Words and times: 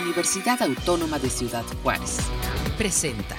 Universidad 0.00 0.62
Autónoma 0.62 1.18
de 1.18 1.30
Ciudad 1.30 1.64
Juárez. 1.82 2.18
Presenta. 2.76 3.36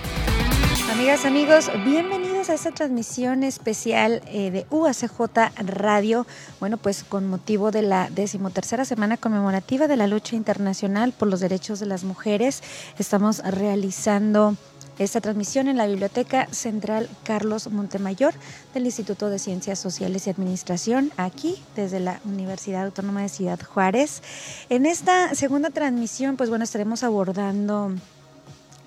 Amigas, 0.92 1.26
amigos, 1.26 1.70
bienvenidos 1.86 2.50
a 2.50 2.54
esta 2.54 2.72
transmisión 2.72 3.44
especial 3.44 4.22
eh, 4.28 4.52
de 4.52 4.66
UACJ 4.70 5.52
Radio. 5.66 6.26
Bueno, 6.60 6.78
pues 6.78 7.04
con 7.04 7.28
motivo 7.28 7.72
de 7.72 7.82
la 7.82 8.10
decimotercera 8.10 8.86
semana 8.86 9.18
conmemorativa 9.18 9.88
de 9.88 9.98
la 9.98 10.08
lucha 10.08 10.36
internacional 10.36 11.12
por 11.12 11.28
los 11.28 11.40
derechos 11.40 11.80
de 11.80 11.86
las 11.86 12.04
mujeres, 12.04 12.64
estamos 12.98 13.40
realizando 13.40 14.56
esta 15.00 15.22
transmisión 15.22 15.68
en 15.68 15.78
la 15.78 15.88
Biblioteca 15.88 16.48
Central 16.52 17.10
Carlos 17.24 17.70
Montemayor 17.70 18.34
del 18.74 18.86
Instituto 18.86 19.30
de 19.30 19.40
Ciencias 19.40 19.80
Sociales 19.80 20.28
y 20.28 20.30
Administración, 20.30 21.12
aquí 21.18 21.62
desde 21.76 22.00
la 22.00 22.20
Universidad 22.26 22.86
Autónoma 22.86 23.22
de 23.22 23.30
Ciudad 23.30 23.60
Juárez. 23.62 24.22
En 24.70 24.86
esta 24.86 25.36
segunda 25.36 25.70
transmisión, 25.70 26.38
pues 26.38 26.50
bueno, 26.50 26.64
estaremos 26.64 27.04
abordando 27.04 27.92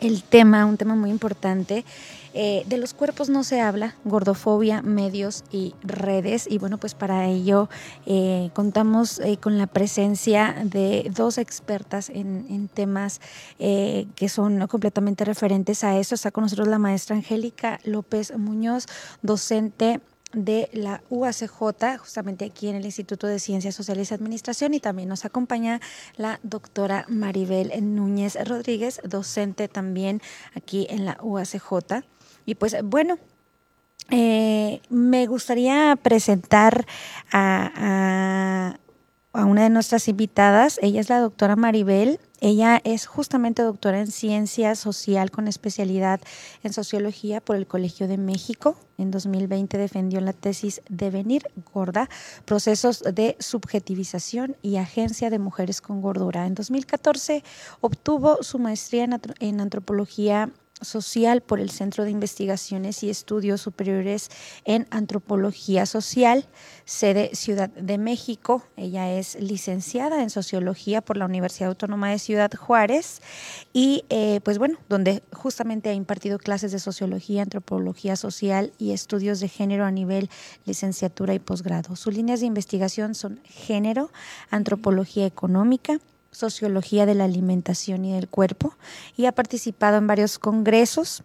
el 0.01 0.23
tema, 0.23 0.67
un 0.67 0.77
tema 0.77 0.95
muy 0.95 1.11
importante. 1.11 1.85
Eh, 2.33 2.63
de 2.67 2.77
los 2.77 2.95
cuerpos 2.95 3.29
no 3.29 3.43
se 3.43 3.61
habla, 3.61 3.97
gordofobia, 4.05 4.83
medios 4.83 5.45
y 5.51 5.75
redes. 5.83 6.47
Y 6.49 6.59
bueno, 6.59 6.79
pues 6.79 6.95
para 6.95 7.27
ello 7.27 7.69
eh, 8.07 8.51
contamos 8.55 9.19
eh, 9.19 9.37
con 9.39 9.59
la 9.59 9.67
presencia 9.67 10.57
de 10.65 11.11
dos 11.15 11.39
expertas 11.39 12.09
en, 12.09 12.47
en 12.49 12.69
temas 12.69 13.21
que 13.59 14.29
son 14.29 14.67
completamente 14.69 15.25
referentes 15.25 15.85
a 15.85 15.99
eso. 15.99 16.15
Está 16.15 16.31
con 16.31 16.45
nosotros 16.45 16.69
la 16.69 16.79
maestra 16.79 17.17
Angélica 17.17 17.81
López 17.85 18.37
Muñoz, 18.37 18.87
docente 19.23 20.01
de 20.33 20.69
la 20.73 21.03
UACJ, 21.11 21.99
justamente 21.99 22.45
aquí 22.45 22.69
en 22.69 22.77
el 22.77 22.85
Instituto 22.85 23.27
de 23.27 23.39
Ciencias 23.39 23.75
Sociales 23.75 24.11
y 24.11 24.15
Administración, 24.15 24.75
y 24.75 24.81
también 24.81 25.09
nos 25.09 25.25
acompaña 25.25 25.81
la 26.17 26.39
doctora 26.43 27.05
Maribel 27.09 27.73
Núñez 27.95 28.37
Rodríguez, 28.47 29.01
docente 29.05 29.69
también 29.69 30.21
aquí 30.55 30.87
en 30.91 31.05
la 31.05 31.19
UACJ. 31.21 32.05
Y 32.47 32.55
pues 32.55 32.77
bueno, 32.85 33.19
eh, 34.11 34.81
me 34.89 35.27
gustaría 35.27 35.97
presentar 36.01 36.87
a, 37.33 38.77
a 39.33 39.45
una 39.45 39.63
de 39.63 39.71
nuestras 39.71 40.09
invitadas, 40.09 40.79
ella 40.83 41.01
es 41.01 41.09
la 41.09 41.21
doctora 41.21 41.57
Maribel. 41.57 42.21
Ella 42.41 42.81
es 42.85 43.07
justamente 43.07 43.63
doctora 43.63 44.01
en 44.01 44.07
ciencia 44.07 44.75
social 44.75 45.31
con 45.31 45.47
especialidad 45.47 46.21
en 46.63 46.73
sociología 46.73 47.43
por 47.43 47.57
el 47.57 47.67
Colegio 47.67 48.09
de 48.09 48.17
México. 48.17 48.77
En 48.97 49.11
2020 49.11 49.77
defendió 49.77 50.21
la 50.23 50.33
tesis 50.33 50.81
Devenir 50.89 51.43
Gorda, 51.73 52.09
procesos 52.47 53.03
de 53.03 53.37
subjetivización 53.41 54.57
y 54.63 54.77
agencia 54.77 55.29
de 55.29 55.39
mujeres 55.39 55.83
con 55.83 56.01
gordura. 56.01 56.47
En 56.47 56.55
2014 56.55 57.45
obtuvo 57.83 58.43
su 58.43 58.59
maestría 58.59 59.07
en 59.41 59.61
antropología 59.61 60.51
social 60.81 61.41
por 61.41 61.61
el 61.61 61.71
Centro 61.71 62.05
de 62.05 62.11
Investigaciones 62.11 63.03
y 63.03 63.11
Estudios 63.11 63.61
Superiores 63.61 64.31
en 64.65 64.87
Antropología 64.91 65.87
Social, 65.87 66.47
sede 66.85 67.31
Ciudad 67.35 67.71
de 67.71 67.99
México. 67.99 68.63
Ella 68.77 69.13
es 69.13 69.41
licenciada 69.41 70.23
en 70.23 70.31
Sociología 70.31 71.01
por 71.01 71.17
la 71.17 71.27
Universidad 71.27 71.69
Autónoma 71.69 72.11
de 72.11 72.19
Ciudad 72.19 72.51
Juárez 72.55 73.23
y 73.73 74.05
eh, 74.11 74.41
pues 74.45 74.59
bueno, 74.59 74.79
donde 74.89 75.23
justamente 75.33 75.91
ha 75.91 75.95
impartido 75.95 76.39
clases 76.39 76.73
de 76.73 76.79
Sociología, 76.79 77.43
Antropología 77.43 78.17
Social 78.17 78.73
y 78.79 78.93
Estudios 78.93 79.41
de 79.41 79.49
Género 79.49 79.85
a 79.85 79.91
nivel 79.91 80.31
licenciatura 80.65 81.35
y 81.35 81.39
posgrado. 81.39 81.97
Sus 81.97 82.15
líneas 82.15 82.41
de 82.41 82.47
investigación 82.47 83.15
son 83.15 83.41
género, 83.45 84.11
antropología 84.51 85.27
económica, 85.27 85.99
Sociología 86.33 87.07
de 87.07 87.15
la 87.15 87.25
Alimentación 87.25 88.05
y 88.05 88.13
del 88.15 88.29
Cuerpo 88.29 88.75
y 89.17 89.27
ha 89.27 89.33
participado 89.33 89.99
en 89.99 90.07
varios 90.07 90.39
congresos 90.39 91.23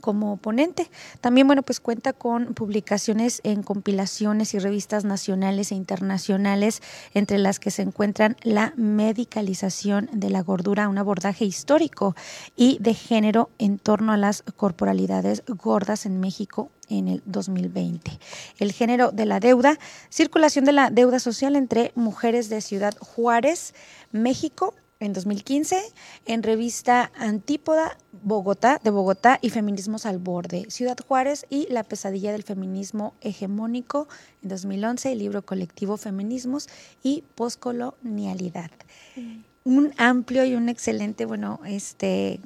como 0.00 0.36
ponente. 0.38 0.90
También, 1.20 1.46
bueno, 1.46 1.62
pues 1.62 1.80
cuenta 1.80 2.12
con 2.12 2.54
publicaciones 2.54 3.40
en 3.44 3.62
compilaciones 3.62 4.54
y 4.54 4.58
revistas 4.58 5.04
nacionales 5.04 5.72
e 5.72 5.74
internacionales, 5.74 6.82
entre 7.12 7.38
las 7.38 7.60
que 7.60 7.70
se 7.70 7.82
encuentran 7.82 8.36
la 8.42 8.72
medicalización 8.76 10.08
de 10.12 10.30
la 10.30 10.42
gordura, 10.42 10.88
un 10.88 10.98
abordaje 10.98 11.44
histórico 11.44 12.16
y 12.56 12.78
de 12.80 12.94
género 12.94 13.50
en 13.58 13.78
torno 13.78 14.12
a 14.12 14.16
las 14.16 14.42
corporalidades 14.56 15.42
gordas 15.46 16.06
en 16.06 16.20
México 16.20 16.70
en 16.88 17.08
el 17.08 17.22
2020. 17.26 18.18
El 18.58 18.72
género 18.72 19.10
de 19.10 19.26
la 19.26 19.40
deuda, 19.40 19.78
circulación 20.08 20.64
de 20.64 20.72
la 20.72 20.90
deuda 20.90 21.18
social 21.18 21.56
entre 21.56 21.92
mujeres 21.94 22.48
de 22.48 22.60
Ciudad 22.60 22.94
Juárez, 22.98 23.74
México 24.12 24.74
en 25.04 25.12
2015 25.12 25.80
en 26.26 26.42
revista 26.42 27.12
Antípoda 27.16 27.96
Bogotá 28.22 28.80
de 28.82 28.90
Bogotá 28.90 29.38
y 29.42 29.50
Feminismos 29.50 30.06
al 30.06 30.18
Borde, 30.18 30.66
Ciudad 30.70 30.96
Juárez 31.06 31.46
y 31.50 31.66
La 31.70 31.84
pesadilla 31.84 32.32
del 32.32 32.42
feminismo 32.42 33.14
hegemónico 33.20 34.08
en 34.42 34.48
2011, 34.48 35.12
el 35.12 35.18
libro 35.18 35.42
colectivo 35.42 35.96
Feminismos 35.96 36.68
y 37.02 37.24
poscolonialidad. 37.34 38.70
Mm. 39.16 39.42
Un 39.64 39.94
amplio 39.96 40.44
y 40.44 40.54
un 40.54 40.68
excelente, 40.68 41.24
bueno, 41.24 41.60
este 41.66 42.40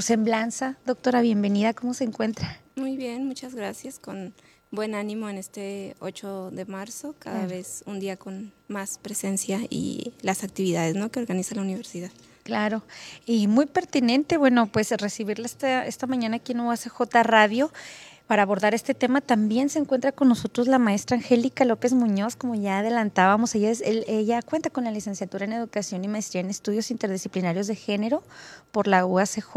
semblanza. 0.00 0.76
Doctora, 0.84 1.20
bienvenida, 1.20 1.74
¿cómo 1.74 1.94
se 1.94 2.04
encuentra? 2.04 2.60
Muy 2.76 2.96
bien, 2.96 3.26
muchas 3.26 3.54
gracias 3.54 3.98
con 3.98 4.34
buen 4.70 4.94
ánimo 4.94 5.28
en 5.28 5.38
este 5.38 5.94
8 6.00 6.50
de 6.50 6.64
marzo, 6.64 7.14
cada 7.18 7.46
vez 7.46 7.84
un 7.86 8.00
día 8.00 8.16
con 8.16 8.52
más 8.68 8.98
presencia 8.98 9.60
y 9.70 10.14
las 10.22 10.44
actividades 10.44 10.96
¿no? 10.96 11.10
que 11.10 11.20
organiza 11.20 11.54
la 11.54 11.62
universidad. 11.62 12.10
Claro, 12.42 12.82
y 13.24 13.46
muy 13.46 13.66
pertinente, 13.66 14.36
bueno, 14.36 14.66
pues 14.66 14.90
recibirla 14.90 15.46
esta, 15.46 15.86
esta 15.86 16.08
mañana 16.08 16.36
aquí 16.36 16.52
en 16.52 16.60
UACJ 16.60 17.00
Radio 17.22 17.70
para 18.26 18.42
abordar 18.42 18.74
este 18.74 18.94
tema 18.94 19.20
también 19.20 19.68
se 19.68 19.78
encuentra 19.78 20.12
con 20.12 20.28
nosotros 20.28 20.68
la 20.68 20.78
maestra 20.78 21.16
Angélica 21.16 21.64
López 21.64 21.92
Muñoz, 21.92 22.36
como 22.36 22.54
ya 22.54 22.78
adelantábamos, 22.78 23.54
ella, 23.54 23.70
es, 23.70 23.82
ella 23.84 24.40
cuenta 24.42 24.70
con 24.70 24.84
la 24.84 24.90
licenciatura 24.90 25.44
en 25.44 25.52
Educación 25.52 26.04
y 26.04 26.08
Maestría 26.08 26.40
en 26.40 26.50
Estudios 26.50 26.90
Interdisciplinarios 26.90 27.66
de 27.66 27.76
Género 27.76 28.22
por 28.70 28.86
la 28.86 29.04
UACJ, 29.04 29.54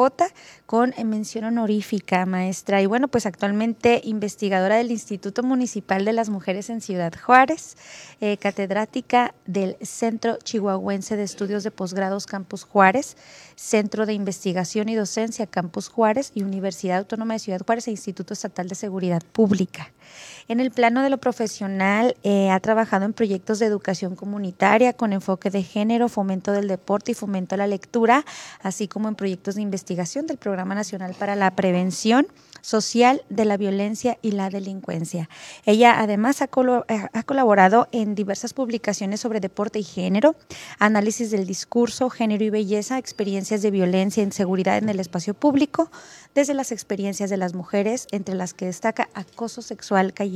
con 0.65 0.93
mención 1.05 1.45
honorífica, 1.45 2.25
maestra. 2.25 2.81
Y 2.81 2.85
bueno, 2.85 3.07
pues 3.07 3.25
actualmente 3.25 4.01
investigadora 4.03 4.75
del 4.75 4.91
Instituto 4.91 5.41
Municipal 5.43 6.03
de 6.03 6.13
las 6.13 6.29
Mujeres 6.29 6.69
en 6.69 6.81
Ciudad 6.81 7.13
Juárez, 7.17 7.77
eh, 8.19 8.37
catedrática 8.37 9.33
del 9.45 9.77
Centro 9.81 10.37
Chihuahuense 10.43 11.15
de 11.15 11.23
Estudios 11.23 11.63
de 11.63 11.71
Posgrados 11.71 12.25
Campus 12.25 12.63
Juárez, 12.63 13.15
Centro 13.55 14.05
de 14.05 14.13
Investigación 14.13 14.89
y 14.89 14.95
Docencia 14.95 15.47
Campus 15.47 15.87
Juárez 15.87 16.31
y 16.35 16.43
Universidad 16.43 16.97
Autónoma 16.97 17.35
de 17.35 17.39
Ciudad 17.39 17.61
Juárez 17.65 17.87
e 17.87 17.91
Instituto 17.91 18.33
Estatal 18.33 18.54
de 18.63 18.75
Seguridad 18.75 19.21
Pública. 19.31 19.91
En 20.47 20.59
el 20.59 20.69
plano 20.69 21.01
de 21.01 21.09
lo 21.09 21.17
profesional, 21.17 22.15
eh, 22.21 22.51
ha 22.51 22.59
trabajado 22.59 23.05
en 23.05 23.13
proyectos 23.13 23.57
de 23.57 23.65
educación 23.65 24.15
comunitaria 24.15 24.93
con 24.93 25.11
enfoque 25.11 25.49
de 25.49 25.63
género, 25.63 26.07
fomento 26.07 26.51
del 26.51 26.67
deporte 26.67 27.13
y 27.13 27.15
fomento 27.15 27.55
a 27.55 27.57
la 27.57 27.65
lectura, 27.65 28.23
así 28.61 28.87
como 28.87 29.09
en 29.09 29.15
proyectos 29.15 29.55
de 29.55 29.63
investigación 29.63 30.27
del 30.27 30.37
Programa 30.37 30.75
Nacional 30.75 31.15
para 31.17 31.35
la 31.35 31.55
Prevención 31.55 32.27
Social 32.61 33.23
de 33.29 33.45
la 33.45 33.57
Violencia 33.57 34.19
y 34.21 34.31
la 34.33 34.51
Delincuencia. 34.51 35.29
Ella 35.65 35.99
además 35.99 36.43
ha, 36.43 36.45
eh, 36.45 37.07
ha 37.11 37.23
colaborado 37.23 37.87
en 37.91 38.13
diversas 38.13 38.53
publicaciones 38.53 39.21
sobre 39.21 39.39
deporte 39.39 39.79
y 39.79 39.83
género, 39.83 40.35
análisis 40.77 41.31
del 41.31 41.47
discurso, 41.47 42.11
género 42.11 42.43
y 42.43 42.51
belleza, 42.51 42.99
experiencias 42.99 43.63
de 43.63 43.71
violencia 43.71 44.21
e 44.21 44.25
inseguridad 44.27 44.77
en 44.77 44.89
el 44.89 44.99
espacio 44.99 45.33
público, 45.33 45.89
desde 46.35 46.53
las 46.53 46.71
experiencias 46.71 47.31
de 47.31 47.37
las 47.37 47.55
mujeres, 47.55 48.07
entre 48.11 48.35
las 48.35 48.53
que 48.53 48.65
destaca 48.65 49.09
acoso 49.15 49.63
sexual 49.63 50.13
callejero 50.13 50.34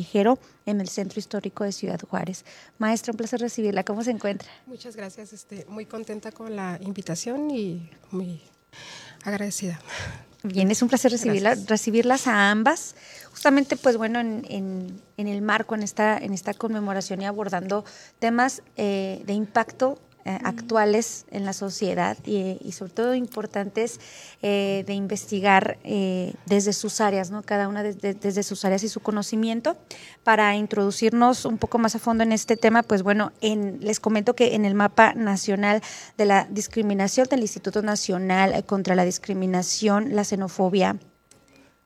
en 0.65 0.81
el 0.81 0.89
Centro 0.89 1.19
Histórico 1.19 1.63
de 1.63 1.71
Ciudad 1.71 1.99
Juárez. 2.09 2.45
Maestra, 2.77 3.11
un 3.11 3.17
placer 3.17 3.39
recibirla. 3.39 3.83
¿Cómo 3.83 4.03
se 4.03 4.11
encuentra? 4.11 4.49
Muchas 4.65 4.95
gracias. 4.95 5.33
Este, 5.33 5.65
muy 5.67 5.85
contenta 5.85 6.31
con 6.31 6.55
la 6.55 6.79
invitación 6.81 7.51
y 7.51 7.89
muy 8.11 8.41
agradecida. 9.23 9.79
Bien, 10.43 10.71
es 10.71 10.81
un 10.81 10.87
placer 10.87 11.11
recibirla, 11.11 11.55
recibirlas 11.67 12.27
a 12.27 12.49
ambas. 12.49 12.95
Justamente, 13.31 13.75
pues 13.75 13.97
bueno, 13.97 14.19
en, 14.19 14.45
en, 15.17 15.27
el 15.27 15.41
marco, 15.41 15.75
en 15.75 15.83
esta, 15.83 16.17
en 16.17 16.33
esta 16.33 16.53
conmemoración 16.53 17.21
y 17.21 17.25
abordando 17.25 17.83
temas 18.19 18.63
eh, 18.77 19.21
de 19.25 19.33
impacto 19.33 19.99
eh, 20.29 20.37
actuales 20.43 21.25
en 21.31 21.43
la 21.43 21.53
sociedad 21.53 22.15
y, 22.23 22.71
sobre 22.71 22.91
todo 22.91 23.15
importantes 23.15 23.99
eh, 24.43 24.83
de 24.85 24.93
investigar 24.93 25.79
eh, 25.83 26.35
desde 26.45 26.73
sus 26.73 27.01
áreas, 27.01 27.31
¿no? 27.31 27.41
cada 27.41 27.67
una 27.67 27.81
desde 27.81 28.43
sus 28.43 28.63
áreas 28.63 28.83
y 28.83 28.89
su 28.89 28.99
conocimiento. 28.99 29.75
Para 30.23 30.55
introducirnos 30.55 31.45
un 31.45 31.57
poco 31.57 31.79
más 31.79 31.95
a 31.95 31.99
fondo 31.99 32.21
en 32.21 32.31
este 32.31 32.57
tema, 32.57 32.83
pues 32.83 33.01
bueno, 33.01 33.31
en, 33.41 33.79
les 33.81 33.99
comento 33.99 34.35
que 34.35 34.53
en 34.53 34.65
el 34.65 34.75
mapa 34.75 35.15
nacional 35.15 35.81
de 36.15 36.25
la 36.25 36.47
discriminación 36.47 37.25
del 37.27 37.39
Instituto 37.39 37.81
Nacional 37.81 38.63
contra 38.65 38.93
la 38.93 39.05
Discriminación, 39.05 40.15
la 40.15 40.23
Xenofobia, 40.23 40.99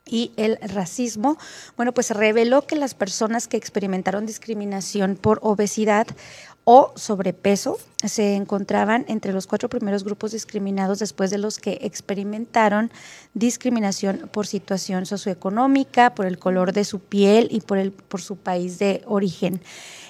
y 0.05 0.33
el 0.35 0.57
racismo, 0.61 1.37
bueno, 1.77 1.93
pues 1.93 2.11
reveló 2.11 2.67
que 2.67 2.75
las 2.75 2.93
personas 2.93 3.47
que 3.47 3.57
experimentaron 3.57 4.25
discriminación 4.25 5.15
por 5.15 5.39
obesidad 5.41 6.07
o 6.65 6.93
sobrepeso 6.95 7.77
se 8.05 8.35
encontraban 8.35 9.05
entre 9.07 9.33
los 9.33 9.47
cuatro 9.47 9.69
primeros 9.69 10.03
grupos 10.03 10.31
discriminados 10.31 10.99
después 10.99 11.29
de 11.31 11.37
los 11.37 11.59
que 11.59 11.79
experimentaron 11.81 12.91
discriminación 13.33 14.29
por 14.31 14.47
situación 14.47 15.05
socioeconómica, 15.05 16.15
por 16.15 16.25
el 16.25 16.37
color 16.37 16.73
de 16.73 16.83
su 16.83 16.99
piel 16.99 17.47
y 17.51 17.61
por, 17.61 17.77
el, 17.77 17.91
por 17.91 18.21
su 18.21 18.35
país 18.35 18.79
de 18.79 19.01
origen. 19.05 19.61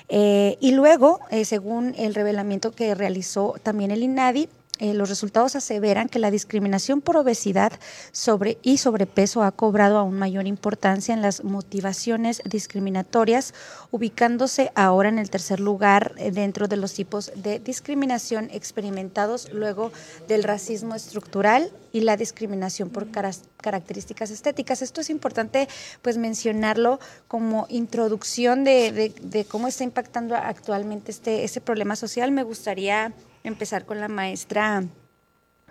Eh, 0.09 0.57
y 0.59 0.71
luego, 0.71 1.21
eh, 1.31 1.45
según 1.45 1.95
el 1.97 2.13
revelamiento 2.13 2.71
que 2.71 2.93
realizó 2.93 3.55
también 3.63 3.91
el 3.91 4.03
INADI, 4.03 4.49
eh, 4.83 4.93
los 4.93 5.07
resultados 5.07 5.55
aseveran 5.55 6.09
que 6.09 6.19
la 6.19 6.29
discriminación 6.29 6.99
por 6.99 7.15
obesidad 7.15 7.71
sobre 8.11 8.57
y 8.63 8.79
sobrepeso 8.79 9.41
ha 9.41 9.53
cobrado 9.53 9.97
aún 9.97 10.19
mayor 10.19 10.45
importancia 10.45 11.13
en 11.13 11.21
las 11.21 11.45
motivaciones 11.45 12.41
discriminatorias, 12.43 13.53
ubicándose 13.91 14.73
ahora 14.75 15.07
en 15.07 15.19
el 15.19 15.29
tercer 15.29 15.61
lugar 15.61 16.11
eh, 16.17 16.31
dentro 16.31 16.67
de 16.67 16.75
los 16.75 16.93
tipos 16.93 17.31
de 17.33 17.59
discriminación 17.59 18.49
experimentados 18.51 19.53
luego 19.53 19.93
del 20.27 20.43
racismo 20.43 20.95
estructural 20.95 21.71
y 21.93 22.01
la 22.01 22.17
discriminación 22.17 22.89
por 22.89 23.07
características 23.09 24.31
estéticas. 24.31 24.81
Esto 24.81 24.99
es 24.99 25.09
importante 25.09 25.69
pues 26.01 26.17
mencionarlo 26.17 26.99
como 27.29 27.67
introducción 27.69 28.65
de, 28.65 29.13
de, 29.21 29.45
cómo 29.45 29.69
está 29.69 29.85
impactando 29.85 30.35
actualmente 30.35 31.11
este, 31.11 31.45
este 31.45 31.61
problema 31.61 31.95
social. 31.95 32.33
Me 32.33 32.43
gustaría 32.43 33.13
empezar 33.43 33.85
con 33.85 33.99
la 33.99 34.07
maestra 34.07 34.83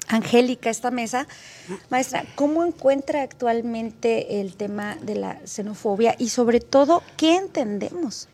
Angélica 0.08 0.70
esta 0.70 0.90
mesa. 0.90 1.26
Maestra, 1.90 2.24
¿cómo 2.34 2.64
encuentra 2.64 3.22
actualmente 3.22 4.40
el 4.40 4.56
tema 4.56 4.96
de 4.96 5.14
la 5.14 5.40
xenofobia 5.46 6.14
y 6.18 6.28
sobre 6.28 6.60
todo 6.60 7.02
qué 7.16 7.36
entendemos, 7.36 8.28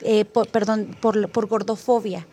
eh, 0.00 0.24
perdón, 0.24 0.96
por, 1.00 1.30
por 1.30 1.46
gordofobia? 1.46 2.26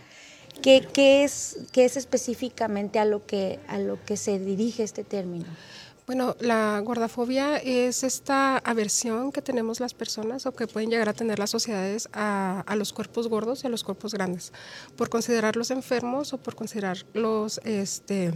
¿Qué, 0.62 0.86
¿Qué, 0.92 1.24
es, 1.24 1.58
¿Qué 1.72 1.86
es 1.86 1.96
específicamente 1.96 3.00
a 3.00 3.06
lo, 3.06 3.26
que, 3.26 3.60
a 3.68 3.78
lo 3.78 4.04
que 4.04 4.18
se 4.18 4.40
dirige 4.40 4.84
este 4.84 5.04
término? 5.04 5.46
Bueno, 6.10 6.36
la 6.40 6.80
gordafobia 6.80 7.58
es 7.58 8.04
esta 8.04 8.58
aversión 8.58 9.32
que 9.32 9.44
tenemos 9.44 9.80
las 9.80 9.94
personas 9.94 10.48
o 10.48 10.56
que 10.56 10.66
pueden 10.66 10.90
llegar 10.90 11.08
a 11.08 11.14
tener 11.14 11.38
las 11.38 11.52
sociedades 11.52 12.10
a, 12.14 12.64
los 12.76 12.94
cuerpos 12.94 13.28
gordos 13.28 13.64
y 13.64 13.68
a 13.68 13.70
los 13.70 13.84
cuerpos 13.84 14.16
grandes, 14.16 14.52
por 14.96 15.10
considerarlos 15.10 15.70
enfermos 15.70 16.34
o 16.34 16.40
por 16.40 16.56
considerarlos, 16.56 17.62
este, 17.64 18.34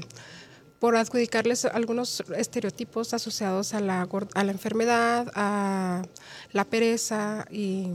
por 0.78 0.96
adjudicarles 0.96 1.66
algunos 1.66 2.24
estereotipos 2.38 3.12
asociados 3.16 3.74
a 3.74 3.80
la, 3.80 4.08
a 4.36 4.44
la 4.44 4.52
enfermedad, 4.52 5.32
a 5.34 6.04
la 6.52 6.66
pereza 6.66 7.48
y 7.50 7.88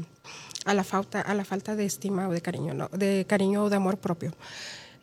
a 0.65 0.75
la 0.75 0.83
falta, 0.83 1.21
a 1.21 1.35
la 1.35 1.45
falta 1.45 1.77
de 1.77 1.85
estima 1.85 2.29
o 2.29 2.33
de 2.33 2.41
cariño, 2.41 2.89
de 2.91 3.27
cariño 3.29 3.63
o 3.63 3.71
de 3.71 3.77
amor 3.77 3.99
propio. 3.99 4.33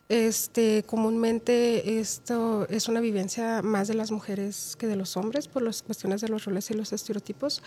Este, 0.08 0.84
comúnmente 0.84 1.98
esto 1.98 2.68
es 2.68 2.86
una 2.86 3.00
vivencia 3.00 3.60
más 3.62 3.88
de 3.88 3.94
las 3.94 4.12
mujeres 4.12 4.76
que 4.78 4.86
de 4.86 4.94
los 4.94 5.16
hombres 5.16 5.48
por 5.48 5.62
las 5.62 5.82
cuestiones 5.82 6.20
de 6.20 6.28
los 6.28 6.44
roles 6.44 6.70
y 6.70 6.74
los 6.74 6.92
estereotipos 6.92 7.60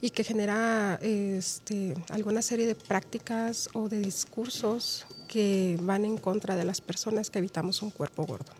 y 0.00 0.10
que 0.10 0.22
genera 0.22 1.00
este, 1.02 1.94
alguna 2.10 2.42
serie 2.42 2.66
de 2.66 2.76
prácticas 2.76 3.68
o 3.72 3.88
de 3.88 3.98
discursos 3.98 5.04
que 5.26 5.78
van 5.82 6.04
en 6.04 6.16
contra 6.16 6.54
de 6.54 6.64
las 6.64 6.80
personas 6.80 7.28
que 7.28 7.40
habitamos 7.40 7.82
un 7.82 7.90
cuerpo 7.90 8.24
gordo. 8.24 8.52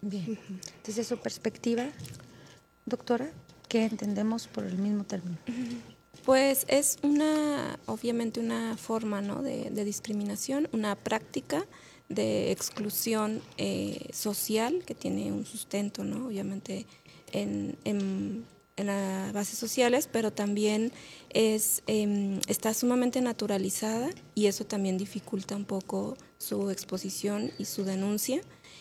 Bien, 0.00 0.38
desde 0.86 1.02
su 1.02 1.16
perspectiva, 1.18 1.88
doctora, 2.86 3.32
¿qué 3.68 3.84
entendemos 3.84 4.46
por 4.46 4.64
el 4.64 4.78
mismo 4.78 5.02
término? 5.02 5.38
Pues 6.24 6.66
es 6.68 6.98
una, 7.02 7.80
obviamente 7.86 8.38
una 8.38 8.76
forma 8.76 9.20
¿no? 9.20 9.42
de, 9.42 9.70
de 9.70 9.84
discriminación, 9.84 10.68
una 10.72 10.94
práctica 10.94 11.66
de 12.08 12.52
exclusión 12.52 13.40
eh, 13.56 14.08
social 14.12 14.82
que 14.86 14.94
tiene 14.94 15.32
un 15.32 15.46
sustento, 15.46 16.04
¿no? 16.04 16.26
Obviamente 16.26 16.86
en, 17.32 17.76
en, 17.84 18.44
las 18.76 19.32
bases 19.32 19.56
sociales, 19.56 20.08
pero 20.10 20.32
también 20.32 20.90
es, 21.30 21.84
em, 21.86 22.40
está 22.48 22.74
sumamente 22.74 23.20
naturalizada 23.20 24.10
y 24.34 24.46
eso 24.46 24.64
también 24.64 24.98
dificulta 24.98 25.54
un 25.54 25.64
poco 25.64 26.16
su 26.38 26.70
exposición 26.70 27.52
y 27.56 27.66
su 27.66 27.84
denuncia. 27.84 28.40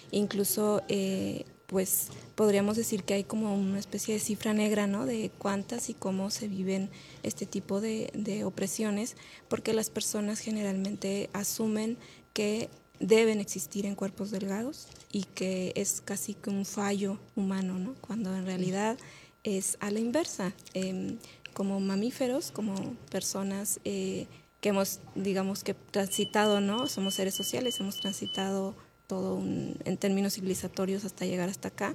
Incluso, 0.10 0.82
eh, 0.90 1.46
pues 1.68 2.08
podríamos 2.34 2.76
decir 2.76 3.04
que 3.04 3.14
hay 3.14 3.24
como 3.24 3.56
una 3.56 3.78
especie 3.78 4.16
de 4.16 4.20
cifra 4.20 4.54
negra, 4.54 4.88
¿no? 4.88 5.06
De 5.06 5.30
cuántas 5.38 5.90
y 5.90 5.94
cómo 5.94 6.32
se 6.32 6.48
viven 6.48 6.90
este 7.22 7.46
tipo 7.46 7.80
de, 7.80 8.10
de 8.16 8.46
opresiones, 8.46 9.16
porque 9.48 9.74
las 9.74 9.92
personas 9.92 10.40
generalmente 10.40 11.30
asumen 11.34 11.98
que 12.34 12.70
deben 13.04 13.40
existir 13.40 13.86
en 13.86 13.96
cuerpos 13.96 14.32
delgados 14.32 14.88
y 15.12 15.24
que 15.24 15.74
es 15.76 16.02
casi 16.02 16.34
que 16.34 16.50
un 16.50 16.66
fallo 16.66 17.20
humano, 17.36 17.78
¿no? 17.78 17.96
cuando 18.02 18.36
en 18.36 18.46
realidad 18.46 18.98
es 19.44 19.78
a 19.82 19.92
la 19.92 20.00
inversa. 20.00 20.54
Em, 20.74 21.18
como 21.54 21.80
mamíferos, 21.80 22.52
como 22.52 22.76
personas 23.12 23.80
eh, 23.86 24.26
que 24.60 24.70
hemos, 24.70 25.02
digamos 25.14 25.64
que 25.64 25.74
transitado, 25.74 26.62
¿no? 26.62 26.88
Somos 26.88 27.14
seres 27.14 27.36
sociales, 27.36 27.80
hemos 27.80 27.98
transitado 28.00 28.76
todo 29.08 29.40
en 29.40 29.98
términos 29.98 30.34
civilizatorios 30.34 31.06
hasta 31.06 31.26
llegar 31.26 31.50
hasta 31.50 31.68
acá, 31.68 31.94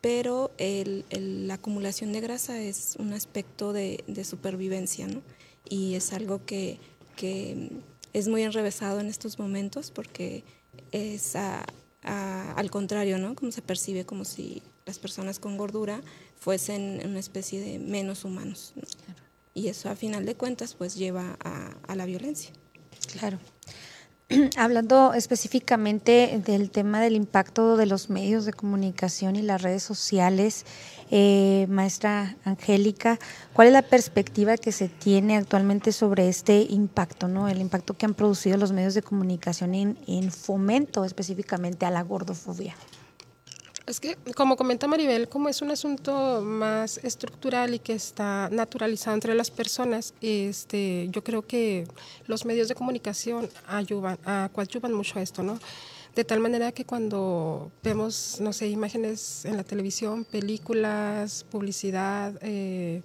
pero 0.00 0.50
la 0.58 1.54
acumulación 1.54 2.12
de 2.12 2.20
grasa 2.20 2.60
es 2.60 2.96
un 2.98 3.12
aspecto 3.12 3.72
de, 3.72 4.02
supervivencia, 4.24 5.06
¿no? 5.06 5.22
Y 5.68 5.94
es 5.94 6.12
algo 6.12 6.44
que, 6.44 6.78
que 7.16 7.70
es 8.12 8.28
muy 8.28 8.42
enrevesado 8.42 9.00
en 9.00 9.08
estos 9.08 9.38
momentos 9.38 9.90
porque 9.90 10.44
es 10.92 11.34
al 12.02 12.70
contrario, 12.70 13.18
¿no? 13.18 13.34
Como 13.34 13.52
se 13.52 13.62
percibe 13.62 14.04
como 14.04 14.24
si 14.24 14.62
las 14.86 14.98
personas 14.98 15.38
con 15.38 15.56
gordura 15.56 16.00
fuesen 16.38 17.02
una 17.04 17.18
especie 17.18 17.60
de 17.60 17.78
menos 17.78 18.24
humanos. 18.24 18.72
Y 19.54 19.68
eso 19.68 19.90
a 19.90 19.96
final 19.96 20.24
de 20.24 20.34
cuentas 20.34 20.74
pues 20.74 20.94
lleva 20.94 21.36
a, 21.40 21.76
a 21.86 21.96
la 21.96 22.06
violencia. 22.06 22.50
Claro. 23.12 23.38
Hablando 24.58 25.14
específicamente 25.14 26.42
del 26.44 26.70
tema 26.70 27.00
del 27.00 27.16
impacto 27.16 27.78
de 27.78 27.86
los 27.86 28.10
medios 28.10 28.44
de 28.44 28.52
comunicación 28.52 29.36
y 29.36 29.42
las 29.42 29.62
redes 29.62 29.82
sociales, 29.82 30.66
eh, 31.10 31.66
maestra 31.70 32.36
Angélica, 32.44 33.18
¿cuál 33.54 33.68
es 33.68 33.72
la 33.72 33.80
perspectiva 33.80 34.58
que 34.58 34.70
se 34.70 34.88
tiene 34.88 35.38
actualmente 35.38 35.92
sobre 35.92 36.28
este 36.28 36.60
impacto, 36.60 37.26
no? 37.26 37.48
el 37.48 37.58
impacto 37.58 37.96
que 37.96 38.04
han 38.04 38.12
producido 38.12 38.58
los 38.58 38.72
medios 38.72 38.92
de 38.92 39.02
comunicación 39.02 39.74
en 39.74 40.30
fomento 40.30 41.06
específicamente 41.06 41.86
a 41.86 41.90
la 41.90 42.02
gordofobia? 42.02 42.74
Es 43.88 44.00
que, 44.00 44.16
como 44.36 44.56
comenta 44.56 44.86
Maribel, 44.86 45.30
como 45.30 45.48
es 45.48 45.62
un 45.62 45.70
asunto 45.70 46.42
más 46.42 46.98
estructural 46.98 47.72
y 47.72 47.78
que 47.78 47.94
está 47.94 48.50
naturalizado 48.52 49.14
entre 49.14 49.34
las 49.34 49.50
personas, 49.50 50.12
este, 50.20 51.08
yo 51.10 51.24
creo 51.24 51.40
que 51.40 51.86
los 52.26 52.44
medios 52.44 52.68
de 52.68 52.74
comunicación 52.74 53.48
ayudan, 53.66 54.18
coadyuvan 54.52 54.92
mucho 54.92 55.18
a 55.18 55.22
esto, 55.22 55.42
¿no? 55.42 55.58
De 56.14 56.22
tal 56.22 56.38
manera 56.38 56.70
que 56.70 56.84
cuando 56.84 57.72
vemos, 57.82 58.36
no 58.40 58.52
sé, 58.52 58.68
imágenes 58.68 59.46
en 59.46 59.56
la 59.56 59.64
televisión, 59.64 60.26
películas, 60.26 61.46
publicidad 61.50 62.38
eh, 62.42 63.00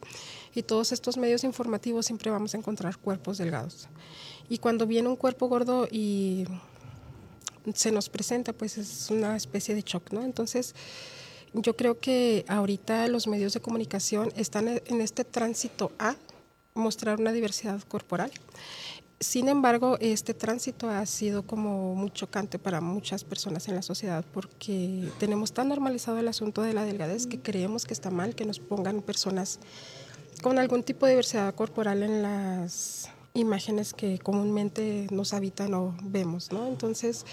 y 0.54 0.64
todos 0.64 0.92
estos 0.92 1.16
medios 1.16 1.46
informativos, 1.46 2.08
siempre 2.08 2.30
vamos 2.30 2.56
a 2.56 2.58
encontrar 2.58 2.98
cuerpos 2.98 3.38
delgados. 3.38 3.88
Y 4.50 4.58
cuando 4.58 4.86
viene 4.86 5.08
un 5.08 5.16
cuerpo 5.16 5.48
gordo 5.48 5.88
y 5.90 6.46
se 7.74 7.92
nos 7.92 8.10
presenta, 8.10 8.54
pues 8.54 8.78
es 8.78 9.10
una 9.10 9.36
especie 9.36 9.76
de 9.76 9.82
shock, 9.82 10.12
¿no? 10.12 10.24
Entonces, 10.24 10.76
yo 11.54 11.76
creo 11.76 12.00
que 12.00 12.46
ahorita 12.48 13.08
los 13.08 13.28
medios 13.28 13.54
de 13.54 13.62
comunicación 13.62 14.32
están 14.36 14.68
en 14.68 15.02
este 15.02 15.24
tránsito 15.24 15.92
a 16.00 16.16
mostrar 16.74 17.20
una 17.20 17.32
diversidad 17.32 17.82
corporal. 17.84 18.32
Sin 19.20 19.48
embargo, 19.48 19.98
este 20.02 20.34
tránsito 20.34 20.90
ha 20.90 21.06
sido 21.06 21.44
como 21.44 21.96
muy 21.96 22.12
chocante 22.12 22.60
para 22.60 22.82
muchas 22.82 23.24
personas 23.24 23.68
en 23.70 23.76
la 23.76 23.82
sociedad 23.82 24.26
porque 24.34 25.08
tenemos 25.18 25.54
tan 25.54 25.70
normalizado 25.70 26.18
el 26.18 26.28
asunto 26.28 26.62
de 26.62 26.74
la 26.74 26.84
delgadez 26.84 27.28
que 27.28 27.40
creemos 27.40 27.86
que 27.86 27.94
está 27.94 28.10
mal 28.10 28.36
que 28.36 28.46
nos 28.46 28.60
pongan 28.60 29.02
personas 29.02 29.60
con 30.42 30.60
algún 30.60 30.84
tipo 30.84 31.06
de 31.06 31.14
diversidad 31.14 31.56
corporal 31.56 32.04
en 32.04 32.22
las 32.22 33.10
imágenes 33.34 33.94
que 33.94 34.20
comúnmente 34.20 35.08
nos 35.12 35.34
habitan 35.34 35.74
o 35.74 35.96
vemos, 36.04 36.52
¿no? 36.52 36.68
Entonces, 36.68 37.26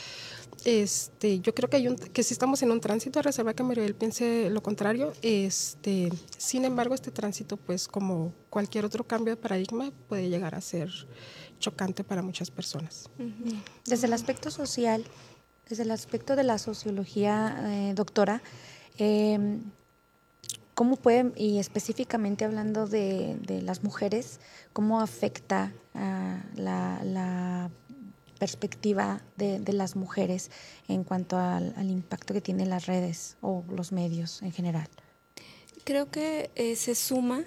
este, 0.64 1.40
yo 1.40 1.54
creo 1.54 1.69
que 1.69 1.76
hay 1.76 1.88
un, 1.88 1.97
que 1.97 2.23
si 2.23 2.33
estamos 2.33 2.62
en 2.62 2.71
un 2.71 2.80
tránsito, 2.80 3.19
a 3.19 3.23
reserva 3.23 3.52
que 3.54 3.62
Mariel 3.62 3.95
piense 3.95 4.49
lo 4.50 4.62
contrario, 4.62 5.12
este, 5.21 6.11
sin 6.38 6.64
embargo, 6.64 6.95
este 6.95 7.11
tránsito, 7.11 7.59
pues 7.59 7.87
como 7.87 8.33
cualquier 8.49 8.87
otro 8.87 9.04
cambio 9.04 9.35
de 9.35 9.40
paradigma, 9.40 9.92
puede 10.09 10.30
llegar 10.30 10.54
a 10.54 10.61
ser 10.62 10.90
chocante 11.59 12.02
para 12.02 12.23
muchas 12.23 12.50
personas. 12.50 13.11
Desde 13.85 14.07
el 14.07 14.14
aspecto 14.14 14.50
social, 14.50 15.04
desde 15.69 15.83
el 15.83 15.90
aspecto 15.90 16.35
de 16.35 16.45
la 16.45 16.57
sociología, 16.57 17.90
eh, 17.90 17.92
doctora, 17.95 18.42
eh, 18.99 19.61
¿Cómo 20.80 20.96
puede, 20.96 21.30
y 21.37 21.58
específicamente 21.58 22.46
hablando 22.46 22.87
de, 22.87 23.37
las 23.62 23.84
mujeres, 23.84 24.40
cómo 24.72 25.02
afecta 25.02 25.75
la, 26.54 27.70
perspectiva 28.38 29.20
de, 29.37 29.60
las 29.75 29.94
mujeres 29.94 30.50
en 30.88 31.04
cuanto 31.04 31.37
al, 31.37 31.90
impacto 31.90 32.32
que 32.32 32.40
tienen 32.40 32.70
las 32.70 32.87
redes 32.87 33.37
o 33.42 33.62
los 33.68 33.92
medios 33.92 34.40
en 34.40 34.52
general? 34.52 34.88
Creo 35.84 36.10
que 36.10 36.50
eh, 36.54 36.75
se 36.76 36.94
suma, 36.94 37.44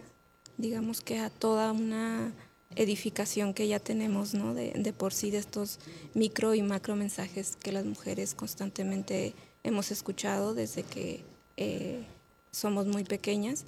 digamos 0.60 1.02
que 1.02 1.18
a 1.18 1.32
toda 1.32 1.72
una 1.72 2.32
edificación 2.76 3.56
que 3.56 3.68
ya 3.68 3.80
tenemos, 3.80 4.36
¿no? 4.36 4.54
De, 4.54 4.74
de, 4.74 4.94
por 4.94 5.12
sí, 5.12 5.32
de 5.32 5.40
estos 5.40 5.80
micro 6.14 6.54
y 6.54 6.62
macro 6.62 6.96
mensajes 6.96 7.56
que 7.56 7.72
las 7.72 7.86
mujeres 7.86 8.36
constantemente 8.36 9.34
hemos 9.64 9.90
escuchado 9.90 10.54
desde 10.54 10.84
que 10.84 11.26
eh, 11.58 12.06
somos 12.54 12.88
muy 12.88 13.04
pequeñas, 13.04 13.66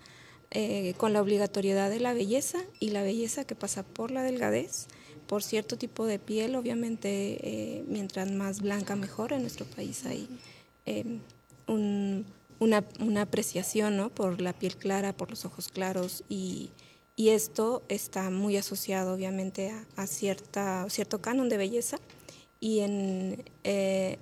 eh, 0.52 0.94
con 0.96 1.12
la 1.12 1.22
obligatoriedad 1.22 1.90
de 1.90 2.00
la 2.00 2.14
belleza 2.14 2.64
y 2.80 2.92
la 2.92 3.04
belleza 3.04 3.44
que 3.44 3.56
pasa 3.56 3.84
por 3.84 4.12
la 4.12 4.24
delgadez, 4.24 4.88
por 5.28 5.44
cierto 5.44 5.78
tipo 5.78 6.06
de 6.06 6.20
piel, 6.20 6.56
obviamente 6.56 7.40
eh, 7.42 7.84
mientras 7.90 8.32
más 8.32 8.62
blanca 8.62 8.96
mejor, 8.96 9.34
en 9.34 9.42
nuestro 9.42 9.66
país 9.66 10.06
hay 10.06 10.30
una, 11.68 12.86
una, 13.00 13.22
apreciación 13.22 13.98
¿no? 13.98 14.10
por 14.10 14.40
la 14.40 14.54
piel 14.54 14.78
clara, 14.78 15.18
por 15.18 15.30
los 15.30 15.44
ojos 15.44 15.68
claros 15.68 16.24
y 16.30 16.70
y 17.16 17.30
esto 17.30 17.84
está 17.88 18.30
muy 18.30 18.58
asociado 18.58 19.14
obviamente 19.14 19.74
a, 19.96 20.08
cierta, 20.08 20.86
cierto 20.90 21.22
canon 21.22 21.48
de 21.48 21.58
belleza 21.58 21.98
y 22.60 22.80
en 22.80 23.44
eh, 23.64 24.18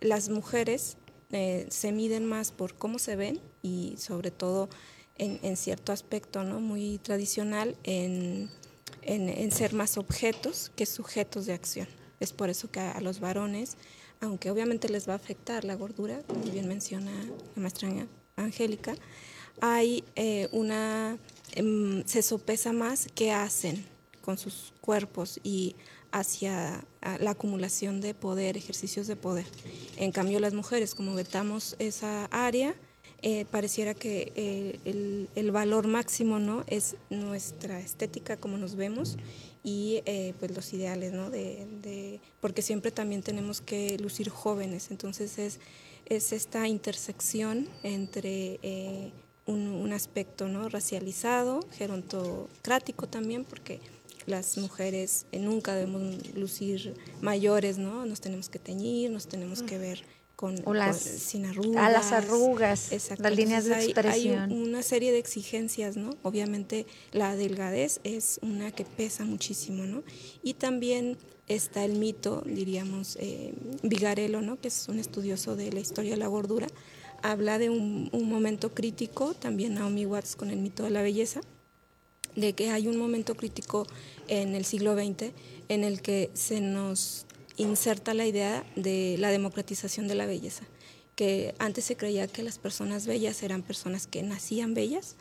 las 0.00 0.28
mujeres 0.28 0.96
se 1.30 1.92
miden 1.92 2.24
más 2.24 2.52
por 2.52 2.74
cómo 2.74 2.98
se 2.98 3.14
ven 3.14 3.38
y 3.62 3.94
sobre 3.98 4.30
todo 4.30 4.68
en, 5.16 5.56
cierto 5.56 5.92
aspecto 5.92 6.44
¿no? 6.44 6.60
muy 6.60 6.98
tradicional 6.98 7.76
en, 7.82 8.48
en, 9.02 9.50
ser 9.50 9.72
más 9.72 9.98
objetos 9.98 10.70
que 10.76 10.86
sujetos 10.86 11.46
de 11.46 11.54
acción. 11.54 11.88
Es 12.20 12.32
por 12.32 12.50
eso 12.50 12.70
que 12.70 12.80
a, 12.80 13.00
los 13.00 13.18
varones, 13.18 13.76
aunque 14.20 14.50
obviamente 14.50 14.88
les 14.88 15.08
va 15.08 15.14
a 15.14 15.16
afectar 15.16 15.64
la 15.64 15.74
gordura, 15.74 16.22
como 16.26 16.42
bien 16.44 16.68
menciona 16.68 17.10
la 17.56 17.62
maestra 17.62 17.88
Angélica, 18.36 18.94
hay 19.60 20.04
eh, 20.14 20.48
una 20.52 21.18
Em, 21.52 22.04
se 22.06 22.22
sopesa 22.22 22.72
más 22.72 23.08
qué 23.14 23.32
hacen 23.32 23.86
con 24.20 24.38
sus 24.38 24.72
cuerpos 24.80 25.40
y 25.42 25.76
hacia 26.12 26.84
la 27.20 27.30
acumulación 27.30 28.00
de 28.00 28.14
poder, 28.14 28.56
ejercicios 28.56 29.06
de 29.06 29.16
poder. 29.16 29.46
En 29.96 30.12
cambio, 30.12 30.40
las 30.40 30.54
mujeres, 30.54 30.94
como 30.94 31.14
vetamos 31.14 31.76
esa 31.78 32.26
área, 32.26 32.74
eh, 33.22 33.44
pareciera 33.50 33.94
que 33.94 34.32
eh, 34.36 35.26
el, 35.34 35.50
valor 35.50 35.86
máximo 35.86 36.38
no 36.38 36.64
es 36.66 36.96
nuestra 37.10 37.80
estética 37.80 38.36
como 38.36 38.58
nos 38.58 38.76
vemos 38.76 39.16
y 39.64 40.02
eh, 40.06 40.34
pues 40.38 40.54
los 40.54 40.72
ideales 40.72 41.12
no 41.12 41.30
de, 41.30 42.20
porque 42.40 42.62
siempre 42.62 42.90
también 42.90 43.22
tenemos 43.22 43.60
que 43.60 43.98
lucir 43.98 44.28
jóvenes 44.28 44.90
entonces 44.90 45.38
es 45.38 45.60
es 46.06 46.32
esta 46.32 46.66
intersección 46.68 47.68
entre 47.82 48.58
un, 49.48 49.92
aspecto 49.92 50.48
¿no? 50.48 50.68
racializado, 50.68 51.60
gerontocrático 51.72 53.08
también, 53.08 53.44
porque 53.44 53.80
las 54.26 54.58
mujeres 54.58 55.26
eh, 55.32 55.38
nunca 55.38 55.74
debemos 55.74 56.34
lucir 56.34 56.94
mayores, 57.22 57.78
¿no? 57.78 58.04
Nos 58.04 58.20
tenemos 58.20 58.48
que 58.50 58.58
teñir, 58.58 59.10
nos 59.10 59.26
tenemos 59.26 59.62
que 59.62 59.78
ver 59.78 60.02
con, 60.38 60.56
sin 60.94 61.46
arrugas. 61.46 61.84
A 61.84 61.90
las 61.90 62.12
arrugas, 62.12 62.92
las 63.18 63.36
líneas 63.36 63.64
de 63.64 63.74
expresión. 63.74 64.52
Hay, 64.52 64.56
una 64.56 64.84
serie 64.84 65.10
de 65.10 65.18
exigencias, 65.18 65.96
¿no? 65.96 66.10
Obviamente 66.22 66.86
la 67.10 67.34
delgadez 67.34 67.98
es 68.04 68.38
una 68.40 68.70
que 68.70 68.84
pesa 68.84 69.24
muchísimo, 69.24 69.82
¿no? 69.82 70.04
Y 70.44 70.54
también 70.54 71.18
está 71.48 71.84
el 71.84 71.94
mito, 71.94 72.44
diríamos, 72.46 73.16
eh, 73.20 73.52
Vigarello, 73.82 74.40
¿no? 74.40 74.60
Que 74.60 74.68
es 74.68 74.86
un 74.88 75.00
estudioso 75.00 75.56
de 75.56 75.72
la 75.72 75.80
historia 75.80 76.12
de 76.12 76.18
la 76.18 76.28
gordura, 76.28 76.68
habla 77.20 77.58
de 77.58 77.70
un, 77.70 78.08
momento 78.12 78.72
crítico, 78.72 79.34
también 79.34 79.74
Naomi 79.74 80.06
Watts 80.06 80.36
con 80.36 80.50
el 80.50 80.58
mito 80.58 80.84
de 80.84 80.90
la 80.90 81.02
belleza, 81.02 81.40
de 82.36 82.52
que 82.52 82.70
hay 82.70 82.86
un 82.86 82.96
momento 82.96 83.34
crítico 83.34 83.88
en 84.28 84.54
el 84.54 84.64
siglo 84.64 84.94
XX 84.94 85.32
en 85.68 85.82
el 85.82 86.00
que 86.00 86.30
se 86.34 86.60
nos 86.60 87.26
inserta 87.58 88.14
la 88.14 88.26
idea 88.26 88.64
de 88.74 89.16
la 89.18 89.30
democratización 89.30 90.08
de 90.08 90.14
la 90.14 90.26
belleza, 90.26 90.64
que 91.14 91.54
antes 91.58 91.84
se 91.84 91.96
creía 91.96 92.26
que 92.26 92.42
las 92.42 92.58
personas 92.58 93.06
bellas 93.06 93.42
eran 93.42 93.62
personas 93.62 94.06
que 94.06 94.22
nacían 94.22 94.72
bellas 94.72 95.16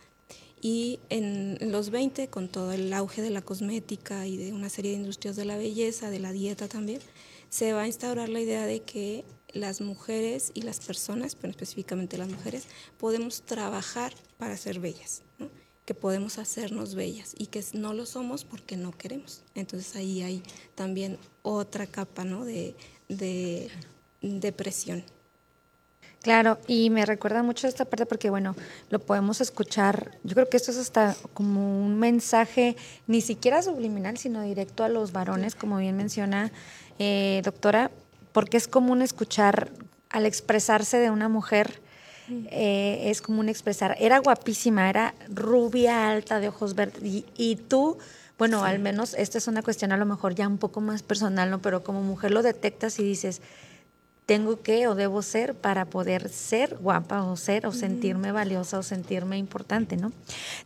y 0.62 1.00
en, 1.10 1.58
los 1.72 1.90
20, 1.92 2.30
con 2.30 2.48
todo 2.48 2.72
el 2.72 2.92
auge 2.94 3.22
de 3.22 3.30
la 3.30 3.42
cosmética 3.42 4.26
y 4.26 4.38
de 4.38 4.54
una 4.54 4.70
serie 4.70 4.92
de 4.92 4.98
industrias 4.98 5.36
de 5.36 5.46
la 5.46 5.58
belleza, 5.58 6.10
de 6.10 6.20
la 6.20 6.32
dieta 6.32 6.68
también, 6.68 7.00
se 7.50 7.74
va 7.74 7.84
a 7.84 7.88
instaurar 7.88 8.30
la 8.30 8.42
idea 8.42 8.66
de 8.66 8.82
que 8.82 9.24
las 9.54 9.82
mujeres 9.82 10.52
y 10.54 10.64
las 10.64 10.80
personas, 10.80 11.36
pero 11.36 11.52
específicamente 11.52 12.18
las 12.18 12.30
mujeres, 12.30 12.68
podemos 12.98 13.42
trabajar 13.44 14.14
para 14.38 14.58
ser 14.58 14.80
bellas, 14.80 15.24
que 15.86 15.94
podemos 15.94 16.38
hacernos 16.38 16.96
bellas 16.96 17.34
y 17.38 17.48
que 17.48 17.64
no 17.74 17.94
lo 17.94 18.06
somos 18.06 18.44
porque 18.44 18.78
no 18.78 18.92
queremos. 18.92 19.44
Entonces 19.56 19.96
ahí 19.96 20.22
hay 20.22 20.44
también 20.76 21.18
otra 21.54 21.88
capa 21.88 22.24
¿no? 22.24 22.46
de, 22.46 22.76
de, 23.10 24.52
presión. 24.52 25.04
Claro, 26.22 26.58
y 26.68 26.90
me 26.90 27.06
recuerda 27.06 27.44
mucho 27.44 27.68
esta 27.68 27.86
parte 27.86 28.06
porque, 28.06 28.30
bueno, 28.30 28.56
lo 28.90 29.00
podemos 29.00 29.40
escuchar, 29.40 30.18
yo 30.24 30.34
creo 30.34 30.50
que 30.50 30.58
esto 30.58 30.72
es 30.72 30.78
hasta 30.78 31.16
como 31.34 31.86
un 31.86 32.00
mensaje 32.00 32.76
ni 33.06 33.22
siquiera 33.22 33.62
subliminal, 33.62 34.18
sino 34.18 34.42
directo 34.42 34.84
a 34.84 34.90
los 34.90 35.12
varones, 35.12 35.56
como 35.56 35.78
bien 35.78 35.96
menciona 35.96 36.52
eh, 37.00 37.42
doctora, 37.46 37.92
porque 38.34 38.58
es 38.58 38.68
común 38.68 39.02
escuchar 39.02 39.72
al 40.10 40.26
expresarse 40.26 40.98
de 40.98 41.12
una 41.12 41.30
mujer, 41.30 41.82
eh, 42.30 43.04
es 43.06 43.22
común 43.22 43.48
expresar, 43.48 43.96
era 44.00 44.20
guapísima, 44.20 44.90
era 44.90 45.16
rubia, 45.30 46.10
alta, 46.10 46.40
de 46.40 46.50
ojos 46.50 46.76
verdes, 46.76 47.02
y, 47.04 47.56
tú, 47.56 47.98
bueno, 48.38 48.64
al 48.64 48.80
menos 48.80 49.16
esta 49.16 49.38
es 49.38 49.48
una 49.48 49.64
cuestión 49.64 49.92
a 49.92 49.98
lo 49.98 50.06
mejor 50.06 50.36
ya 50.36 50.48
un 50.48 50.58
poco 50.58 50.82
más 50.82 51.04
personal, 51.04 51.50
¿no? 51.50 51.60
Pero 51.62 51.84
como 51.84 52.04
mujer 52.04 52.32
lo 52.32 52.44
detectas 52.44 53.00
y 53.00 53.04
dices, 53.04 53.42
tengo 54.28 54.62
que 54.62 54.88
o 54.88 54.94
debo 54.96 55.22
ser 55.22 55.56
para 55.56 55.86
poder 55.86 56.30
ser 56.30 56.78
guapa 56.78 57.24
o 57.24 57.38
ser 57.38 57.66
o 57.66 57.72
sentirme 57.72 58.32
valiosa 58.32 58.78
o 58.78 58.84
sentirme 58.84 59.38
importante, 59.38 59.96
¿no? 59.96 60.12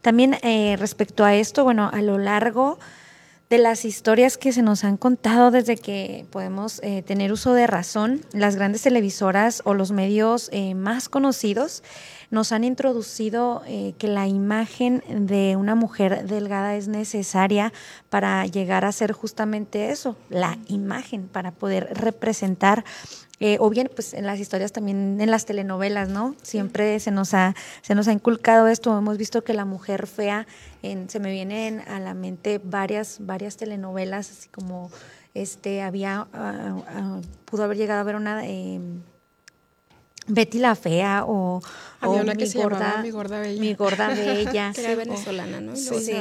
También 0.02 0.38
eh, 0.42 0.76
respecto 0.78 1.24
a 1.24 1.36
esto, 1.36 1.64
bueno, 1.64 1.90
a 1.94 2.02
lo 2.02 2.18
largo 2.18 2.80
de 3.52 3.60
las 3.60 3.86
historias 3.86 4.38
que 4.38 4.52
se 4.52 4.64
nos 4.64 4.84
han 4.84 4.98
contado 4.98 5.52
desde 5.52 5.78
que 5.78 6.26
podemos 6.32 6.80
eh, 6.84 7.04
tener 7.04 7.32
uso 7.32 7.54
de 7.54 7.68
razón, 7.68 8.22
las 8.34 8.56
grandes 8.56 8.82
televisoras 8.82 9.62
o 9.64 9.74
los 9.74 9.92
medios 9.92 10.50
eh, 10.52 10.74
más 10.74 11.08
conocidos 11.08 11.84
nos 12.32 12.54
han 12.54 12.64
introducido 12.64 13.62
eh, 13.68 13.94
que 13.98 14.08
la 14.08 14.28
imagen 14.28 15.04
de 15.28 15.56
una 15.58 15.76
mujer 15.76 16.26
delgada 16.26 16.76
es 16.76 16.88
necesaria 16.88 17.72
para 18.10 18.46
llegar 18.46 18.86
a 18.86 18.92
ser 18.92 19.12
justamente 19.12 19.92
eso, 19.92 20.16
la 20.30 20.58
imagen, 20.68 21.28
para 21.28 21.52
poder 21.52 21.90
representar 21.94 22.84
eh, 23.44 23.58
o 23.60 23.70
bien 23.72 23.90
pues 23.94 24.14
en 24.14 24.26
las 24.26 24.40
historias 24.40 24.72
también 24.72 25.20
en 25.20 25.32
las 25.32 25.46
telenovelas, 25.46 26.10
¿no? 26.10 26.36
Siempre 26.44 27.00
se 27.00 27.10
nos 27.10 27.34
ha 27.34 27.56
se 27.82 27.96
nos 27.96 28.08
ha 28.08 28.14
inculcado 28.14 28.68
esto, 28.68 28.96
hemos 28.98 29.18
visto 29.18 29.44
que 29.44 29.54
la 29.54 29.66
mujer 29.66 30.08
fea 30.08 30.46
en, 30.84 31.10
se 31.10 31.20
me 31.20 31.32
vienen 31.32 31.82
a 31.82 32.00
la 32.00 32.14
mente 32.14 32.62
varias 32.64 33.18
varias 33.20 33.58
telenovelas 33.58 34.30
así 34.30 34.50
como 34.50 34.92
este 35.34 35.82
había 35.82 36.28
ah, 36.34 36.84
ah, 36.88 37.22
pudo 37.46 37.64
haber 37.64 37.78
llegado 37.78 38.02
a 38.02 38.04
ver 38.04 38.16
una 38.16 38.46
eh, 38.46 38.80
Betty 40.34 40.60
la 40.60 40.76
fea 40.76 41.26
o, 41.28 41.62
una 42.02 42.34
que 42.36 42.46
mi, 42.46 42.50
se 42.50 42.58
gorda, 42.58 43.02
mi 43.04 43.12
gorda 43.12 43.42
bella. 43.42 43.62
Mi 43.62 43.74
gorda 43.74 44.08
bella. 44.16 44.72
que 44.74 44.82
era 44.82 44.96
venezolana, 44.96 45.62
¿no? 45.62 45.76
sí. 45.76 46.14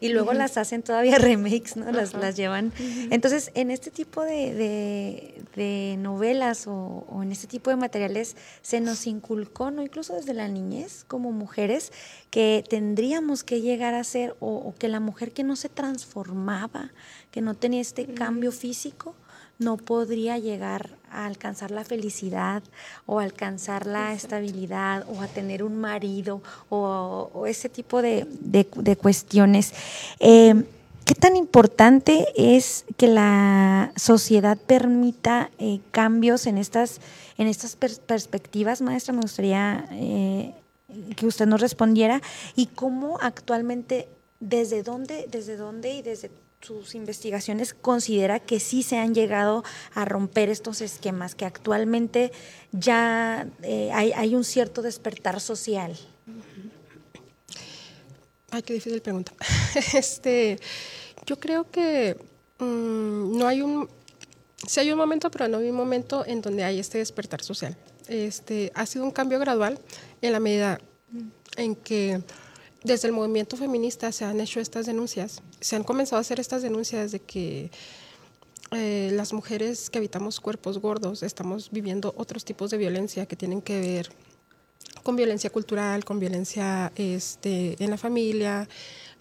Y 0.00 0.08
luego 0.08 0.32
las 0.32 0.58
hacen 0.58 0.82
todavía 0.82 1.16
remakes, 1.18 1.76
¿no? 1.76 1.90
Las, 1.92 2.12
las 2.14 2.36
llevan. 2.36 2.72
Entonces, 3.10 3.50
en 3.54 3.70
este 3.70 3.90
tipo 3.90 4.22
de, 4.22 5.42
de, 5.54 5.96
novelas 5.98 6.66
o, 6.66 7.06
o, 7.08 7.22
en 7.22 7.32
este 7.32 7.46
tipo 7.46 7.70
de 7.70 7.76
materiales 7.76 8.36
se 8.62 8.80
nos 8.80 9.06
inculcó, 9.06 9.70
¿no? 9.70 9.82
Incluso 9.82 10.14
desde 10.14 10.34
la 10.34 10.48
niñez, 10.48 11.04
como 11.06 11.32
mujeres, 11.32 11.92
que 12.30 12.64
tendríamos 12.68 13.44
que 13.44 13.60
llegar 13.60 13.94
a 13.94 14.04
ser, 14.04 14.36
o, 14.40 14.56
o 14.56 14.74
que 14.78 14.88
la 14.88 15.00
mujer 15.00 15.32
que 15.32 15.44
no 15.44 15.56
se 15.56 15.68
transformaba, 15.68 16.90
que 17.30 17.40
no 17.40 17.54
tenía 17.54 17.80
este 17.80 18.06
cambio 18.06 18.52
físico, 18.52 19.14
no 19.58 19.76
podría 19.76 20.38
llegar 20.38 20.90
a 21.10 21.26
alcanzar 21.26 21.70
la 21.70 21.84
felicidad 21.84 22.62
o 23.06 23.20
alcanzar 23.20 23.86
la 23.86 24.12
estabilidad 24.12 25.06
o 25.08 25.20
a 25.20 25.28
tener 25.28 25.62
un 25.62 25.76
marido 25.76 26.42
o, 26.68 27.44
ese 27.46 27.68
tipo 27.68 28.02
de, 28.02 28.26
cuestiones. 29.00 29.72
Em, 30.18 30.64
¿Qué 31.04 31.14
tan 31.14 31.36
importante 31.36 32.26
es 32.36 32.84
que 32.96 33.08
la 33.08 33.92
sociedad 33.96 34.56
permita 34.56 35.50
eh, 35.58 35.80
cambios 35.90 36.46
en 36.46 36.58
estas, 36.58 37.00
en 37.38 37.48
estas 37.48 37.76
perspectivas, 37.76 38.80
maestra? 38.80 39.12
Me 39.12 39.22
gustaría 39.22 39.84
eh, 39.90 40.54
que 41.16 41.26
usted 41.26 41.46
nos 41.46 41.60
respondiera 41.60 42.22
y 42.54 42.66
cómo 42.66 43.18
actualmente, 43.20 44.08
desde 44.38 44.82
dónde, 44.82 45.26
desde 45.30 45.56
dónde 45.56 45.92
y 45.92 46.02
desde 46.02 46.30
sus 46.62 46.94
investigaciones 46.94 47.74
considera 47.74 48.38
que 48.38 48.60
sí 48.60 48.82
se 48.82 48.96
han 48.96 49.14
llegado 49.14 49.64
a 49.94 50.04
romper 50.04 50.48
estos 50.48 50.80
esquemas, 50.80 51.34
que 51.34 51.44
actualmente 51.44 52.30
ya 52.70 53.48
eh, 53.62 53.90
hay, 53.92 54.34
un 54.34 54.44
cierto 54.44 54.80
despertar 54.80 55.40
social. 55.40 55.98
Ay, 58.50 58.62
qué 58.62 58.74
difícil 58.74 59.02
pregunta. 59.02 59.32
Este, 59.94 60.58
yo 61.26 61.38
creo 61.38 61.68
que 61.70 62.16
mm, 62.58 63.36
no 63.36 63.48
hay 63.48 63.62
un, 63.62 63.88
sí 64.66 64.80
hay 64.80 64.92
un 64.92 64.98
momento, 64.98 65.30
pero 65.30 65.48
no 65.48 65.58
hay 65.58 65.68
un 65.68 65.76
momento 65.76 66.24
en 66.26 66.42
donde 66.42 66.62
hay 66.62 66.78
este 66.78 66.98
despertar 66.98 67.42
social. 67.42 67.76
Este, 68.06 68.70
ha 68.74 68.86
sido 68.86 69.04
un 69.04 69.10
cambio 69.10 69.38
gradual 69.38 69.80
en 70.20 70.32
la 70.32 70.40
medida 70.40 70.80
en 71.56 71.74
que 71.74 72.22
desde 72.84 73.08
el 73.08 73.14
movimiento 73.14 73.56
feminista 73.56 74.10
se 74.12 74.24
han 74.24 74.40
hecho 74.40 74.60
estas 74.60 74.86
denuncias, 74.86 75.42
se 75.60 75.76
han 75.76 75.84
comenzado 75.84 76.18
a 76.18 76.20
hacer 76.20 76.40
estas 76.40 76.62
denuncias 76.62 77.12
de 77.12 77.20
que 77.20 77.70
eh, 78.72 79.10
las 79.12 79.32
mujeres 79.32 79.90
que 79.90 79.98
habitamos 79.98 80.40
cuerpos 80.40 80.78
gordos 80.78 81.22
estamos 81.22 81.70
viviendo 81.70 82.14
otros 82.16 82.44
tipos 82.44 82.70
de 82.70 82.78
violencia 82.78 83.26
que 83.26 83.36
tienen 83.36 83.60
que 83.60 83.80
ver 83.80 84.08
con 85.02 85.16
violencia 85.16 85.50
cultural, 85.50 86.04
con 86.04 86.18
violencia 86.18 86.92
este, 86.96 87.82
en 87.82 87.90
la 87.90 87.98
familia, 87.98 88.68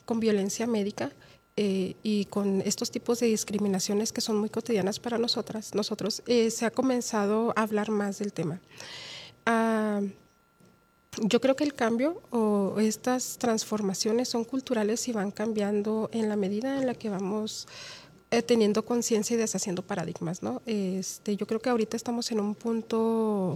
con 0.06 0.20
violencia 0.20 0.68
médica. 0.68 1.12
Eh, 1.58 1.96
y 2.02 2.26
con 2.26 2.62
estos 2.62 2.92
tipos 2.92 3.20
de 3.20 3.28
discriminaciones 3.28 4.14
que 4.14 4.22
son 4.22 4.38
muy 4.38 4.50
cotidianas 4.50 5.02
para 5.02 5.18
nosotras, 5.18 5.76
nosotros, 5.76 6.24
eh, 6.26 6.50
se 6.50 6.66
ha 6.66 6.72
comenzado 6.72 7.52
a 7.58 7.64
hablar 7.64 7.92
más 7.92 8.20
del 8.20 8.32
tema. 8.32 8.62
Ah, 9.46 10.00
yo 11.20 11.42
creo 11.42 11.56
que 11.56 11.64
el 11.64 11.74
cambio 11.74 12.22
o 12.32 12.80
estas 12.80 13.38
transformaciones 13.38 14.30
son 14.30 14.46
culturales 14.46 15.08
y 15.08 15.12
van 15.12 15.32
cambiando 15.32 16.10
en 16.14 16.30
la 16.30 16.36
medida 16.36 16.78
en 16.78 16.88
la 16.88 16.94
que 16.94 17.10
vamos 17.10 17.68
eh, 18.32 18.42
teniendo 18.42 18.86
conciencia 18.86 19.34
y 19.34 19.38
deshaciendo 19.38 19.82
paradigmas, 19.82 20.42
¿no? 20.42 20.62
Este, 20.66 21.36
yo 21.36 21.46
creo 21.48 21.60
que 21.60 21.70
ahorita 21.70 21.98
estamos 21.98 22.32
en 22.32 22.40
un 22.40 22.56
punto 22.56 23.56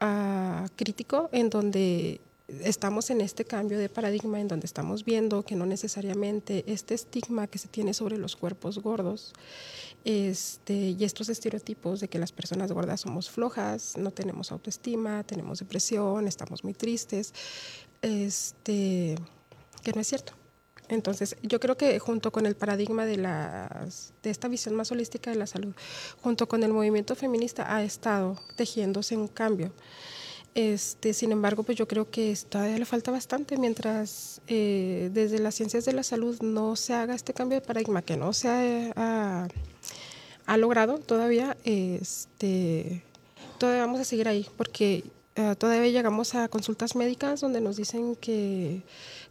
ah, 0.00 0.66
crítico 0.74 1.28
en 1.32 1.50
donde 1.50 2.20
estamos 2.48 3.10
en 3.10 3.20
este 3.20 3.44
cambio 3.44 3.78
de 3.78 3.88
paradigma 3.88 4.40
en 4.40 4.48
donde 4.48 4.66
estamos 4.66 5.04
viendo 5.04 5.44
que 5.44 5.56
no 5.56 5.66
necesariamente 5.66 6.64
este 6.66 6.94
estigma 6.94 7.46
que 7.46 7.58
se 7.58 7.68
tiene 7.68 7.94
sobre 7.94 8.18
los 8.18 8.36
cuerpos 8.36 8.78
gordos 8.78 9.32
este, 10.04 10.74
y 10.74 11.04
estos 11.04 11.30
estereotipos 11.30 12.00
de 12.00 12.08
que 12.08 12.18
las 12.18 12.32
personas 12.32 12.70
gordas 12.72 13.00
somos 13.00 13.30
flojas, 13.30 13.96
no 13.96 14.10
tenemos 14.10 14.52
autoestima, 14.52 15.24
tenemos 15.24 15.60
depresión, 15.60 16.28
estamos 16.28 16.62
muy 16.64 16.74
tristes, 16.74 17.32
este, 18.02 19.16
que 19.82 19.92
no 19.94 20.00
es 20.00 20.06
cierto. 20.06 20.34
Entonces, 20.88 21.36
yo 21.42 21.60
creo 21.60 21.78
que 21.78 21.98
junto 21.98 22.30
con 22.30 22.44
el 22.44 22.56
paradigma 22.56 23.06
de, 23.06 23.16
las, 23.16 24.12
de 24.22 24.28
esta 24.28 24.48
visión 24.48 24.74
más 24.74 24.92
holística 24.92 25.30
de 25.30 25.36
la 25.36 25.46
salud, 25.46 25.72
junto 26.20 26.46
con 26.46 26.62
el 26.62 26.72
movimiento 26.72 27.14
feminista, 27.14 27.74
ha 27.74 27.82
estado 27.82 28.38
tejiéndose 28.56 29.16
un 29.16 29.28
cambio. 29.28 29.72
Este, 30.54 31.14
sin 31.14 31.32
embargo, 31.32 31.64
pues 31.64 31.76
yo 31.76 31.88
creo 31.88 32.08
que 32.08 32.36
todavía 32.48 32.78
le 32.78 32.84
falta 32.84 33.10
bastante 33.10 33.56
mientras 33.56 34.40
eh, 34.46 35.10
desde 35.12 35.40
las 35.40 35.56
ciencias 35.56 35.84
de 35.84 35.92
la 35.92 36.04
salud 36.04 36.40
no 36.42 36.76
se 36.76 36.94
haga 36.94 37.14
este 37.14 37.34
cambio 37.34 37.58
de 37.58 37.66
paradigma, 37.66 38.02
que 38.02 38.16
no 38.16 38.32
se 38.32 38.92
ha, 38.94 39.48
ha 40.46 40.56
logrado 40.56 40.98
todavía, 40.98 41.56
este, 41.64 43.02
todavía 43.58 43.84
vamos 43.84 44.00
a 44.00 44.04
seguir 44.04 44.28
ahí, 44.28 44.46
porque 44.56 45.02
eh, 45.34 45.56
todavía 45.58 45.90
llegamos 45.90 46.36
a 46.36 46.46
consultas 46.46 46.94
médicas 46.94 47.40
donde 47.40 47.60
nos 47.60 47.76
dicen 47.76 48.14
que 48.14 48.82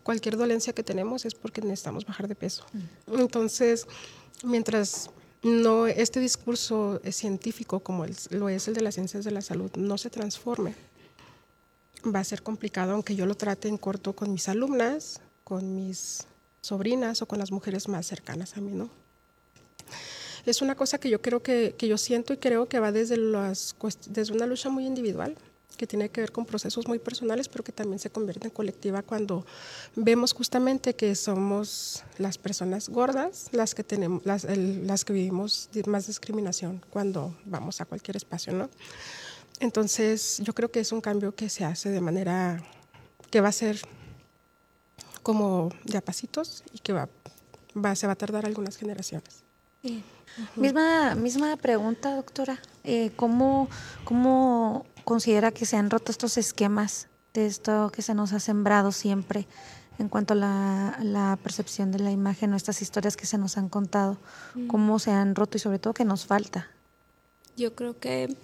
cualquier 0.04 0.36
dolencia 0.36 0.74
que 0.74 0.84
tenemos 0.84 1.24
es 1.26 1.36
porque 1.36 1.62
necesitamos 1.62 2.06
bajar 2.06 2.28
de 2.28 2.36
peso. 2.36 2.66
Mm. 2.74 3.20
Entonces, 3.22 3.88
mientras 4.44 5.10
no 5.42 5.88
este 5.88 6.20
discurso 6.20 7.02
científico 7.12 7.80
como 7.82 8.06
lo 8.30 8.50
es 8.50 8.68
el 8.68 8.74
de 8.74 8.82
las 8.82 8.96
ciencias 8.96 9.26
de 9.26 9.32
la 9.32 9.42
salud 9.42 9.70
no 9.76 9.98
se 9.98 10.10
transforme, 10.10 10.74
va 12.04 12.20
a 12.20 12.24
ser 12.24 12.44
complicado, 12.44 12.94
aunque 12.94 13.16
yo 13.16 13.26
lo 13.26 13.36
trate 13.36 13.68
en 13.68 13.78
corto 13.78 14.14
con 14.14 14.32
mis 14.32 14.50
alumnas, 14.50 15.22
con 15.44 15.76
mis 15.76 16.28
sobrinas 16.62 17.22
o 17.22 17.28
con 17.28 17.40
las 17.40 17.52
mujeres 17.52 17.88
más 17.88 18.06
cercanas 18.06 18.58
a 18.58 18.62
mí, 18.62 18.72
¿no? 18.72 18.90
es 20.46 20.62
una 20.62 20.76
cosa 20.76 20.98
que 20.98 21.10
yo 21.10 21.22
creo 21.22 21.42
que, 21.42 21.76
que 21.78 21.88
yo 21.88 21.98
siento 21.98 22.34
y 22.34 22.38
creo 22.38 22.68
que 22.68 22.80
va 22.80 22.92
desde, 22.92 23.18
las, 23.18 23.76
desde 24.08 24.34
una 24.34 24.46
lucha 24.46 24.70
muy 24.70 24.86
individual 24.86 25.36
que 25.78 25.88
tiene 25.88 26.10
que 26.10 26.22
ver 26.22 26.32
con 26.32 26.46
procesos 26.46 26.88
muy 26.88 27.00
personales, 27.00 27.50
pero 27.50 27.64
que 27.64 27.72
también 27.72 27.98
se 27.98 28.10
convierte 28.10 28.48
en 28.48 28.54
colectiva 28.54 29.02
cuando 29.02 29.46
vemos 29.96 30.34
justamente 30.34 30.96
que 30.96 31.16
somos 31.16 32.04
las 32.18 32.38
personas 32.38 32.90
gordas 32.90 33.48
las 33.52 33.74
que 33.74 33.84
tenemos, 33.84 34.24
las, 34.26 34.46
las 34.46 35.04
que 35.04 35.14
vivimos 35.14 35.70
más 35.88 36.08
discriminación 36.08 36.84
cuando 36.90 37.36
vamos 37.46 37.82
a 37.82 37.86
cualquier 37.86 38.18
espacio, 38.18 38.54
¿no? 38.54 38.70
Entonces, 39.64 40.42
yo 40.44 40.54
creo 40.54 40.70
que 40.70 40.82
es 40.82 40.92
un 40.92 41.00
cambio 41.00 41.36
que 41.36 41.48
se 41.48 41.64
hace 41.64 41.90
de 41.90 42.02
manera 42.02 42.62
que 43.32 43.40
va 43.40 43.48
a 43.48 43.54
ser 43.54 43.80
como 45.24 45.70
de 45.86 45.98
a 45.98 46.02
pasitos 46.02 46.66
y 46.74 46.80
que 46.80 46.92
va, 46.92 47.08
va, 47.74 47.96
se 47.96 48.06
va 48.06 48.12
a 48.12 48.16
tardar 48.18 48.46
algunas 48.46 48.76
generaciones. 48.76 49.46
Misma, 50.58 51.16
misma 51.16 51.56
pregunta, 51.56 52.14
doctora. 52.14 52.60
Eh, 52.84 53.12
¿cómo, 53.16 53.70
¿Cómo 54.04 54.86
considera 55.06 55.52
que 55.52 55.66
se 55.66 55.78
han 55.78 55.90
roto 55.90 56.12
estos 56.12 56.38
esquemas 56.38 57.08
de 57.34 57.46
esto 57.46 57.90
que 57.90 58.02
se 58.02 58.14
nos 58.14 58.34
ha 58.34 58.42
sembrado 58.42 58.92
siempre 58.92 59.48
en 59.98 60.10
cuanto 60.10 60.34
a 60.34 60.98
la, 61.00 61.40
percepción 61.42 61.94
de 61.94 62.00
la 62.00 62.12
imagen 62.12 62.52
o 62.52 62.58
estas 62.58 62.82
historias 62.82 63.16
que 63.16 63.26
se 63.26 63.38
nos 63.38 63.58
han 63.58 63.70
contado? 63.70 64.18
Mm. 64.56 64.68
¿Cómo 64.68 65.00
se 65.00 65.12
han 65.12 65.36
roto 65.36 65.56
y 65.56 65.62
sobre 65.62 65.80
todo 65.80 65.94
qué 65.94 66.04
nos 66.04 66.26
falta? 66.26 66.68
Yo 67.56 67.76
creo 67.76 67.98
que 67.98 68.36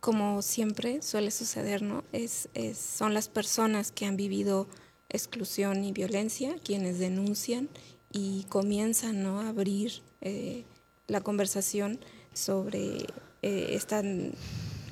como 0.00 0.42
siempre 0.42 1.02
suele 1.02 1.30
suceder, 1.30 1.82
¿no? 1.82 2.02
Es, 2.12 2.48
son 2.74 3.14
las 3.14 3.28
personas 3.28 3.92
que 3.92 4.06
han 4.06 4.16
vivido 4.16 4.66
exclusión 5.10 5.84
y 5.84 5.92
violencia 5.92 6.56
quienes 6.64 6.98
denuncian 6.98 7.68
y 8.12 8.44
comienzan 8.48 9.22
¿no? 9.22 9.40
a 9.40 9.48
abrir 9.48 10.02
eh, 10.20 10.64
la 11.06 11.20
conversación 11.20 11.98
sobre 12.32 13.06
eh, 13.42 13.70
esta, 13.70 14.02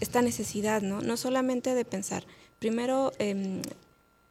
esta, 0.00 0.22
necesidad, 0.22 0.82
¿no? 0.82 1.00
no 1.00 1.16
solamente 1.16 1.74
de 1.74 1.84
pensar, 1.84 2.24
primero 2.58 3.12
em, 3.18 3.62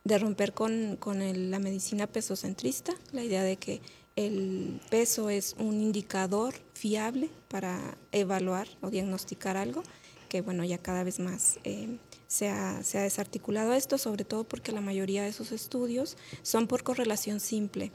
de 0.04 0.18
romper 0.18 0.54
con, 0.54 0.98
con 0.98 1.52
la 1.52 1.60
medicina 1.60 2.08
pesocentrista, 2.08 2.94
la 3.12 3.24
idea 3.24 3.44
de 3.44 3.58
que 3.58 3.82
el 4.16 4.80
peso 4.90 5.30
es 5.30 5.56
un 5.60 5.82
indicador 5.82 6.56
fiable 6.74 7.30
para 7.50 7.98
evaluar 8.12 8.68
o 8.82 8.90
diagnosticar 8.90 9.58
algo, 9.58 9.84
que 10.28 10.42
bueno, 10.42 10.64
ya 10.64 10.78
cada 10.78 11.04
vez 11.04 11.20
más 11.20 11.60
em, 11.64 11.98
se, 12.28 12.50
ha, 12.50 12.84
se, 12.84 12.98
ha, 12.98 13.04
desarticulado 13.04 13.74
esto, 13.74 13.98
sobre 13.98 14.26
todo 14.26 14.44
porque 14.44 14.72
la 14.72 14.82
mayoría 14.82 15.24
de 15.24 15.30
esos 15.30 15.52
estudios 15.52 16.18
son 16.44 16.68
por 16.68 16.84
correlación 16.84 17.40
simple. 17.40 17.92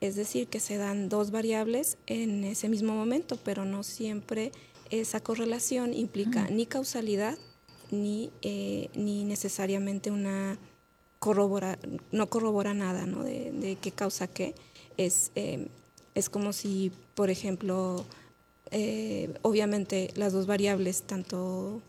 Es 0.00 0.14
decir, 0.14 0.48
que 0.48 0.60
se 0.60 0.76
dan 0.76 1.08
dos 1.08 1.30
variables 1.30 1.96
en 2.06 2.44
ese 2.44 2.68
mismo 2.68 2.94
momento, 2.94 3.38
pero 3.42 3.64
no 3.64 3.82
siempre 3.82 4.52
esa 4.90 5.20
correlación 5.20 5.94
implica 5.94 6.48
ni 6.48 6.66
causalidad 6.66 7.38
ni, 7.90 8.30
eh, 8.42 8.88
ni 8.94 9.24
necesariamente 9.24 10.10
una 10.10 10.58
corrobora, 11.18 11.78
no 12.12 12.28
corrobora 12.28 12.74
nada 12.74 13.06
¿no? 13.06 13.22
de, 13.22 13.78
qué 13.80 13.90
causa 13.90 14.26
qué. 14.26 14.54
Es, 14.96 15.30
eh, 15.34 15.68
es 16.14 16.30
como 16.30 16.52
si, 16.52 16.92
por 17.14 17.30
ejemplo, 17.30 18.04
eh, 18.70 19.34
obviamente 19.42 20.10
las 20.14 20.32
dos 20.32 20.46
variables, 20.46 21.02
tanto 21.02 21.82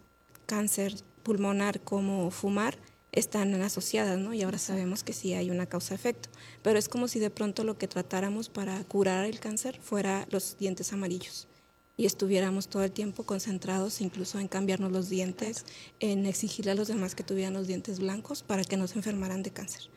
cáncer 0.46 0.96
pulmonar 1.24 1.82
como 1.82 2.32
fumar, 2.32 2.78
están 3.12 3.54
asociadas, 3.62 4.20
¿no? 4.20 4.34
Y 4.34 4.44
ahora 4.44 4.60
sabemos 4.60 5.04
que 5.04 5.14
sí 5.14 5.34
hay 5.34 5.50
una 5.50 5.66
causa-efecto. 5.66 6.30
Pero 6.62 6.78
es 6.78 6.88
como 6.88 7.08
si 7.08 7.20
de 7.20 7.30
pronto 7.30 7.64
lo 7.64 7.78
que 7.78 7.88
tratáramos 7.88 8.50
para 8.50 8.84
curar 8.84 9.26
el 9.26 9.40
cáncer 9.40 9.80
fuera 9.82 10.28
los 10.30 10.58
dientes 10.58 10.94
amarillos 10.94 11.48
y 11.98 12.06
estuviéramos 12.06 12.68
todo 12.68 12.84
el 12.84 12.92
tiempo 12.92 13.24
concentrados 13.24 14.02
incluso 14.02 14.40
en 14.40 14.48
cambiarnos 14.48 14.92
los 14.92 15.10
dientes, 15.10 15.66
en 16.00 16.28
exigirle 16.28 16.72
a 16.72 16.76
los 16.76 16.88
demás 16.88 17.16
que 17.16 17.24
tuvieran 17.24 17.54
los 17.54 17.68
dientes 17.68 18.00
blancos 18.00 18.44
para 18.44 18.64
que 18.64 18.78
no 18.78 18.88
se 18.88 19.00
enfermaran 19.00 19.42
de 19.42 19.52
cáncer. 19.52 19.90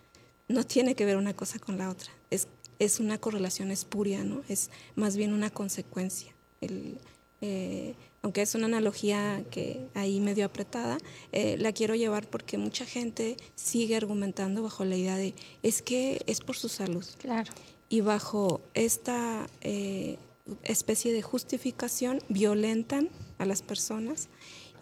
No 0.48 0.64
tiene 0.64 0.94
que 0.94 1.04
ver 1.04 1.18
una 1.18 1.36
cosa 1.36 1.58
con 1.58 1.78
la 1.78 1.90
otra, 1.90 2.10
es, 2.30 2.48
es 2.78 2.98
una 2.98 3.18
correlación 3.18 3.70
espuria, 3.70 4.24
¿no? 4.24 4.42
es 4.48 4.70
más 4.96 5.16
bien 5.16 5.34
una 5.34 5.50
consecuencia. 5.50 6.34
El, 6.60 6.98
eh, 7.42 7.94
aunque 8.22 8.42
es 8.42 8.54
una 8.54 8.66
analogía 8.66 9.42
que 9.50 9.88
ahí 9.94 10.20
medio 10.20 10.44
apretada, 10.44 10.98
eh, 11.32 11.56
la 11.58 11.72
quiero 11.72 11.94
llevar 11.94 12.28
porque 12.28 12.58
mucha 12.58 12.84
gente 12.84 13.36
sigue 13.54 13.96
argumentando 13.96 14.62
bajo 14.62 14.84
la 14.84 14.96
idea 14.96 15.16
de 15.16 15.34
es 15.62 15.80
que 15.80 16.20
es 16.26 16.40
por 16.40 16.56
su 16.56 16.68
salud. 16.68 17.04
Claro. 17.18 17.50
Y 17.88 18.02
bajo 18.02 18.60
esta 18.74 19.48
eh, 19.62 20.18
especie 20.62 21.12
de 21.14 21.22
justificación 21.22 22.20
violentan 22.28 23.08
a 23.38 23.46
las 23.46 23.62
personas 23.62 24.28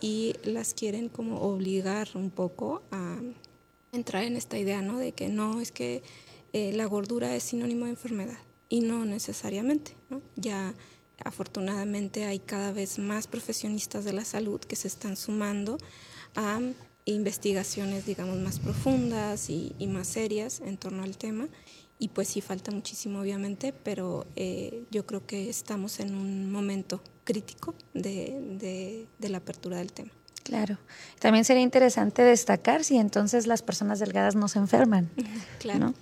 y 0.00 0.34
las 0.42 0.74
quieren 0.74 1.08
como 1.08 1.40
obligar 1.40 2.08
un 2.14 2.30
poco 2.30 2.82
a 2.90 3.20
entrar 3.92 4.24
en 4.24 4.36
esta 4.36 4.58
idea, 4.58 4.82
¿no? 4.82 4.98
De 4.98 5.12
que 5.12 5.28
no, 5.28 5.60
es 5.60 5.72
que 5.72 6.02
la 6.52 6.86
gordura 6.86 7.36
es 7.36 7.44
sinónimo 7.44 7.84
de 7.84 7.92
enfermedad 7.92 8.38
y 8.68 8.80
no 8.80 9.04
necesariamente. 9.04 9.94
Ya 10.36 10.74
afortunadamente 11.24 12.24
hay 12.24 12.38
cada 12.38 12.72
vez 12.72 12.98
más 12.98 13.26
profesionistas 13.26 14.04
de 14.04 14.12
la 14.12 14.24
salud 14.24 14.60
que 14.60 14.76
se 14.76 14.88
están 14.88 15.16
sumando 15.16 15.78
a 16.34 16.60
investigaciones, 17.04 18.06
digamos, 18.06 18.38
más 18.38 18.58
profundas 18.58 19.50
y, 19.50 19.74
más 19.88 20.08
serias 20.08 20.60
en 20.60 20.76
torno 20.76 21.02
al 21.02 21.16
tema. 21.16 21.48
Y 21.98 22.08
pues 22.08 22.28
sí, 22.28 22.40
falta 22.40 22.70
muchísimo, 22.70 23.20
obviamente, 23.20 23.72
pero 23.72 24.26
eh, 24.36 24.84
yo 24.90 25.04
creo 25.06 25.26
que 25.26 25.48
estamos 25.48 25.98
en 26.00 26.14
un 26.14 26.52
momento 26.52 27.02
crítico 27.24 27.74
de 27.92 29.06
la 29.20 29.38
apertura 29.38 29.78
del 29.78 29.92
tema. 29.92 30.17
Claro. 30.48 30.78
También 31.18 31.44
sería 31.44 31.62
interesante 31.62 32.22
destacar 32.22 32.82
si 32.82 32.96
entonces 32.96 33.46
las 33.46 33.60
personas 33.60 33.98
delgadas 33.98 34.34
no 34.34 34.48
se 34.48 34.58
enferman. 34.58 35.10
Claro. 35.58 35.92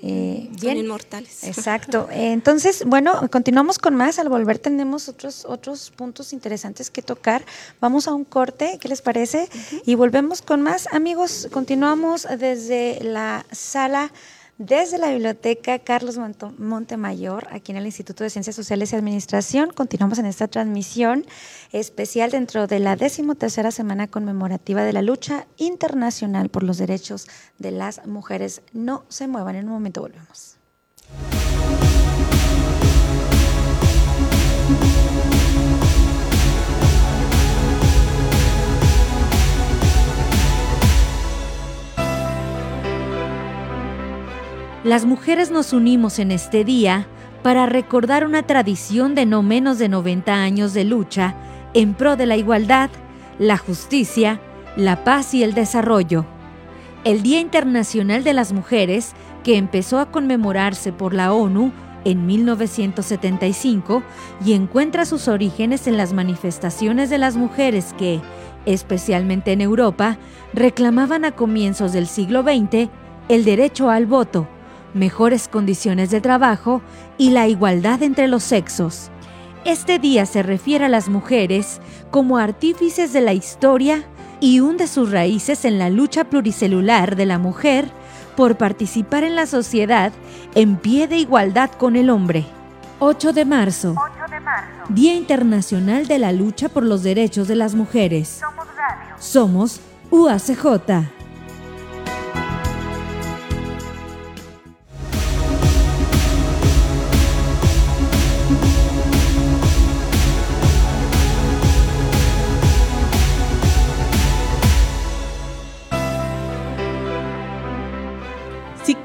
Eh, 0.00 0.48
bien. 0.60 0.78
inmortales. 0.78 1.44
Exacto. 1.44 2.08
Entonces, 2.10 2.82
bueno, 2.84 3.28
continuamos 3.30 3.78
con 3.78 3.94
más. 3.94 4.18
Al 4.18 4.28
volver 4.28 4.58
tenemos 4.58 5.08
otros, 5.08 5.44
otros 5.44 5.92
puntos 5.92 6.32
interesantes 6.32 6.90
que 6.90 7.00
tocar. 7.00 7.44
Vamos 7.80 8.08
a 8.08 8.14
un 8.14 8.24
corte, 8.24 8.78
¿qué 8.80 8.88
les 8.88 9.02
parece? 9.02 9.48
Y 9.86 9.94
volvemos 9.94 10.42
con 10.42 10.62
más. 10.62 10.88
Amigos, 10.92 11.48
continuamos 11.52 12.26
desde 12.38 12.98
la 13.04 13.46
sala 13.52 14.10
desde 14.58 14.98
la 14.98 15.10
Biblioteca 15.10 15.78
Carlos 15.78 16.18
Montemayor, 16.58 17.48
aquí 17.50 17.72
en 17.72 17.78
el 17.78 17.86
Instituto 17.86 18.22
de 18.22 18.30
Ciencias 18.30 18.54
Sociales 18.54 18.92
y 18.92 18.96
Administración, 18.96 19.70
continuamos 19.72 20.18
en 20.18 20.26
esta 20.26 20.46
transmisión 20.46 21.26
especial 21.72 22.30
dentro 22.30 22.66
de 22.66 22.78
la 22.78 22.94
decimotercera 22.96 23.70
semana 23.70 24.08
conmemorativa 24.08 24.84
de 24.84 24.92
la 24.92 25.02
lucha 25.02 25.46
internacional 25.56 26.48
por 26.48 26.62
los 26.62 26.78
derechos 26.78 27.26
de 27.58 27.70
las 27.70 28.06
mujeres. 28.06 28.62
No 28.72 29.04
se 29.08 29.26
muevan, 29.26 29.56
en 29.56 29.66
un 29.66 29.72
momento 29.72 30.02
volvemos. 30.02 30.58
Las 44.84 45.04
mujeres 45.04 45.52
nos 45.52 45.72
unimos 45.72 46.18
en 46.18 46.32
este 46.32 46.64
día 46.64 47.06
para 47.44 47.66
recordar 47.66 48.26
una 48.26 48.42
tradición 48.42 49.14
de 49.14 49.26
no 49.26 49.44
menos 49.44 49.78
de 49.78 49.88
90 49.88 50.34
años 50.34 50.74
de 50.74 50.82
lucha 50.82 51.36
en 51.72 51.94
pro 51.94 52.16
de 52.16 52.26
la 52.26 52.36
igualdad, 52.36 52.90
la 53.38 53.58
justicia, 53.58 54.40
la 54.76 55.04
paz 55.04 55.34
y 55.34 55.44
el 55.44 55.54
desarrollo. 55.54 56.26
El 57.04 57.22
Día 57.22 57.38
Internacional 57.38 58.24
de 58.24 58.32
las 58.32 58.52
Mujeres, 58.52 59.12
que 59.44 59.56
empezó 59.56 60.00
a 60.00 60.10
conmemorarse 60.10 60.92
por 60.92 61.14
la 61.14 61.32
ONU 61.32 61.70
en 62.04 62.26
1975 62.26 64.02
y 64.44 64.54
encuentra 64.54 65.04
sus 65.04 65.28
orígenes 65.28 65.86
en 65.86 65.96
las 65.96 66.12
manifestaciones 66.12 67.08
de 67.08 67.18
las 67.18 67.36
mujeres 67.36 67.94
que, 67.96 68.20
especialmente 68.66 69.52
en 69.52 69.60
Europa, 69.60 70.18
reclamaban 70.52 71.24
a 71.24 71.30
comienzos 71.30 71.92
del 71.92 72.08
siglo 72.08 72.42
XX 72.42 72.90
el 73.28 73.44
derecho 73.44 73.88
al 73.88 74.06
voto, 74.06 74.48
mejores 74.94 75.48
condiciones 75.48 76.10
de 76.10 76.20
trabajo 76.20 76.82
y 77.18 77.30
la 77.30 77.48
igualdad 77.48 78.02
entre 78.02 78.28
los 78.28 78.42
sexos. 78.42 79.10
Este 79.64 79.98
día 79.98 80.26
se 80.26 80.42
refiere 80.42 80.86
a 80.86 80.88
las 80.88 81.08
mujeres 81.08 81.80
como 82.10 82.38
artífices 82.38 83.12
de 83.12 83.20
la 83.20 83.32
historia 83.32 84.04
y 84.40 84.60
hunde 84.60 84.88
sus 84.88 85.12
raíces 85.12 85.64
en 85.64 85.78
la 85.78 85.88
lucha 85.88 86.24
pluricelular 86.24 87.14
de 87.14 87.26
la 87.26 87.38
mujer 87.38 87.88
por 88.36 88.56
participar 88.56 89.22
en 89.24 89.36
la 89.36 89.46
sociedad 89.46 90.12
en 90.54 90.76
pie 90.76 91.06
de 91.06 91.18
igualdad 91.18 91.70
con 91.70 91.96
el 91.96 92.10
hombre. 92.10 92.44
8 92.98 93.32
de 93.32 93.44
marzo. 93.44 93.94
Día 94.88 95.14
Internacional 95.14 96.06
de 96.06 96.18
la 96.18 96.32
Lucha 96.32 96.68
por 96.68 96.82
los 96.82 97.02
Derechos 97.02 97.48
de 97.48 97.56
las 97.56 97.74
Mujeres. 97.74 98.40
Somos 99.18 99.80
UACJ. 100.10 101.21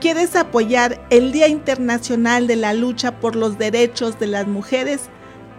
Quieres 0.07 0.37
apoyar 0.37 1.05
el 1.09 1.33
Día 1.33 1.49
Internacional 1.49 2.47
de 2.47 2.55
la 2.55 2.73
Lucha 2.73 3.19
por 3.19 3.35
los 3.35 3.57
Derechos 3.57 4.17
de 4.17 4.27
las 4.27 4.47
Mujeres, 4.47 5.09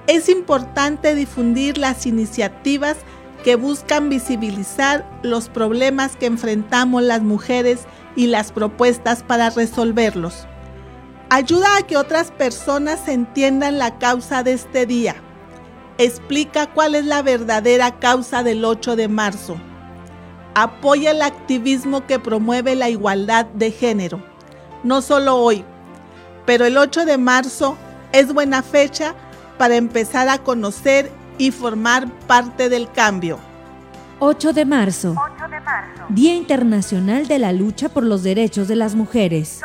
es 0.06 0.30
importante 0.30 1.14
difundir 1.14 1.76
las 1.76 2.06
iniciativas 2.06 2.96
que 3.44 3.56
buscan 3.56 4.08
visibilizar 4.08 5.06
los 5.22 5.50
problemas 5.50 6.16
que 6.16 6.24
enfrentamos 6.24 7.02
las 7.02 7.20
mujeres 7.20 7.80
y 8.16 8.28
las 8.28 8.50
propuestas 8.50 9.22
para 9.22 9.50
resolverlos. 9.50 10.46
Ayuda 11.28 11.76
a 11.76 11.82
que 11.82 11.98
otras 11.98 12.30
personas 12.30 13.06
entiendan 13.06 13.78
la 13.78 13.98
causa 13.98 14.42
de 14.42 14.54
este 14.54 14.86
día. 14.86 15.16
Explica 15.98 16.72
cuál 16.72 16.94
es 16.94 17.04
la 17.04 17.20
verdadera 17.20 17.98
causa 17.98 18.42
del 18.42 18.64
8 18.64 18.96
de 18.96 19.08
marzo. 19.08 19.58
Apoya 20.54 21.10
el 21.10 21.20
activismo 21.20 22.06
que 22.06 22.18
promueve 22.18 22.76
la 22.76 22.88
igualdad 22.88 23.44
de 23.44 23.72
género 23.72 24.27
no 24.82 25.02
solo 25.02 25.36
hoy, 25.36 25.64
pero 26.46 26.64
el 26.64 26.76
8 26.76 27.04
de 27.04 27.18
marzo 27.18 27.76
es 28.12 28.32
buena 28.32 28.62
fecha 28.62 29.14
para 29.58 29.76
empezar 29.76 30.28
a 30.28 30.38
conocer 30.38 31.10
y 31.36 31.50
formar 31.50 32.10
parte 32.26 32.68
del 32.68 32.90
cambio. 32.90 33.38
8 34.20 34.52
de 34.52 34.64
marzo. 34.64 35.14
Día 36.08 36.34
Internacional 36.34 37.28
de 37.28 37.38
la 37.38 37.52
Lucha 37.52 37.88
por 37.88 38.02
los 38.02 38.22
Derechos 38.22 38.66
de 38.66 38.76
las 38.76 38.94
Mujeres. 38.94 39.60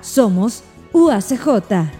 Somos 0.00 0.62
UACJ. 0.92 1.99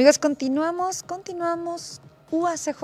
Amigos, 0.00 0.18
continuamos, 0.18 1.02
continuamos. 1.02 2.00
UACJ 2.30 2.82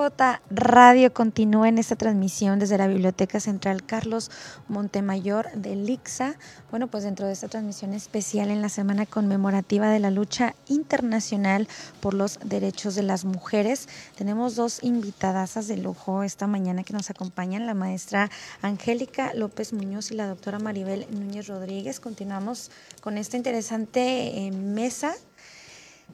Radio 0.50 1.14
continúa 1.14 1.70
en 1.70 1.78
esta 1.78 1.96
transmisión 1.96 2.58
desde 2.58 2.76
la 2.76 2.88
Biblioteca 2.88 3.40
Central 3.40 3.86
Carlos 3.86 4.30
Montemayor 4.68 5.50
de 5.52 5.76
Lixa. 5.76 6.34
Bueno, 6.70 6.88
pues 6.88 7.04
dentro 7.04 7.26
de 7.26 7.32
esta 7.32 7.48
transmisión 7.48 7.94
especial 7.94 8.50
en 8.50 8.60
la 8.60 8.68
semana 8.68 9.06
conmemorativa 9.06 9.88
de 9.88 9.98
la 9.98 10.10
lucha 10.10 10.54
internacional 10.68 11.68
por 12.00 12.12
los 12.12 12.38
derechos 12.44 12.96
de 12.96 13.04
las 13.04 13.24
mujeres, 13.24 13.88
tenemos 14.16 14.54
dos 14.54 14.84
invitadasas 14.84 15.68
de 15.68 15.78
lujo 15.78 16.22
esta 16.22 16.46
mañana 16.46 16.84
que 16.84 16.92
nos 16.92 17.08
acompañan, 17.08 17.64
la 17.64 17.72
maestra 17.72 18.30
Angélica 18.60 19.32
López 19.32 19.72
Muñoz 19.72 20.10
y 20.10 20.16
la 20.16 20.26
doctora 20.26 20.58
Maribel 20.58 21.06
Núñez 21.10 21.46
Rodríguez. 21.46 21.98
Continuamos 21.98 22.70
con 23.00 23.16
esta 23.16 23.38
interesante 23.38 24.46
eh, 24.46 24.50
mesa 24.50 25.14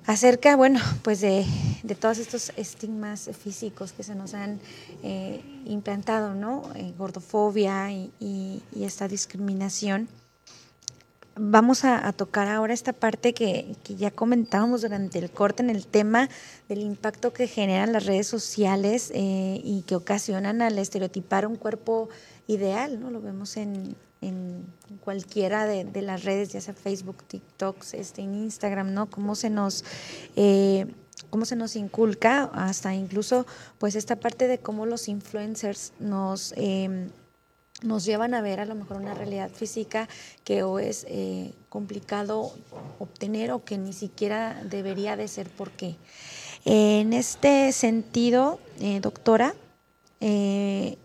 acerca, 0.07 0.57
bueno, 0.57 0.81
pues 1.03 1.21
de, 1.21 1.47
todos 2.01 2.19
estos 2.19 2.53
estigmas 2.57 3.31
físicos 3.43 3.93
que 3.93 4.03
se 4.03 4.15
nos 4.15 4.35
han 4.35 4.61
eh, 5.03 5.43
implantado, 5.67 6.35
¿no? 6.35 6.63
Eh, 6.75 6.93
gordofobia 6.99 7.91
y, 7.93 8.63
esta 8.81 9.09
discriminación. 9.09 10.09
Vamos 11.35 11.85
a, 11.85 12.13
tocar 12.13 12.49
ahora 12.49 12.75
esta 12.75 12.93
parte 12.93 13.33
que, 13.33 13.75
ya 13.97 14.11
comentábamos 14.11 14.83
durante 14.83 15.19
el 15.19 15.31
corte 15.31 15.63
en 15.63 15.71
el 15.71 15.87
tema 15.87 16.29
del 16.69 16.81
impacto 16.81 17.33
que 17.33 17.47
generan 17.47 17.93
las 17.93 18.05
redes 18.05 18.27
sociales 18.27 19.11
eh, 19.15 19.61
y 19.65 19.83
que 19.83 19.95
ocasionan 19.95 20.61
al 20.61 20.79
estereotipar 20.79 21.47
un 21.47 21.57
cuerpo 21.57 22.11
ideal, 22.49 23.01
¿no? 23.01 23.11
Lo 23.11 23.23
vemos 23.23 23.57
en, 23.57 23.97
en 24.23 24.65
cualquiera 25.01 25.67
de, 25.67 26.03
las 26.03 26.25
redes, 26.25 26.53
ya 26.53 26.61
sea 26.61 26.75
Facebook, 26.75 27.23
TikTok, 27.25 27.77
este, 27.93 28.23
Instagram, 28.23 28.95
¿no? 28.95 29.11
Cómo 29.11 29.35
se 29.35 29.51
nos 29.51 29.85
eh, 30.37 30.87
cómo 31.31 31.45
se 31.45 31.57
nos 31.57 31.77
inculca, 31.77 32.45
hasta 32.55 32.95
incluso 32.95 33.47
pues 33.79 33.95
esta 33.95 34.17
parte 34.17 34.49
de 34.49 34.59
cómo 34.59 34.87
los 34.87 35.09
influencers 35.09 35.93
nos 35.99 36.55
em, 36.57 37.11
nos 37.83 38.05
llevan 38.05 38.35
a 38.35 38.43
ver 38.43 38.61
a 38.61 38.65
lo 38.65 38.75
mejor 38.75 38.99
una 38.99 39.15
realidad 39.15 39.51
física 39.51 40.09
que 40.45 40.63
o 40.63 40.79
es 40.79 41.05
eh, 41.09 41.53
complicado 41.69 42.53
obtener 42.99 43.51
o 43.51 43.65
que 43.65 43.77
ni 43.77 43.93
siquiera 43.93 44.63
debería 44.65 45.17
de 45.17 45.29
ser. 45.29 45.51
¿Por 45.51 45.71
qué? 45.73 45.97
en 46.65 47.13
este 47.13 47.73
sentido, 47.73 48.61
eh, 48.81 49.01
doctora, 49.01 49.55
eh, 50.21 50.97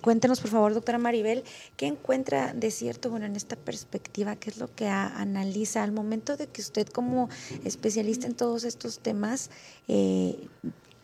cuéntenos, 0.00 0.40
por 0.40 0.50
favor, 0.50 0.74
doctora 0.74 0.98
Maribel, 0.98 1.44
¿qué 1.76 1.86
encuentra 1.86 2.52
de 2.54 2.70
cierto, 2.70 3.10
bueno, 3.10 3.26
en 3.26 3.36
esta 3.36 3.56
perspectiva? 3.56 4.36
¿Qué 4.36 4.50
es 4.50 4.58
lo 4.58 4.74
que 4.74 4.88
analiza 4.88 5.82
al 5.82 5.92
momento 5.92 6.36
de 6.36 6.46
que 6.46 6.60
usted 6.60 6.88
como 6.88 7.28
especialista 7.64 8.26
en 8.26 8.34
todos 8.34 8.64
estos 8.64 8.98
temas 8.98 9.50
eh, 9.88 10.48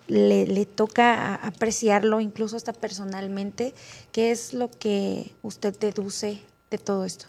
le, 0.08 0.66
toca 0.66 1.34
apreciarlo, 1.34 2.20
incluso 2.20 2.56
hasta 2.56 2.72
personalmente? 2.72 3.74
¿Qué 4.12 4.30
es 4.30 4.54
lo 4.54 4.70
que 4.70 5.32
usted 5.42 5.76
deduce 5.78 6.40
de 6.70 6.78
todo 6.78 7.04
esto? 7.04 7.26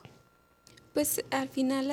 Pues 0.94 1.24
al 1.32 1.48
final 1.48 1.88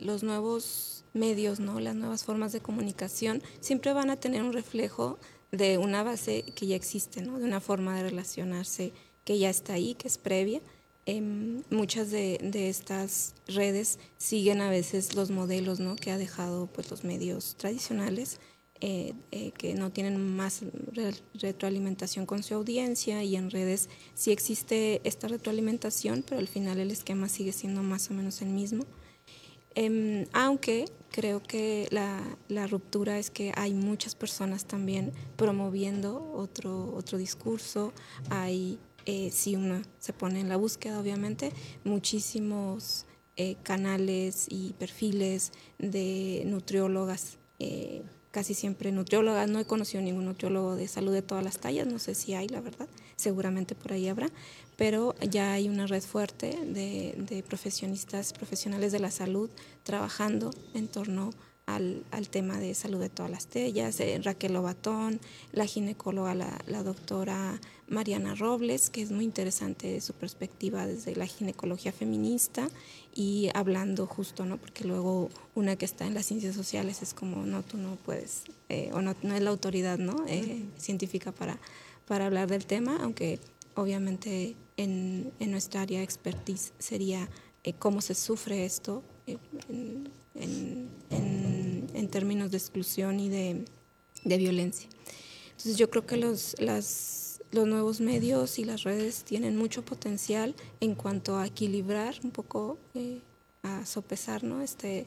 los 0.00 0.22
nuevos 0.22 1.04
medios, 1.12 1.60
¿no? 1.60 1.78
las 1.78 1.94
nuevas 1.94 2.24
formas 2.24 2.52
de 2.52 2.60
comunicación 2.60 3.42
siempre 3.60 3.92
van 3.92 4.10
a 4.10 4.16
tener 4.16 4.42
un 4.42 4.52
reflejo 4.52 5.18
de 5.56 5.78
una 5.78 6.02
base 6.02 6.42
que 6.54 6.66
ya 6.66 6.76
existe, 6.76 7.22
¿no? 7.22 7.38
de 7.38 7.44
una 7.44 7.60
forma 7.60 7.96
de 7.96 8.04
relacionarse 8.04 8.92
que 9.24 9.38
ya 9.38 9.50
está 9.50 9.74
ahí, 9.74 9.94
que 9.94 10.08
es 10.08 10.18
previa. 10.18 10.60
Em, 11.06 11.62
muchas 11.70 12.10
de, 12.10 12.38
estas 12.68 13.34
redes 13.46 13.98
siguen 14.16 14.62
a 14.62 14.70
veces 14.70 15.14
los 15.14 15.30
modelos 15.30 15.78
¿no? 15.80 15.96
que 15.96 16.10
ha 16.10 16.18
dejado 16.18 16.66
pues, 16.66 16.90
los 16.90 17.04
medios 17.04 17.56
tradicionales, 17.56 18.40
eh, 18.80 19.14
eh, 19.30 19.52
que 19.52 19.74
no 19.74 19.92
tienen 19.92 20.36
más 20.36 20.62
retroalimentación 21.34 22.26
con 22.26 22.42
su 22.42 22.54
audiencia 22.54 23.22
y 23.22 23.36
en 23.36 23.50
redes 23.50 23.88
sí 24.14 24.32
existe 24.32 25.00
esta 25.04 25.28
retroalimentación, 25.28 26.24
pero 26.26 26.40
al 26.40 26.48
final 26.48 26.78
el 26.80 26.90
esquema 26.90 27.28
sigue 27.28 27.52
siendo 27.52 27.82
más 27.82 28.10
o 28.10 28.14
menos 28.14 28.42
el 28.42 28.48
mismo. 28.48 28.84
Em, 29.74 30.26
aunque 30.32 30.86
creo 31.10 31.42
que 31.42 31.88
la, 31.90 32.20
la, 32.48 32.66
ruptura 32.66 33.18
es 33.18 33.30
que 33.30 33.52
hay 33.56 33.74
muchas 33.74 34.14
personas 34.14 34.66
también 34.66 35.12
promoviendo 35.36 36.32
otro, 36.34 36.94
otro 36.94 37.18
discurso, 37.18 37.92
hay, 38.30 38.78
eh, 39.06 39.30
si 39.32 39.56
uno 39.56 39.82
se 39.98 40.12
pone 40.12 40.40
en 40.40 40.48
la 40.48 40.56
búsqueda 40.56 41.00
obviamente, 41.00 41.52
muchísimos 41.84 43.06
eh, 43.36 43.56
canales 43.64 44.46
y 44.48 44.74
perfiles 44.74 45.52
de 45.78 46.44
nutriólogas. 46.46 47.38
Eh, 47.58 48.02
casi 48.30 48.54
siempre 48.54 48.90
nutriólogas, 48.90 49.48
no 49.48 49.60
he 49.60 49.64
conocido 49.64 50.02
ningún 50.02 50.24
nutriólogo 50.24 50.74
de 50.74 50.88
salud 50.88 51.12
de 51.12 51.22
todas 51.22 51.44
las 51.44 51.58
tallas, 51.58 51.86
no 51.86 52.00
sé 52.00 52.16
si 52.16 52.34
hay, 52.34 52.48
la 52.48 52.60
verdad, 52.60 52.88
seguramente 53.14 53.76
por 53.76 53.92
ahí 53.92 54.08
habrá, 54.08 54.28
pero 54.76 55.14
ya 55.20 55.52
hay 55.52 55.68
una 55.68 55.86
red 55.86 56.02
fuerte 56.02 56.58
de, 56.66 57.44
profesionistas, 57.46 58.32
profesionales 58.32 58.92
de 58.92 59.00
la 59.00 59.10
salud 59.10 59.50
trabajando 59.82 60.50
en 60.74 60.88
torno 60.88 61.30
al, 61.66 62.04
tema 62.30 62.58
de 62.58 62.74
salud 62.74 63.00
de 63.00 63.08
todas 63.08 63.30
las 63.30 63.46
tallas, 63.46 63.98
eh, 64.00 64.20
Raquel 64.22 64.54
Obatón, 64.56 65.20
la 65.52 65.64
ginecóloga, 65.64 66.34
la, 66.34 66.58
la, 66.66 66.82
doctora 66.82 67.58
Mariana 67.88 68.34
Robles, 68.34 68.90
que 68.90 69.00
es 69.00 69.12
muy 69.12 69.24
interesante 69.24 70.00
su 70.00 70.12
perspectiva 70.12 70.86
desde 70.86 71.16
la 71.16 71.26
ginecología 71.26 71.92
feminista 71.92 72.68
y 73.14 73.48
hablando 73.54 74.06
justo, 74.06 74.44
¿no? 74.44 74.58
Porque 74.58 74.84
luego 74.84 75.30
una 75.54 75.76
que 75.76 75.84
está 75.84 76.06
en 76.06 76.14
las 76.14 76.26
ciencias 76.26 76.54
sociales 76.54 77.00
es 77.00 77.14
como, 77.14 77.46
no, 77.46 77.62
tú 77.62 77.78
no 77.78 77.96
puedes, 77.96 78.44
eh, 78.68 78.90
o 78.92 79.00
no, 79.00 79.14
no, 79.22 79.34
es 79.34 79.42
la 79.42 79.50
autoridad, 79.50 79.98
¿no? 79.98 80.26
Eh, 80.26 80.64
científica 80.76 81.32
para, 81.32 81.58
para 82.06 82.26
hablar 82.26 82.48
del 82.48 82.66
tema, 82.66 82.98
aunque 83.00 83.38
obviamente 83.74 84.56
en, 84.76 85.32
en 85.38 85.50
nuestra 85.50 85.82
área 85.82 85.98
de 85.98 86.04
expertise 86.04 86.72
sería 86.78 87.28
eh, 87.62 87.72
cómo 87.72 88.00
se 88.00 88.14
sufre 88.14 88.64
esto 88.64 89.02
en, 89.26 90.10
en, 90.34 91.88
en, 91.94 92.08
términos 92.08 92.50
de 92.50 92.58
exclusión 92.58 93.18
y 93.18 93.28
de, 93.28 93.64
de, 94.24 94.36
violencia. 94.36 94.88
Entonces 95.46 95.76
yo 95.76 95.88
creo 95.90 96.06
que 96.06 96.16
los, 96.16 96.54
las, 96.60 97.40
los 97.50 97.66
nuevos 97.66 98.00
medios 98.00 98.58
y 98.58 98.64
las 98.64 98.82
redes 98.82 99.24
tienen 99.24 99.56
mucho 99.56 99.84
potencial 99.84 100.54
en 100.80 100.94
cuanto 100.94 101.38
a 101.38 101.46
equilibrar 101.46 102.16
un 102.22 102.30
poco, 102.30 102.78
eh, 102.94 103.20
a 103.62 103.86
sopesar 103.86 104.44
¿no? 104.44 104.60
este, 104.60 105.06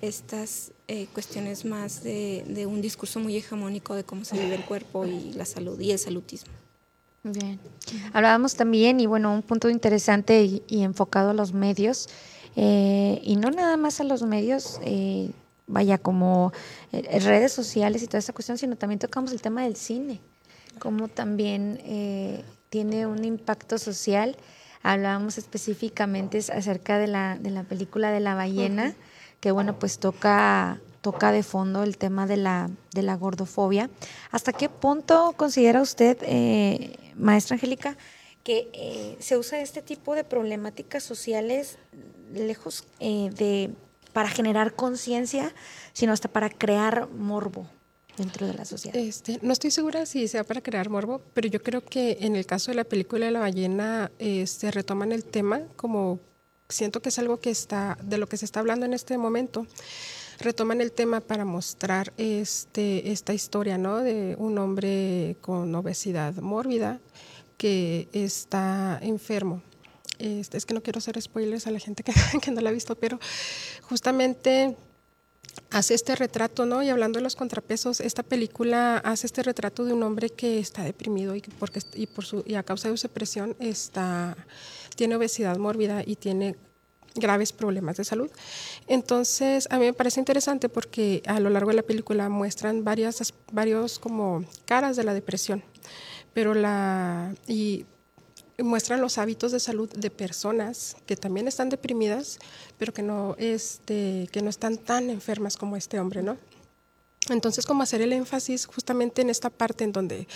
estas 0.00 0.72
eh, 0.86 1.08
cuestiones 1.12 1.64
más 1.64 2.02
de, 2.02 2.44
de 2.46 2.66
un 2.66 2.80
discurso 2.80 3.18
muy 3.18 3.36
hegemónico 3.36 3.94
de 3.94 4.04
cómo 4.04 4.24
se 4.24 4.38
vive 4.38 4.54
el 4.54 4.64
cuerpo 4.64 5.04
y 5.04 5.32
la 5.32 5.44
salud 5.44 5.78
y 5.80 5.90
el 5.90 5.98
salutismo. 5.98 6.52
Bien. 7.32 7.60
Hablábamos 8.12 8.54
también, 8.54 9.00
y 9.00 9.06
bueno, 9.06 9.32
un 9.32 9.42
punto 9.42 9.68
interesante 9.68 10.42
y, 10.44 10.82
enfocado 10.82 11.30
a 11.30 11.34
los 11.34 11.52
medios, 11.52 12.08
eh, 12.56 13.20
y 13.22 13.36
no 13.36 13.50
nada 13.50 13.76
más 13.76 14.00
a 14.00 14.04
los 14.04 14.22
medios, 14.22 14.80
eh, 14.82 15.30
vaya, 15.66 15.98
como 15.98 16.52
eh, 16.92 17.20
redes 17.20 17.52
sociales 17.52 18.02
y 18.02 18.06
toda 18.06 18.18
esa 18.18 18.32
cuestión, 18.32 18.58
sino 18.58 18.76
también 18.76 18.98
tocamos 18.98 19.32
el 19.32 19.42
tema 19.42 19.62
del 19.62 19.76
cine, 19.76 20.20
como 20.78 21.08
también 21.08 22.44
tiene 22.70 23.06
un 23.06 23.24
impacto 23.24 23.78
social. 23.78 24.36
Hablábamos 24.82 25.38
específicamente 25.38 26.38
acerca 26.38 26.98
de 26.98 27.08
la, 27.08 27.36
de 27.36 27.50
la 27.50 27.64
película 27.64 28.10
de 28.10 28.20
la 28.20 28.34
ballena, 28.34 28.94
que 29.40 29.50
bueno, 29.50 29.78
pues 29.78 29.98
toca 29.98 30.80
toca 31.10 31.32
de 31.32 31.42
fondo 31.42 31.84
el 31.84 31.96
tema 31.96 32.26
de 32.26 32.36
la, 32.36 32.68
de 32.92 33.00
la 33.00 33.16
gordofobia. 33.16 33.88
¿Hasta 34.30 34.52
qué 34.52 34.68
punto 34.68 35.32
considera 35.38 35.80
usted, 35.80 36.18
eh, 36.20 36.98
maestra 37.16 37.54
Angélica, 37.54 37.96
que 38.44 38.68
eh, 38.74 39.16
se 39.18 39.38
usa 39.38 39.58
este 39.62 39.80
tipo 39.80 40.14
de 40.14 40.22
problemáticas 40.22 41.02
sociales 41.02 41.78
lejos 42.34 42.84
eh, 43.00 43.30
de 43.34 43.70
para 44.12 44.28
generar 44.28 44.74
conciencia, 44.74 45.54
sino 45.94 46.12
hasta 46.12 46.28
para 46.28 46.50
crear 46.50 47.08
morbo? 47.08 47.66
dentro 48.18 48.48
de 48.48 48.54
la 48.54 48.64
sociedad. 48.64 48.96
Este, 48.98 49.38
no 49.42 49.52
estoy 49.52 49.70
segura 49.70 50.04
si 50.04 50.26
sea 50.26 50.42
para 50.42 50.60
crear 50.60 50.90
morbo, 50.90 51.22
pero 51.34 51.46
yo 51.46 51.62
creo 51.62 51.84
que 51.84 52.18
en 52.22 52.34
el 52.34 52.46
caso 52.46 52.72
de 52.72 52.74
la 52.74 52.82
película 52.82 53.26
de 53.26 53.30
la 53.30 53.38
ballena 53.38 54.10
se 54.18 54.42
este, 54.42 54.72
retoman 54.72 55.12
el 55.12 55.22
tema 55.24 55.62
como 55.76 56.18
siento 56.68 57.00
que 57.00 57.10
es 57.10 57.18
algo 57.20 57.38
que 57.38 57.50
está 57.50 57.96
de 58.02 58.18
lo 58.18 58.26
que 58.26 58.36
se 58.36 58.44
está 58.44 58.58
hablando 58.58 58.86
en 58.86 58.92
este 58.92 59.16
momento 59.18 59.68
retoman 60.38 60.80
el 60.80 60.92
tema 60.92 61.20
para 61.20 61.44
mostrar 61.44 62.12
este, 62.16 63.10
esta 63.10 63.34
historia 63.34 63.78
¿no? 63.78 63.98
de 63.98 64.36
un 64.38 64.58
hombre 64.58 65.36
con 65.40 65.74
obesidad 65.74 66.34
mórbida 66.36 67.00
que 67.56 68.08
está 68.12 68.98
enfermo. 69.02 69.62
Este, 70.18 70.56
es 70.56 70.66
que 70.66 70.74
no 70.74 70.82
quiero 70.82 70.98
hacer 70.98 71.20
spoilers 71.20 71.66
a 71.66 71.70
la 71.70 71.78
gente 71.78 72.02
que, 72.02 72.12
que 72.42 72.50
no 72.50 72.60
la 72.60 72.70
ha 72.70 72.72
visto, 72.72 72.94
pero 72.96 73.18
justamente 73.82 74.76
hace 75.70 75.94
este 75.94 76.14
retrato, 76.16 76.66
¿no? 76.66 76.82
Y 76.82 76.88
hablando 76.88 77.18
de 77.18 77.22
los 77.22 77.36
contrapesos, 77.36 78.00
esta 78.00 78.22
película 78.22 78.98
hace 78.98 79.26
este 79.26 79.42
retrato 79.42 79.84
de 79.84 79.92
un 79.92 80.02
hombre 80.02 80.30
que 80.30 80.58
está 80.58 80.82
deprimido 80.82 81.34
y, 81.34 81.40
porque, 81.40 81.80
y, 81.94 82.06
por 82.06 82.24
su, 82.24 82.42
y 82.46 82.54
a 82.54 82.62
causa 82.62 82.90
de 82.90 82.96
su 82.96 83.08
depresión 83.08 83.56
está, 83.58 84.36
tiene 84.96 85.16
obesidad 85.16 85.56
mórbida 85.58 86.02
y 86.04 86.16
tiene 86.16 86.56
graves 87.18 87.52
problemas 87.52 87.96
de 87.96 88.04
salud. 88.04 88.30
Entonces, 88.86 89.68
a 89.70 89.78
mí 89.78 89.86
me 89.86 89.92
parece 89.92 90.20
interesante 90.20 90.68
porque 90.68 91.22
a 91.26 91.40
lo 91.40 91.50
largo 91.50 91.70
de 91.70 91.76
la 91.76 91.82
película 91.82 92.28
muestran 92.28 92.84
varias, 92.84 93.32
varios 93.52 93.98
como 93.98 94.44
caras 94.64 94.96
de 94.96 95.04
la 95.04 95.14
depresión, 95.14 95.62
pero 96.32 96.54
la, 96.54 97.34
y 97.46 97.86
muestran 98.58 99.00
los 99.00 99.18
hábitos 99.18 99.52
de 99.52 99.60
salud 99.60 99.88
de 99.90 100.10
personas 100.10 100.96
que 101.06 101.16
también 101.16 101.46
están 101.46 101.68
deprimidas, 101.68 102.38
pero 102.76 102.92
que 102.92 103.02
no, 103.02 103.36
este, 103.38 104.28
que 104.32 104.42
no 104.42 104.50
están 104.50 104.78
tan 104.78 105.10
enfermas 105.10 105.56
como 105.56 105.76
este 105.76 106.00
hombre, 106.00 106.22
¿no? 106.22 106.36
Entonces, 107.30 107.66
como 107.66 107.82
hacer 107.82 108.00
el 108.00 108.12
énfasis 108.12 108.66
justamente 108.66 109.22
en 109.22 109.30
esta 109.30 109.50
parte 109.50 109.84
en 109.84 109.92
donde 109.92 110.26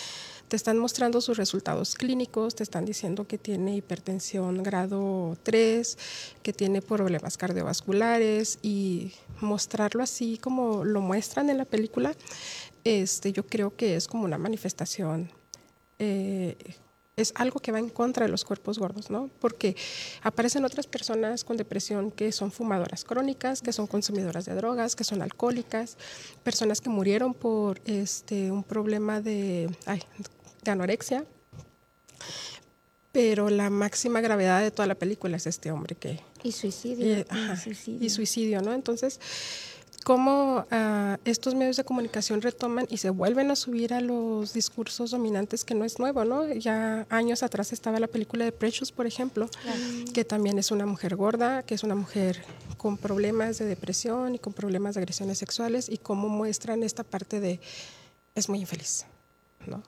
te 0.48 0.57
están 0.57 0.78
mostrando 0.78 1.20
sus 1.20 1.38
resultados 1.38 1.94
clínicos, 1.94 2.55
te 2.55 2.62
están 2.62 2.85
diciendo 2.85 3.26
que 3.26 3.38
tiene 3.38 3.76
hipertensión 3.76 4.62
grado 4.62 5.37
3, 5.42 5.98
que 6.42 6.52
tiene 6.52 6.83
problemas 6.83 7.37
cardiovasculares 7.37 8.59
y 8.62 9.12
mostrarlo 9.40 10.02
así 10.02 10.38
como 10.38 10.85
lo 10.85 11.00
muestran 11.00 11.48
en 11.48 11.59
la 11.59 11.64
película, 11.64 12.14
este, 12.85 13.33
yo 13.33 13.46
creo 13.46 13.74
que 13.76 13.96
es 13.96 14.09
como 14.09 14.24
una 14.24 14.38
manifestación 14.38 15.31
eh, 15.98 16.57
es 17.16 17.33
algo 17.37 17.61
que 17.61 17.72
va 17.72 17.79
en 17.79 17.90
contra 17.90 18.25
de 18.25 18.31
los 18.31 18.44
cuerpos 18.44 18.79
gordos, 18.79 19.11
¿no? 19.11 19.31
Porque 19.40 19.77
aparecen 20.22 20.64
otras 20.64 20.87
personas 20.87 21.44
con 21.44 21.57
depresión 21.57 22.11
que 22.11 22.33
son 22.33 22.51
fumadoras 22.51 23.05
crónicas, 23.05 23.61
que 23.61 23.72
son 23.72 23.87
consumidoras 23.87 24.46
de 24.46 24.55
drogas, 24.55 24.96
que 24.96 25.05
son 25.05 25.20
alcohólicas, 25.20 25.98
personas 26.42 26.81
que 26.81 26.88
murieron 26.88 27.35
por 27.35 27.81
este, 27.85 28.51
un 28.51 28.64
problema 28.64 29.20
de, 29.20 29.68
de 30.62 30.70
anorexia. 30.70 31.27
Pero 33.12 33.51
la 33.51 33.68
máxima 33.68 34.22
gravedad 34.22 34.62
de 34.62 34.70
toda 34.70 34.87
la 34.87 34.94
película 34.94 35.37
es 35.37 35.46
este 35.46 35.70
hombre 35.70 35.94
que... 35.94 36.20
Y 36.42 36.53
suicidio. 36.53 37.18
y, 37.18 37.57
suicidio. 37.62 38.07
y 38.07 38.11
suicidio, 38.11 38.62
¿no? 38.62 38.72
Entonces, 38.72 39.20
cómo 40.04 40.66
ah, 40.70 41.18
estos 41.24 41.54
medios 41.54 41.76
de 41.76 41.84
comunicación 41.84 42.42
retoman 42.42 42.86
y 42.90 42.98
se 42.98 43.10
vuelven 43.10 43.50
a 43.50 43.56
subir 43.56 43.94
a 43.94 44.00
los 44.00 44.52
discursos 44.52 45.10
dominantes, 45.10 45.64
que 45.64 45.74
no 45.74 45.84
es 45.84 45.98
nuevo, 45.98 46.24
¿no? 46.24 46.46
Ya 46.52 47.06
años 47.10 47.42
atrás 47.42 47.72
estaba 47.72 48.00
la 48.00 48.06
película 48.06 48.44
de 48.44 48.52
Precious, 48.52 48.92
por 48.92 49.06
ejemplo, 49.06 49.48
que 50.12 50.24
también 50.24 50.58
es 50.58 50.70
una 50.70 50.86
mujer 50.86 51.16
gorda, 51.16 51.62
que 51.62 51.74
es 51.74 51.82
una 51.82 51.94
mujer 51.94 52.44
con 52.76 52.96
problemas 52.96 53.58
de 53.58 53.64
depresión 53.64 54.34
y 54.34 54.38
con 54.38 54.52
problemas 54.52 54.94
de 54.94 55.00
agresiones 55.00 55.38
sexuales, 55.38 55.88
y 55.88 55.98
cómo 55.98 56.28
muestran 56.28 56.82
esta 56.82 57.04
parte 57.04 57.40
de 57.40 57.60
es 58.34 58.48
muy 58.48 58.60
infeliz, 58.60 59.04
¿no? 59.66 59.82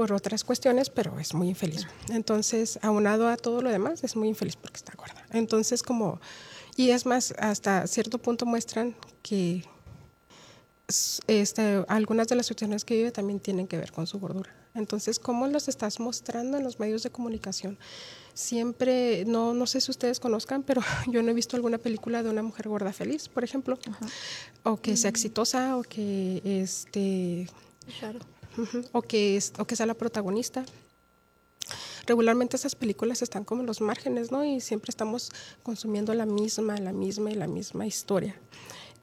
por 0.00 0.14
otras 0.14 0.44
cuestiones, 0.44 0.88
pero 0.88 1.18
es 1.18 1.34
muy 1.34 1.50
infeliz. 1.50 1.86
Entonces, 2.08 2.78
aunado 2.80 3.28
a 3.28 3.36
todo 3.36 3.60
lo 3.60 3.68
demás, 3.68 4.02
es 4.02 4.16
muy 4.16 4.28
infeliz 4.28 4.56
porque 4.56 4.78
está 4.78 4.94
gorda. 4.96 5.26
Entonces, 5.30 5.82
como, 5.82 6.20
y 6.80 6.92
es 6.92 7.04
más, 7.04 7.34
hasta 7.38 7.86
cierto 7.86 8.16
punto 8.16 8.46
muestran 8.46 8.96
que 9.20 9.64
este, 11.26 11.84
algunas 11.88 12.26
de 12.28 12.36
las 12.36 12.46
situaciones 12.46 12.86
que 12.86 12.94
vive 12.96 13.12
también 13.12 13.38
tienen 13.38 13.68
que 13.68 13.76
ver 13.76 13.92
con 13.92 14.06
su 14.06 14.18
gordura. 14.18 14.50
Entonces, 14.74 15.18
¿cómo 15.18 15.46
los 15.46 15.68
estás 15.68 16.00
mostrando 16.00 16.56
en 16.56 16.64
los 16.64 16.80
medios 16.80 17.02
de 17.02 17.10
comunicación? 17.10 17.78
Siempre, 18.32 19.26
no, 19.26 19.52
no 19.52 19.66
sé 19.66 19.82
si 19.82 19.90
ustedes 19.90 20.20
conozcan, 20.20 20.62
pero 20.62 20.80
yo 21.06 21.22
no 21.22 21.30
he 21.30 21.34
visto 21.34 21.54
alguna 21.54 21.76
película 21.76 22.22
de 22.22 22.30
una 22.30 22.42
mujer 22.42 22.68
gorda 22.70 22.94
feliz, 22.94 23.28
por 23.28 23.44
ejemplo, 23.44 23.78
o 24.62 24.80
que 24.80 24.96
sea 24.96 25.10
mm. 25.10 25.14
exitosa, 25.14 25.76
o 25.76 25.82
que 25.82 26.40
este, 26.44 27.46
o 28.92 29.02
que 29.02 29.36
es, 29.36 29.52
o 29.58 29.66
que 29.66 29.76
sea 29.76 29.84
la 29.84 29.94
protagonista. 29.94 30.64
Regularmente 32.10 32.56
esas 32.56 32.74
películas 32.74 33.22
están 33.22 33.44
como 33.44 33.60
en 33.60 33.68
los 33.68 33.80
márgenes, 33.80 34.32
¿no? 34.32 34.44
Y 34.44 34.60
siempre 34.60 34.90
estamos 34.90 35.30
consumiendo 35.62 36.12
la 36.12 36.26
misma, 36.26 36.76
la 36.78 36.92
misma 36.92 37.30
y 37.30 37.36
la 37.36 37.46
misma 37.46 37.86
historia. 37.86 38.34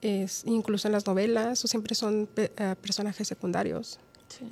Es, 0.02 0.43
incluso 0.46 0.89
en 0.89 0.91
las 0.91 1.08
novelas, 1.08 1.63
o 1.63 1.70
siempre 1.70 1.96
son 1.96 2.28
eh, 2.36 2.76
personajes 2.82 3.26
secundarios 3.26 3.98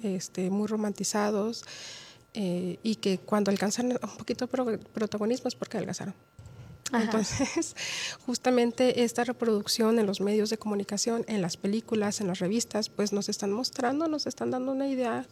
este, 0.03 0.49
muy 0.49 0.67
romantizados 0.67 1.65
eh, 2.33 2.79
y 2.81 2.95
que 2.95 3.17
cuando 3.17 3.51
alcanzan 3.51 3.91
un 3.91 4.17
poquito 4.17 4.47
de 4.47 4.77
protagonismo 4.77 5.49
es 5.49 5.55
porque 5.55 5.75
adelgazaron. 5.75 6.15
Entonces, 6.93 7.75
justamente 8.25 9.03
esta 9.03 9.25
reproducción 9.25 9.99
en 9.99 10.05
los 10.05 10.21
medios 10.21 10.49
de 10.49 10.57
comunicación, 10.57 11.25
en 11.27 11.41
las 11.41 11.57
películas, 11.57 12.21
en 12.21 12.27
las 12.27 12.39
revistas, 12.39 12.87
pues 12.87 13.11
nos 13.11 13.27
están 13.27 13.51
mostrando, 13.51 14.07
nos 14.07 14.25
están 14.25 14.49
dando 14.49 14.71
una 14.71 14.87
idea 14.87 15.25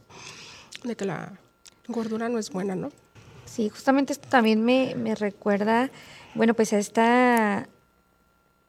de 0.83 0.97
que 0.97 1.05
la 1.05 1.39
gordura 1.88 2.27
no 2.27 2.38
es 2.38 2.49
buena, 2.49 2.75
¿no? 2.75 2.89
Sí, 3.45 3.69
justamente 3.69 4.13
esto 4.13 4.27
también 4.29 4.63
me, 4.63 4.95
me 4.95 5.15
recuerda, 5.15 5.91
bueno, 6.36 6.53
pues 6.53 6.73
a 6.73 6.79
esta 6.79 7.67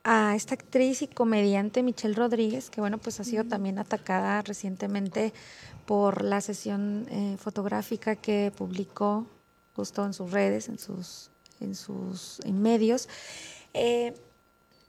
a 0.05 0.35
esta 0.37 0.55
actriz 0.55 1.01
y 1.01 1.09
comediante 1.09 1.83
Michelle 1.83 2.15
Rodríguez, 2.15 2.69
que 2.69 2.83
bueno, 2.83 2.99
pues 2.99 3.21
ha 3.21 3.25
sido 3.25 3.45
también 3.45 3.79
atacada 3.79 4.43
recientemente 4.43 5.33
por 5.87 6.23
la 6.23 6.43
sesión 6.43 7.07
eh, 7.11 7.37
fotográfica 7.39 8.15
que 8.15 8.53
publicó 8.55 9.27
justo 9.75 10.05
en 10.05 10.13
sus 10.13 10.31
redes, 10.31 10.69
en 10.69 10.79
sus, 10.79 11.31
en 11.61 11.75
sus 11.75 12.41
medios. 12.47 13.09
Eh, 13.73 14.15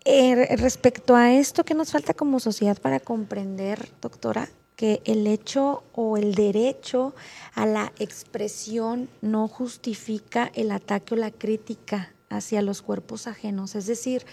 eh, 0.04 0.56
respecto 0.58 1.16
a 1.16 1.34
esto, 1.34 1.64
¿qué 1.64 1.74
nos 1.74 1.92
falta 1.92 2.14
como 2.14 2.40
sociedad 2.40 2.78
para 2.80 3.00
comprender, 3.00 3.90
doctora, 4.02 4.50
que 4.76 5.02
el 5.06 5.28
hecho 5.28 5.84
o 5.94 6.18
el 6.18 6.36
derecho 6.36 7.14
a 7.54 7.66
la 7.66 7.94
expresión 8.00 9.10
no 9.22 9.48
justifica 9.48 10.52
el 10.54 10.72
ataque 10.72 11.14
o 11.14 11.18
la 11.18 11.32
crítica 11.32 12.14
hacia 12.30 12.62
los 12.62 12.82
cuerpos 12.82 13.28
ajenos? 13.28 13.76
Es 13.76 13.88
decir, 13.88 14.26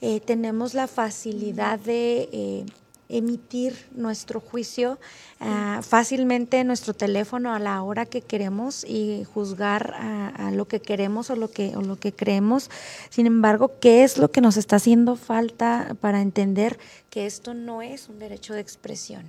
eh, 0.00 0.20
tenemos 0.20 0.74
la 0.74 0.86
facilidad 0.86 1.78
de 1.78 2.28
eh, 2.32 2.66
emitir 3.08 3.74
nuestro 3.92 4.40
juicio 4.40 4.98
ah, 5.40 5.80
fácilmente 5.82 6.58
en 6.60 6.66
nuestro 6.66 6.94
teléfono 6.94 7.54
a 7.54 7.58
la 7.58 7.82
hora 7.82 8.06
que 8.06 8.20
queremos 8.20 8.84
y 8.84 9.24
juzgar 9.32 9.94
a, 9.94 10.50
lo 10.50 10.66
que 10.66 10.80
queremos 10.80 11.30
o 11.30 11.36
lo 11.36 11.50
que, 11.50 11.76
o 11.76 11.82
lo 11.82 11.96
que 11.96 12.12
creemos. 12.12 12.70
Sin 13.10 13.26
embargo, 13.26 13.72
¿qué 13.80 14.04
es 14.04 14.18
lo 14.18 14.30
que 14.30 14.40
nos 14.40 14.56
está 14.56 14.76
haciendo 14.76 15.16
falta 15.16 15.96
para 16.00 16.20
entender 16.20 16.78
que 17.10 17.26
esto 17.26 17.54
no 17.54 17.82
es 17.82 18.08
un 18.08 18.18
derecho 18.18 18.54
de 18.54 18.60
expresión? 18.60 19.24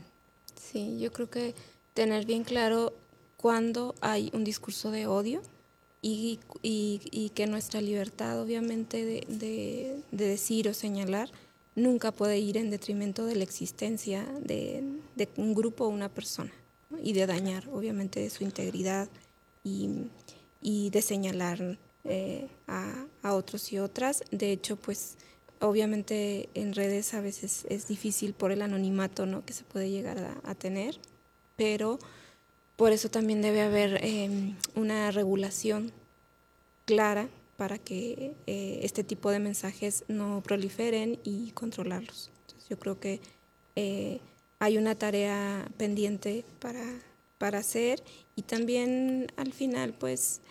Sí, 0.72 1.00
yo 1.00 1.14
creo 1.14 1.30
que 1.30 1.56
tener 1.94 2.26
bien 2.26 2.44
claro 2.44 2.94
cuándo 3.38 3.96
hay 4.02 4.30
un 4.34 4.44
discurso 4.44 4.92
de 4.92 5.08
odio 5.08 5.42
y, 6.02 6.40
y, 6.62 7.32
que 7.36 7.48
nuestra 7.48 7.82
libertad, 7.82 8.42
obviamente, 8.42 9.06
de, 9.06 9.26
de, 9.28 10.04
decir 10.12 10.68
o 10.70 10.74
señalar 10.74 11.30
nunca 11.76 12.12
puede 12.12 12.40
ir 12.40 12.58
en 12.58 12.70
detrimento 12.70 13.26
de 13.26 13.36
la 13.36 13.44
existencia 13.44 14.26
de, 14.42 14.84
de 15.16 15.30
un 15.38 15.54
grupo 15.54 15.86
o 15.86 15.90
una 15.90 16.10
persona 16.10 16.52
y 17.04 17.14
de 17.14 17.26
dañar, 17.26 17.68
obviamente, 17.70 18.30
su 18.30 18.44
integridad 18.44 19.08
y, 19.64 19.90
y 20.62 20.90
de 20.90 21.02
señalar 21.02 21.78
eh, 22.04 22.48
a, 22.68 23.06
a, 23.24 23.34
otros 23.34 23.72
y 23.74 23.80
otras. 23.80 24.24
De 24.32 24.52
hecho, 24.52 24.76
pues, 24.76 25.18
obviamente 25.60 26.50
en 26.54 26.74
redes 26.74 27.13
a 27.13 27.22
veces 27.22 27.65
es 27.70 27.88
difícil 27.88 28.34
por 28.34 28.52
el 28.52 28.62
anonimato 28.62 29.26
¿no? 29.26 29.46
que 29.46 29.54
se 29.54 29.63
puede 29.63 29.89
llegar 29.89 30.39
a, 30.43 30.56
tener, 30.56 31.00
pero 31.56 32.00
por 32.76 32.91
eso 32.91 33.10
también 33.10 33.41
debe 33.41 33.62
haber 33.62 34.04
em, 34.04 34.56
una 34.76 35.12
regulación 35.12 35.91
clara 36.86 37.28
para 37.58 37.78
que 37.80 38.36
eh, 38.46 38.80
este 38.84 39.04
tipo 39.04 39.32
de 39.32 39.39
mensajes 39.39 40.04
no 40.08 40.41
proliferen 40.43 41.20
y 41.24 41.52
controlarlos. 41.52 42.30
yo 42.70 42.78
creo 42.78 43.00
que 43.00 43.20
eh, 43.76 44.20
hay 44.60 44.78
una 44.78 44.96
tarea 44.96 45.67
pendiente 45.78 46.46
para, 46.60 46.84
para 47.38 47.60
hacer 47.60 48.04
y 48.36 48.43
también 48.43 49.32
al 49.38 49.54
final 49.54 49.93
pues 49.93 50.41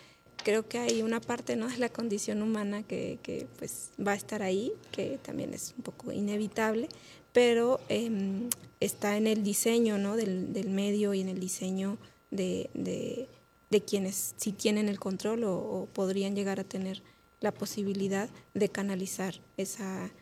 creo 0.46 0.68
que 0.68 0.78
hay 0.78 1.02
una 1.02 1.20
parte 1.20 1.56
¿no? 1.56 1.66
de 1.66 1.76
la 1.78 1.88
condición 1.88 2.40
humana 2.40 2.84
que, 2.84 3.18
que 3.24 3.48
pues 3.58 3.90
va 3.98 4.12
a 4.12 4.14
estar 4.14 4.44
ahí, 4.44 4.72
que 4.92 5.18
también 5.20 5.52
es 5.52 5.74
un 5.76 5.82
poco 5.82 6.12
inevitable, 6.12 6.88
pero 7.32 7.80
em, 7.88 8.48
está 8.78 9.16
en 9.16 9.26
el 9.26 9.42
diseño 9.42 9.98
¿no? 9.98 10.14
del, 10.14 10.52
del 10.52 10.70
medio 10.70 11.14
y 11.14 11.20
en 11.20 11.28
el 11.28 11.40
diseño 11.40 11.98
de, 12.30 12.70
de, 12.74 13.80
quienes 13.80 14.34
sí 14.36 14.52
tienen 14.52 14.88
el 14.88 15.00
control 15.00 15.42
o, 15.44 15.88
podrían 15.92 16.36
llegar 16.36 16.60
a 16.60 16.64
tener 16.64 17.02
la 17.40 17.50
posibilidad 17.50 18.30
de 18.54 18.68
canalizar 18.68 19.34
esa 19.56 20.12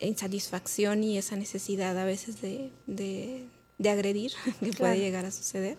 insatisfacción 0.00 1.04
y 1.04 1.18
esa 1.18 1.36
necesidad 1.36 1.96
a 1.98 2.06
veces 2.06 2.40
de, 2.40 2.70
de, 2.86 3.90
agredir 3.90 4.32
que 4.60 4.72
puede 4.72 4.98
llegar 4.98 5.26
a 5.26 5.30
suceder, 5.30 5.76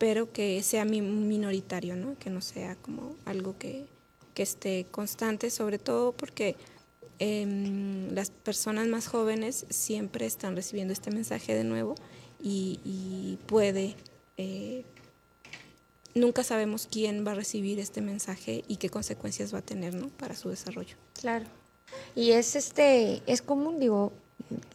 pero 0.00 0.32
que 0.32 0.62
sea 0.62 0.86
minoritario, 0.86 1.94
¿no? 1.94 2.18
que 2.18 2.30
no 2.30 2.40
sea 2.40 2.74
como 2.76 3.14
algo 3.26 3.58
que, 3.58 3.84
que 4.32 4.42
esté 4.42 4.86
constante, 4.90 5.50
sobre 5.50 5.78
todo 5.78 6.12
porque 6.12 6.56
em, 7.18 8.10
las 8.14 8.30
personas 8.30 8.88
más 8.88 9.08
jóvenes 9.08 9.66
siempre 9.68 10.24
están 10.24 10.56
recibiendo 10.56 10.94
este 10.94 11.10
mensaje 11.10 11.54
de 11.54 11.64
nuevo 11.64 11.96
y, 12.42 13.38
puede 13.46 13.94
eh, 14.38 14.84
nunca 16.14 16.44
sabemos 16.44 16.88
quién 16.90 17.26
va 17.26 17.32
a 17.32 17.34
recibir 17.34 17.78
este 17.78 18.00
mensaje 18.00 18.64
y 18.68 18.76
qué 18.76 18.88
consecuencias 18.88 19.52
va 19.52 19.58
a 19.58 19.62
tener 19.62 19.92
¿no? 19.92 20.08
para 20.08 20.34
su 20.34 20.48
desarrollo. 20.48 20.96
Claro. 21.12 21.44
Y 22.14 22.30
es 22.30 22.56
este, 22.56 23.22
es 23.26 23.42
común, 23.42 23.78
digo, 23.78 24.14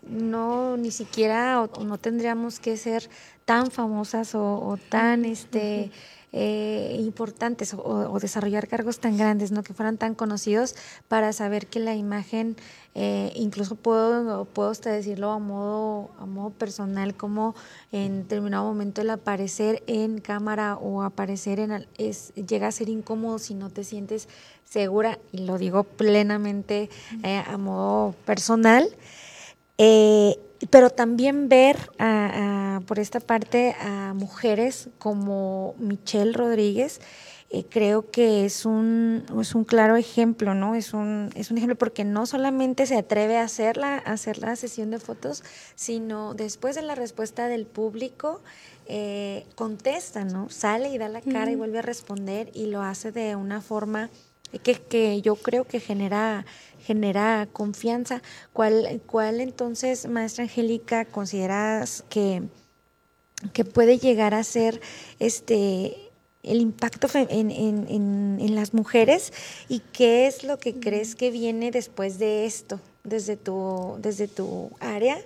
no 0.08 0.78
ni 0.78 0.92
siquiera 0.92 1.62
o, 1.62 1.84
no 1.84 1.98
tendríamos 1.98 2.60
que 2.60 2.78
ser 2.78 3.10
tan 3.46 3.72
famosas 3.72 4.34
o, 4.36 4.78
tan 4.90 5.26
este 5.26 5.92
eh, 6.32 6.98
importantes 7.00 7.74
o, 7.74 8.20
desarrollar 8.20 8.68
cargos 8.68 9.00
tan 9.00 9.18
grandes, 9.18 9.52
no 9.52 9.64
que 9.64 9.74
fueran 9.74 9.98
tan 9.98 10.16
conocidos 10.16 10.76
para 11.08 11.32
saber 11.32 11.68
que 11.68 11.80
la 11.80 11.96
imagen, 11.96 12.58
eh, 12.94 13.32
incluso 13.36 13.76
puedo, 13.76 14.46
puedo 14.46 14.70
hasta 14.70 14.92
decirlo 14.92 15.32
a 15.32 15.40
modo, 15.40 16.12
a 16.20 16.26
modo 16.26 16.50
personal, 16.50 17.16
como 17.16 17.56
en 17.92 18.24
determinado 18.24 18.66
momento 18.66 19.02
el 19.02 19.12
aparecer 19.12 19.84
en 19.88 20.20
cámara 20.20 20.76
o 20.76 21.04
aparecer 21.04 21.60
en 21.60 21.88
es 21.98 22.34
llega 22.36 22.68
a 22.68 22.72
ser 22.72 22.90
incómodo 22.90 23.40
si 23.40 23.54
no 23.54 23.70
te 23.70 23.84
sientes 23.84 24.28
segura, 24.66 25.20
y 25.32 25.46
lo 25.46 25.58
digo 25.58 25.84
plenamente 25.84 26.90
eh, 27.24 27.44
a 27.48 27.58
modo 27.58 28.14
personal. 28.26 28.90
Eh, 29.78 30.40
pero 30.70 30.90
también 30.90 31.50
ver 31.50 31.78
por 32.86 33.00
esta 33.00 33.20
parte 33.20 33.76
a 33.80 34.14
mujeres 34.14 34.90
como 34.98 35.76
Michelle 35.78 36.34
Rodríguez, 36.34 37.02
eh, 37.52 37.64
creo 37.70 38.10
que 38.10 38.44
es 38.44 38.66
un, 38.66 39.24
es 39.40 39.54
un 39.54 39.66
claro 39.66 39.96
ejemplo, 39.96 40.56
¿no? 40.56 40.74
Es 40.74 40.94
un, 40.94 41.30
es 41.36 41.52
un 41.52 41.58
ejemplo 41.58 41.78
porque 41.78 42.04
no 42.04 42.26
solamente 42.26 42.88
se 42.88 42.98
atreve 42.98 43.38
a 43.38 43.44
hacer, 43.44 43.78
la, 43.78 43.98
hacer 43.98 44.40
la 44.40 44.56
sesión 44.56 44.90
de 44.90 45.00
fotos, 45.00 45.44
sino 45.76 46.34
después 46.34 46.76
de 46.76 46.82
la 46.82 46.96
respuesta 46.96 47.48
del 47.48 47.68
público, 47.68 48.42
eh, 48.88 49.46
contesta, 49.56 50.26
¿no? 50.26 50.50
Sale 50.50 50.90
y 50.90 50.98
da 50.98 51.08
la 51.08 51.22
cara 51.22 51.52
y 51.52 51.56
vuelve 51.56 51.80
a 51.80 51.84
responder 51.84 52.50
y 52.54 52.66
lo 52.66 52.82
hace 52.82 53.12
de 53.12 53.36
una 53.36 53.62
forma 53.62 54.10
que, 54.64 54.76
que 54.76 55.22
yo 55.22 55.36
creo 55.36 55.66
que 55.66 55.80
genera 55.80 56.46
genera 56.86 57.48
confianza. 57.52 58.22
¿Cuál, 58.54 59.02
cuál 59.08 59.42
entonces, 59.42 60.08
maestra 60.08 60.44
Angélica, 60.44 61.06
consideras 61.06 62.04
que, 62.10 62.44
que 63.54 63.66
puede 63.66 63.98
llegar 63.98 64.34
a 64.34 64.44
ser 64.44 64.80
este 65.20 65.98
el 66.44 66.62
impacto 66.62 67.08
en, 67.16 67.50
en, 67.50 68.38
en, 68.40 68.56
las 68.56 68.76
mujeres 68.76 69.34
y 69.68 69.80
qué 69.80 70.28
es 70.28 70.44
lo 70.44 70.60
que 70.60 70.76
crees 70.76 71.16
que 71.16 71.32
viene 71.32 71.72
después 71.72 72.20
de 72.20 72.46
esto, 72.46 72.80
desde 73.04 73.36
tu, 73.36 73.96
desde 73.98 74.28
tu 74.28 74.70
área? 74.80 75.18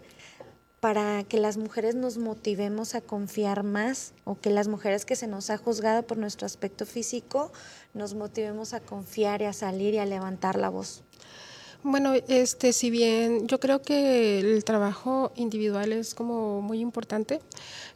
Para 0.80 1.23
que 1.23 1.38
las 1.38 1.57
mujeres 1.57 1.95
nos 1.95 2.17
motivemos 2.17 2.95
a 2.95 3.01
confiar 3.01 3.63
más 3.63 4.13
o 4.23 4.39
que 4.39 4.49
las 4.49 4.67
mujeres 4.67 5.05
que 5.05 5.15
se 5.15 5.27
nos 5.27 5.49
ha 5.49 5.57
juzgado 5.57 6.03
por 6.03 6.17
nuestro 6.17 6.45
aspecto 6.45 6.86
físico 6.86 7.51
nos 7.93 8.13
motivemos 8.13 8.73
a 8.73 8.80
confiar 8.80 9.41
y 9.41 9.45
a 9.45 9.53
salir 9.53 9.95
y 9.95 9.97
a 9.97 10.05
levantar 10.05 10.57
la 10.57 10.69
voz? 10.69 11.03
Bueno, 11.82 12.13
este, 12.27 12.73
si 12.73 12.89
bien 12.89 13.47
yo 13.47 13.61
creo 13.61 13.82
que 13.82 14.39
el 14.39 14.65
trabajo 14.65 15.32
individual 15.36 15.93
es 15.93 16.13
como 16.13 16.61
muy 16.61 16.82
importante, 16.82 17.39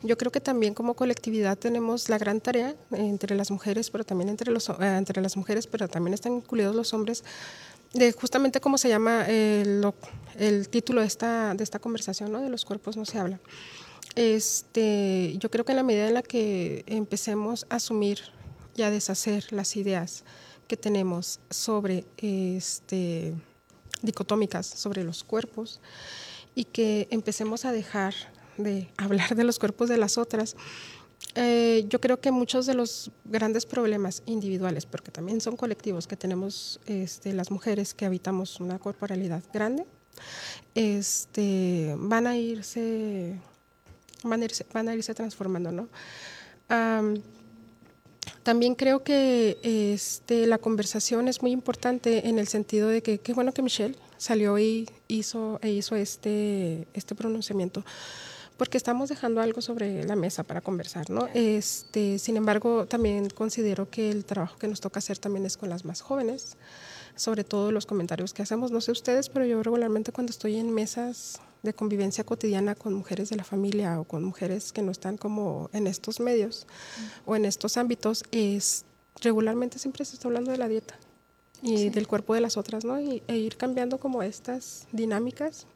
yo 0.02 0.18
creo 0.18 0.32
que 0.32 0.40
también 0.40 0.74
como 0.74 0.94
colectividad 0.94 1.58
tenemos 1.58 2.08
la 2.08 2.18
gran 2.18 2.40
tarea 2.40 2.76
entre 2.92 3.36
las 3.36 3.52
mujeres, 3.52 3.90
pero 3.90 4.06
también 4.06 4.30
entre 4.30 4.54
los 4.54 4.70
eh, 4.70 4.76
entre 4.80 5.22
las 5.22 5.36
mujeres, 5.36 5.68
pero 5.68 5.90
también 5.90 6.14
están 6.14 6.36
incluidos 6.36 6.74
los 6.74 6.94
hombres 6.94 7.26
de 7.94 8.12
justamente 8.12 8.60
cómo 8.60 8.78
se 8.78 8.90
llama 8.90 9.26
el, 9.28 9.86
el 10.38 10.70
título 10.70 11.02
de 11.02 11.08
esta, 11.08 11.54
de 11.54 11.64
esta 11.64 11.80
conversación, 11.80 12.32
¿no? 12.32 12.42
De 12.42 12.50
los 12.50 12.66
cuerpos 12.66 12.98
no 12.98 13.06
se 13.06 13.20
habla. 13.20 13.40
Este, 14.16 15.36
yo 15.38 15.50
creo 15.50 15.66
que 15.66 15.72
en 15.72 15.78
la 15.78 15.84
medida 15.84 16.08
en 16.08 16.14
la 16.14 16.22
que 16.22 16.84
empecemos 16.88 17.66
a 17.70 17.76
asumir 17.76 18.20
y 18.76 18.82
a 18.82 18.90
deshacer 18.90 19.52
las 19.52 19.76
ideas 19.76 20.24
que 20.68 20.78
tenemos 20.78 21.40
sobre 21.50 22.06
este 22.18 23.34
dicotómicas 24.02 24.68
sobre 24.68 25.04
los 25.04 25.24
cuerpos 25.24 25.80
y 26.56 26.66
que 26.66 27.08
empecemos 27.10 27.66
a 27.66 27.72
dejar 27.72 28.14
de 28.58 28.90
hablar 28.98 29.36
de 29.36 29.44
los 29.44 29.58
cuerpos 29.58 29.90
de 29.90 29.98
las 29.98 30.18
otras, 30.18 30.56
eh, 31.36 31.86
yo 31.90 32.00
creo 32.00 32.20
que 32.20 32.32
muchos 32.32 32.66
de 32.66 32.76
los 32.76 33.12
grandes 33.26 33.66
problemas 33.66 34.22
individuales, 34.26 34.86
porque 34.86 35.12
también 35.12 35.42
son 35.42 35.58
colectivos 35.58 36.08
que 36.08 36.16
tenemos 36.16 36.80
este, 36.86 37.34
las 37.34 37.50
mujeres 37.50 37.94
que 37.94 38.06
habitamos 38.06 38.60
una 38.60 38.78
corporalidad 38.78 39.42
grande, 39.52 39.86
este, 40.76 41.96
van 41.98 42.28
a 42.28 42.38
irse, 42.38 43.40
van 44.24 44.42
a 44.42 44.46
irse, 44.46 44.66
van 44.74 44.90
a 44.90 44.96
irse 44.96 45.14
transformando, 45.14 45.72
¿no? 45.72 45.88
también 48.42 48.74
creo 48.74 49.04
que 49.04 49.58
este, 49.64 50.48
la 50.48 50.58
conversación 50.58 51.28
es 51.28 51.42
muy 51.42 51.52
importante 51.52 52.28
en 52.28 52.40
el 52.40 52.48
sentido 52.48 52.90
de 52.90 53.04
que 53.04 53.20
qué 53.20 53.34
bueno 53.34 53.54
que 53.54 53.62
Michelle 53.62 53.96
salió 54.18 54.58
y 54.58 54.90
hizo, 55.08 55.60
e 55.62 55.70
hizo 55.70 55.96
este, 55.96 56.88
este 56.94 57.16
pronunciamiento 57.16 57.86
porque 58.64 58.78
estamos 58.78 59.10
dejando 59.10 59.42
algo 59.42 59.60
sobre 59.60 60.06
la 60.06 60.16
mesa 60.16 60.44
para 60.46 60.62
conversar, 60.62 61.10
¿no? 61.10 61.28
Este, 61.34 62.18
sin 62.18 62.38
embargo, 62.38 62.86
también 62.86 63.30
considero 63.30 63.90
que 63.90 64.10
el 64.10 64.24
trabajo 64.24 64.58
que 64.58 64.70
nos 64.70 64.80
toca 64.80 65.00
hacer 65.00 65.18
también 65.18 65.46
es 65.46 65.58
con 65.58 65.68
las 65.68 65.84
más 65.84 66.00
jóvenes, 66.00 66.56
sobre 67.18 67.44
todo 67.44 67.74
los 67.74 67.86
comentarios 67.86 68.34
que 68.34 68.42
hacemos. 68.42 68.72
No 68.72 68.80
sé 68.80 68.94
ustedes, 68.94 69.28
pero 69.28 69.46
yo 69.46 69.62
regularmente 69.62 70.14
cuando 70.14 70.32
estoy 70.32 70.56
en 70.56 70.74
mesas 70.74 71.42
de 71.62 71.74
convivencia 71.74 72.24
cotidiana 72.24 72.74
con 72.74 72.94
mujeres 72.94 73.30
de 73.30 73.36
la 73.36 73.44
familia 73.44 74.00
o 74.00 74.06
con 74.06 74.24
mujeres 74.24 74.72
que 74.72 74.82
no 74.82 74.94
están 74.94 75.18
como 75.18 75.70
en 75.74 75.86
estos 75.86 76.22
medios 76.22 76.66
o 77.26 77.36
en 77.36 77.44
estos 77.44 77.76
ámbitos, 77.76 78.24
es 78.32 78.86
regularmente 79.22 79.78
siempre 79.78 80.06
se 80.06 80.16
está 80.16 80.30
hablando 80.30 80.52
de 80.52 80.58
la 80.58 80.70
dieta 80.70 80.98
y 81.62 81.90
del 81.90 82.08
cuerpo 82.08 82.34
de 82.34 82.40
las 82.40 82.56
otras, 82.56 82.86
¿no? 82.86 82.98
Y, 83.02 83.24
e 83.28 83.36
ir 83.36 83.58
cambiando 83.58 84.00
como 84.00 84.24
estas 84.24 84.88
dinámicas 84.94 85.68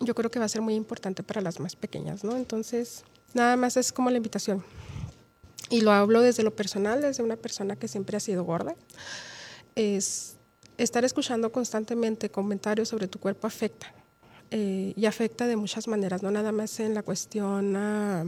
yo 0.00 0.14
creo 0.14 0.30
que 0.30 0.38
va 0.38 0.44
a 0.44 0.48
ser 0.48 0.62
muy 0.62 0.74
importante 0.74 1.22
para 1.22 1.40
las 1.40 1.60
más 1.60 1.76
pequeñas, 1.76 2.24
¿no? 2.24 2.36
Entonces, 2.36 3.04
nada 3.34 3.56
más 3.56 3.76
es 3.76 3.92
como 3.92 4.10
la 4.10 4.16
invitación. 4.16 4.64
Y 5.70 5.80
lo 5.82 5.92
hablo 5.92 6.22
desde 6.22 6.42
lo 6.42 6.54
personal, 6.54 7.02
desde 7.02 7.22
una 7.22 7.36
persona 7.36 7.76
que 7.76 7.88
siempre 7.88 8.16
ha 8.16 8.20
sido 8.20 8.44
gorda. 8.44 8.74
Es 9.74 10.36
estar 10.78 11.04
escuchando 11.04 11.52
constantemente 11.52 12.30
comentarios 12.30 12.88
sobre 12.88 13.08
tu 13.08 13.18
cuerpo 13.18 13.46
afecta. 13.46 13.92
Eh, 14.50 14.94
y 14.96 15.04
afecta 15.06 15.46
de 15.46 15.56
muchas 15.56 15.88
maneras, 15.88 16.22
no 16.22 16.30
nada 16.30 16.52
más 16.52 16.80
en 16.80 16.94
la 16.94 17.02
cuestión... 17.02 17.76
Ah, 17.76 18.24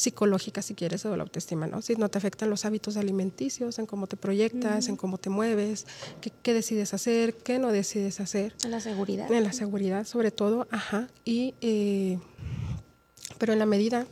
psicológica, 0.00 0.62
si 0.62 0.74
quieres, 0.74 1.04
o 1.04 1.14
la 1.14 1.24
autoestima, 1.24 1.66
¿no? 1.66 1.82
Si 1.82 1.94
no 1.94 2.08
te 2.08 2.16
afectan 2.16 2.48
los 2.48 2.64
hábitos 2.64 2.96
alimenticios, 2.96 3.78
en 3.78 3.84
cómo 3.84 4.06
te 4.06 4.16
proyectas, 4.16 4.88
en 4.88 4.96
cómo 4.96 5.18
te 5.18 5.28
mueves, 5.28 5.86
qué, 6.42 6.54
decides 6.54 6.94
hacer, 6.94 7.34
qué 7.34 7.58
no 7.58 7.70
decides 7.70 8.18
hacer. 8.18 8.54
En 8.64 8.70
la 8.70 8.80
seguridad. 8.80 9.30
En 9.30 9.44
la 9.44 9.52
seguridad, 9.52 10.06
sobre 10.06 10.30
todo, 10.30 10.66
ajá. 10.70 11.08
Y, 11.26 11.54
eh, 11.60 12.18
pero 13.36 13.52
en 13.52 13.58
la 13.58 13.66
medida 13.66 14.06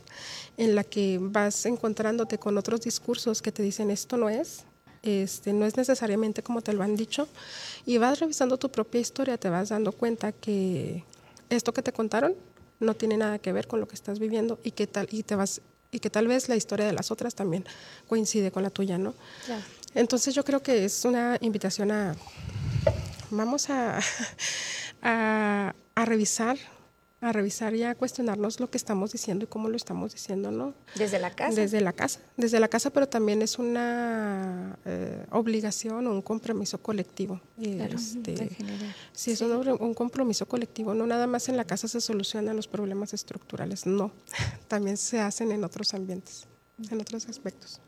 en 0.57 0.75
la 0.75 0.83
que 0.83 1.17
vas 1.19 1.65
encontrándote 1.65 2.37
con 2.37 2.57
otros 2.59 2.81
discursos 2.81 3.41
que 3.41 3.51
te 3.51 3.63
dicen 3.63 3.89
esto 3.89 4.15
no 4.15 4.29
es, 4.29 4.65
este, 5.01 5.53
no 5.53 5.65
es 5.65 5.75
necesariamente 5.75 6.43
como 6.43 6.61
te 6.61 6.73
lo 6.73 6.83
han 6.83 6.95
dicho, 6.95 7.27
y 7.87 7.97
vas 7.97 8.19
revisando 8.19 8.57
tu 8.57 8.69
propia 8.69 9.01
historia, 9.01 9.39
te 9.39 9.49
vas 9.49 9.69
dando 9.69 9.91
cuenta 9.91 10.33
que 10.33 11.03
esto 11.49 11.73
que 11.73 11.81
te 11.81 11.93
contaron 11.93 12.35
no 12.79 12.93
tiene 12.93 13.17
nada 13.17 13.39
que 13.39 13.51
ver 13.51 13.67
con 13.67 13.79
lo 13.79 13.87
que 13.87 13.95
estás 13.95 14.19
viviendo 14.19 14.59
y 14.63 14.71
que 14.71 14.85
tal 14.85 15.07
y 15.11 15.23
te 15.23 15.35
vas 15.35 15.61
y 15.91 15.99
que 15.99 16.09
tal 16.09 16.27
vez 16.27 16.49
la 16.49 16.55
historia 16.55 16.85
de 16.85 16.93
las 16.93 17.11
otras 17.11 17.35
también 17.35 17.65
coincide 18.07 18.51
con 18.51 18.63
la 18.63 18.69
tuya, 18.69 18.97
¿no? 18.97 19.13
Entonces 19.95 20.35
yo 20.35 20.43
creo 20.43 20.61
que 20.61 20.85
es 20.85 21.03
una 21.05 21.37
invitación 21.41 21.91
a, 21.91 22.15
vamos 23.31 23.69
a, 23.69 23.99
a, 25.01 25.73
a 25.95 26.05
revisar 26.05 26.57
a 27.21 27.33
revisar 27.33 27.75
y 27.75 27.83
a 27.83 27.95
cuestionarnos 27.95 28.59
lo 28.59 28.69
que 28.69 28.77
estamos 28.77 29.11
diciendo 29.11 29.43
y 29.43 29.47
cómo 29.47 29.67
lo 29.67 29.75
estamos 29.75 30.13
diciendo, 30.13 30.51
¿no? 30.51 30.73
Desde 30.95 31.19
la 31.19 31.35
casa. 31.35 31.59
Desde 31.59 31.81
la 31.81 31.91
casa, 31.91 32.21
desde 32.37 32.59
la 32.59 32.69
casa, 32.69 32.91
pero 32.91 33.09
también 33.09 33.41
es 33.41 33.59
una 33.59 34.77
eh, 34.85 35.25
obligación 35.31 36.07
o 36.07 36.11
un 36.11 36.21
compromiso 36.21 36.77
colectivo. 36.77 37.41
Claro, 37.61 37.97
este, 37.97 38.49
sí, 39.11 39.31
es 39.31 39.41
un, 39.41 39.93
compromiso 39.93 40.45
colectivo, 40.47 40.93
no 40.93 41.05
nada 41.05 41.27
más 41.27 41.49
en 41.49 41.57
la 41.57 41.65
casa 41.65 41.89
se 41.89 41.99
solucionan 41.99 42.55
los 42.55 42.67
problemas 42.67 43.13
estructurales, 43.13 43.85
no, 43.85 44.11
también 44.69 44.95
se 44.95 45.19
hacen 45.19 45.51
en 45.51 45.65
otros 45.65 45.93
ambientes, 45.93 46.47
en 46.89 47.01
otros 47.01 47.27
aspectos. 47.27 47.81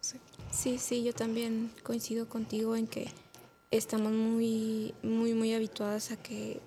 sí. 0.00 0.16
sí, 0.50 0.78
sí, 0.78 1.04
yo 1.04 1.12
también 1.12 1.70
coincido 1.84 2.28
contigo 2.28 2.74
en 2.74 2.88
que 2.88 3.08
estamos 3.70 4.12
muy, 4.12 4.94
muy, 5.02 5.32
muy 5.32 5.54
habituadas 5.54 6.10
a 6.10 6.16
que 6.16 6.60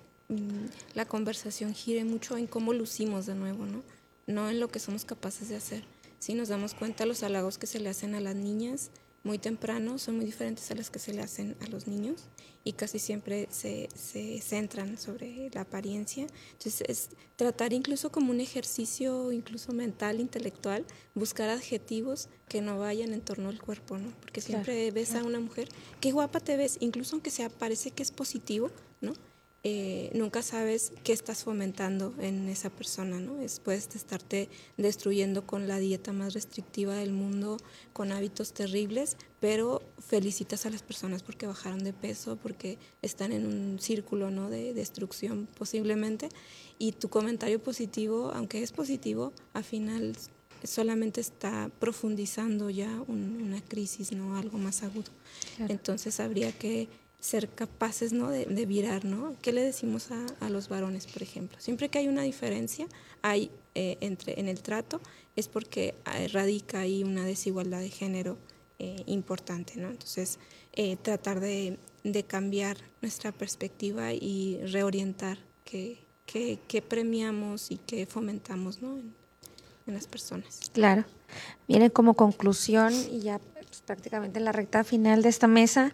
la 0.94 1.04
conversación 1.06 1.74
gire 1.74 2.04
mucho 2.04 2.36
en 2.36 2.46
cómo 2.46 2.72
lucimos 2.72 3.26
de 3.26 3.34
nuevo, 3.34 3.66
¿no? 3.66 3.82
No 4.26 4.50
en 4.50 4.60
lo 4.60 4.68
que 4.68 4.78
somos 4.78 5.04
capaces 5.04 5.48
de 5.48 5.56
hacer. 5.56 5.84
Si 6.18 6.34
nos 6.34 6.48
damos 6.48 6.74
cuenta, 6.74 7.06
los 7.06 7.22
halagos 7.22 7.58
que 7.58 7.66
se 7.66 7.78
le 7.78 7.88
hacen 7.88 8.14
a 8.14 8.20
las 8.20 8.34
niñas 8.34 8.90
muy 9.22 9.38
temprano 9.38 9.98
son 9.98 10.16
muy 10.16 10.24
diferentes 10.24 10.70
a 10.70 10.74
los 10.74 10.88
que 10.88 10.98
se 10.98 11.12
le 11.12 11.20
hacen 11.20 11.56
a 11.60 11.66
los 11.66 11.86
niños 11.88 12.28
y 12.62 12.72
casi 12.72 12.98
siempre 12.98 13.48
se, 13.50 13.88
se 13.94 14.40
centran 14.40 14.98
sobre 14.98 15.50
la 15.52 15.62
apariencia. 15.62 16.26
Entonces, 16.52 16.82
es 16.88 17.10
tratar 17.36 17.72
incluso 17.72 18.10
como 18.10 18.32
un 18.32 18.40
ejercicio, 18.40 19.30
incluso 19.30 19.72
mental, 19.72 20.20
intelectual, 20.20 20.84
buscar 21.14 21.48
adjetivos 21.48 22.28
que 22.48 22.60
no 22.60 22.78
vayan 22.78 23.12
en 23.12 23.20
torno 23.20 23.50
al 23.50 23.60
cuerpo, 23.60 23.98
¿no? 23.98 24.12
Porque 24.20 24.40
siempre 24.40 24.90
ves 24.90 25.14
a 25.14 25.22
una 25.22 25.38
mujer, 25.38 25.68
qué 26.00 26.10
guapa 26.10 26.40
te 26.40 26.56
ves, 26.56 26.78
incluso 26.80 27.14
aunque 27.14 27.30
sea 27.30 27.48
parece 27.48 27.90
que 27.92 28.02
es 28.02 28.10
positivo, 28.10 28.70
¿no? 29.00 29.12
Eh, 29.68 30.12
nunca 30.14 30.42
sabes 30.42 30.92
qué 31.02 31.12
estás 31.12 31.42
fomentando 31.42 32.14
en 32.20 32.48
esa 32.48 32.70
persona, 32.70 33.18
¿no? 33.18 33.40
Es, 33.40 33.58
puedes 33.58 33.96
estarte 33.96 34.48
destruyendo 34.76 35.44
con 35.44 35.66
la 35.66 35.80
dieta 35.80 36.12
más 36.12 36.34
restrictiva 36.34 36.94
del 36.94 37.10
mundo, 37.10 37.56
con 37.92 38.12
hábitos 38.12 38.52
terribles, 38.52 39.16
pero 39.40 39.82
felicitas 39.98 40.66
a 40.66 40.70
las 40.70 40.84
personas 40.84 41.24
porque 41.24 41.48
bajaron 41.48 41.82
de 41.82 41.92
peso, 41.92 42.36
porque 42.36 42.78
están 43.02 43.32
en 43.32 43.44
un 43.44 43.80
círculo, 43.80 44.30
¿no? 44.30 44.50
De 44.50 44.72
destrucción 44.72 45.48
posiblemente, 45.58 46.28
y 46.78 46.92
tu 46.92 47.08
comentario 47.08 47.60
positivo, 47.60 48.30
aunque 48.32 48.62
es 48.62 48.70
positivo, 48.70 49.32
al 49.52 49.64
final 49.64 50.16
solamente 50.62 51.20
está 51.20 51.72
profundizando 51.80 52.70
ya 52.70 53.02
una 53.08 53.60
crisis, 53.62 54.12
¿no? 54.12 54.36
Algo 54.36 54.58
más 54.58 54.84
agudo. 54.84 55.10
Entonces 55.58 56.20
habría 56.20 56.52
que 56.52 56.88
ser 57.26 57.48
capaces 57.48 58.12
¿no? 58.12 58.30
de, 58.30 58.66
virar, 58.66 59.04
¿no? 59.04 59.34
¿Qué 59.42 59.52
le 59.52 59.62
decimos 59.62 60.08
a, 60.40 60.48
los 60.48 60.68
varones, 60.68 61.06
por 61.06 61.22
ejemplo? 61.22 61.58
Siempre 61.60 61.88
que 61.88 61.98
hay 61.98 62.08
una 62.08 62.22
diferencia 62.22 62.86
hay 63.22 63.50
eh, 63.74 63.98
entre, 64.00 64.38
en 64.38 64.48
el 64.48 64.62
trato 64.62 65.00
es 65.34 65.48
porque 65.48 65.94
eh, 66.14 66.28
radica 66.28 66.80
ahí 66.80 67.02
una 67.02 67.24
desigualdad 67.24 67.80
de 67.80 67.90
género 67.90 68.38
eh, 68.78 69.02
importante, 69.06 69.74
¿no? 69.76 69.88
Entonces, 69.88 70.38
tratar 71.02 71.40
de, 71.40 71.78
cambiar 72.26 72.76
nuestra 73.00 73.32
perspectiva 73.32 74.12
y 74.12 74.60
reorientar 74.66 75.38
qué, 75.64 75.98
premiamos 76.86 77.70
y 77.70 77.78
qué 77.78 78.06
fomentamos, 78.06 78.82
¿no? 78.82 78.98
En, 78.98 79.14
las 79.86 80.06
personas. 80.06 80.60
Claro. 80.72 81.04
Viene 81.68 81.90
como 81.90 82.14
conclusión 82.14 82.92
y 82.92 83.20
ya 83.20 83.38
pues, 83.38 83.82
prácticamente 83.82 84.38
en 84.38 84.44
la 84.44 84.52
recta 84.52 84.82
final 84.82 85.22
de 85.22 85.28
esta 85.28 85.46
mesa, 85.46 85.92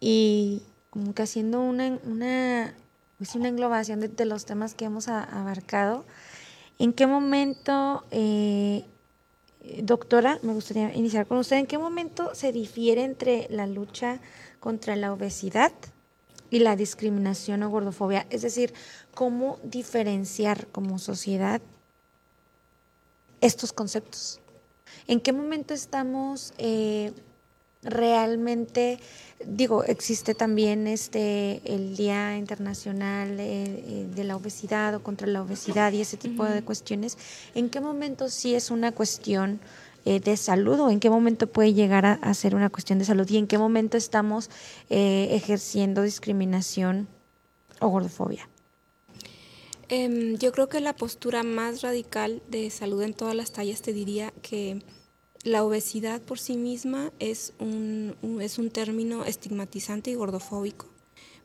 y 0.00 0.62
como 0.90 1.14
que 1.14 1.22
haciendo 1.22 1.60
una, 1.60 1.98
una, 2.04 2.74
pues 3.18 3.34
una 3.34 3.48
englobación 3.48 4.00
de, 4.00 4.24
los 4.24 4.44
temas 4.44 4.74
que 4.74 4.86
hemos 4.86 5.08
abarcado. 5.08 6.04
¿En 6.78 6.92
qué 6.92 7.06
momento, 7.06 8.04
eh, 8.10 8.84
doctora, 9.82 10.38
me 10.42 10.52
gustaría 10.52 10.94
iniciar 10.94 11.26
con 11.26 11.38
usted, 11.38 11.56
en 11.56 11.66
qué 11.66 11.78
momento 11.78 12.34
se 12.34 12.52
difiere 12.52 13.04
entre 13.04 13.46
la 13.50 13.66
lucha 13.66 14.20
contra 14.60 14.96
la 14.96 15.12
obesidad 15.12 15.72
y 16.50 16.60
la 16.60 16.76
discriminación 16.76 17.62
o 17.62 17.70
gordofobia. 17.70 18.26
Es 18.30 18.42
decir, 18.42 18.72
cómo 19.14 19.58
diferenciar 19.62 20.66
como 20.68 20.98
sociedad 20.98 21.60
estos 23.40 23.72
conceptos. 23.72 24.40
¿En 25.06 25.20
qué 25.20 25.32
momento 25.32 25.74
estamos 25.74 26.52
eh, 26.58 27.12
realmente, 27.82 28.98
digo, 29.44 29.84
existe 29.84 30.34
también 30.34 30.86
este 30.86 31.60
el 31.64 31.96
Día 31.96 32.36
Internacional 32.36 33.36
de, 33.36 34.08
de, 34.14 34.24
la 34.24 34.36
Obesidad 34.36 34.94
o 34.94 35.02
contra 35.02 35.26
la 35.26 35.42
obesidad 35.42 35.92
y 35.92 36.00
ese 36.00 36.16
tipo 36.16 36.44
de 36.44 36.62
cuestiones? 36.62 37.16
¿En 37.54 37.70
qué 37.70 37.80
momento 37.80 38.28
sí 38.28 38.54
es 38.54 38.70
una 38.70 38.92
cuestión 38.92 39.60
eh, 40.08 40.20
de 40.20 40.36
salud 40.36 40.78
o 40.78 40.88
en 40.88 41.00
qué 41.00 41.10
momento 41.10 41.48
puede 41.48 41.74
llegar 41.74 42.06
a, 42.06 42.34
ser 42.34 42.54
una 42.54 42.70
cuestión 42.70 43.00
de 43.00 43.04
salud 43.04 43.28
y 43.28 43.38
en 43.38 43.48
qué 43.48 43.58
momento 43.58 43.96
estamos 43.96 44.50
eh, 44.88 45.30
ejerciendo 45.32 46.02
discriminación 46.02 47.08
o 47.80 47.88
gordofobia? 47.88 48.48
Em, 49.88 50.36
yo 50.38 50.52
creo 50.52 50.68
que 50.68 50.80
la 50.80 50.94
postura 50.94 51.42
más 51.42 51.82
radical 51.82 52.40
de 52.48 52.70
salud 52.70 53.02
en 53.02 53.14
todas 53.14 53.34
las 53.34 53.50
tallas 53.50 53.82
te 53.82 53.92
diría 53.92 54.32
que 54.42 54.80
la 55.46 55.62
obesidad 55.62 56.20
por 56.20 56.40
sí 56.40 56.56
misma 56.56 57.12
es 57.20 57.52
un, 57.60 58.16
es 58.42 58.58
un 58.58 58.70
término 58.70 59.24
estigmatizante 59.24 60.10
y 60.10 60.14
gordofóbico, 60.14 60.86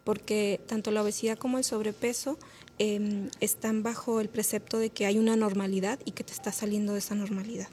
porque 0.03 0.59
tanto 0.65 0.89
la 0.89 1.03
obesidad 1.03 1.37
como 1.37 1.59
el 1.59 1.63
sobrepeso 1.63 2.39
em, 2.79 3.29
están 3.41 3.83
bajo 3.83 4.19
el 4.19 4.27
precepto 4.27 4.79
de 4.79 4.89
que 4.89 5.05
hay 5.05 5.19
una 5.19 5.35
normalidad 5.35 5.99
y 6.03 6.11
que 6.11 6.23
te 6.23 6.33
está 6.33 6.51
saliendo 6.51 6.93
de 6.93 6.99
esa 6.99 7.13
normalidad 7.13 7.69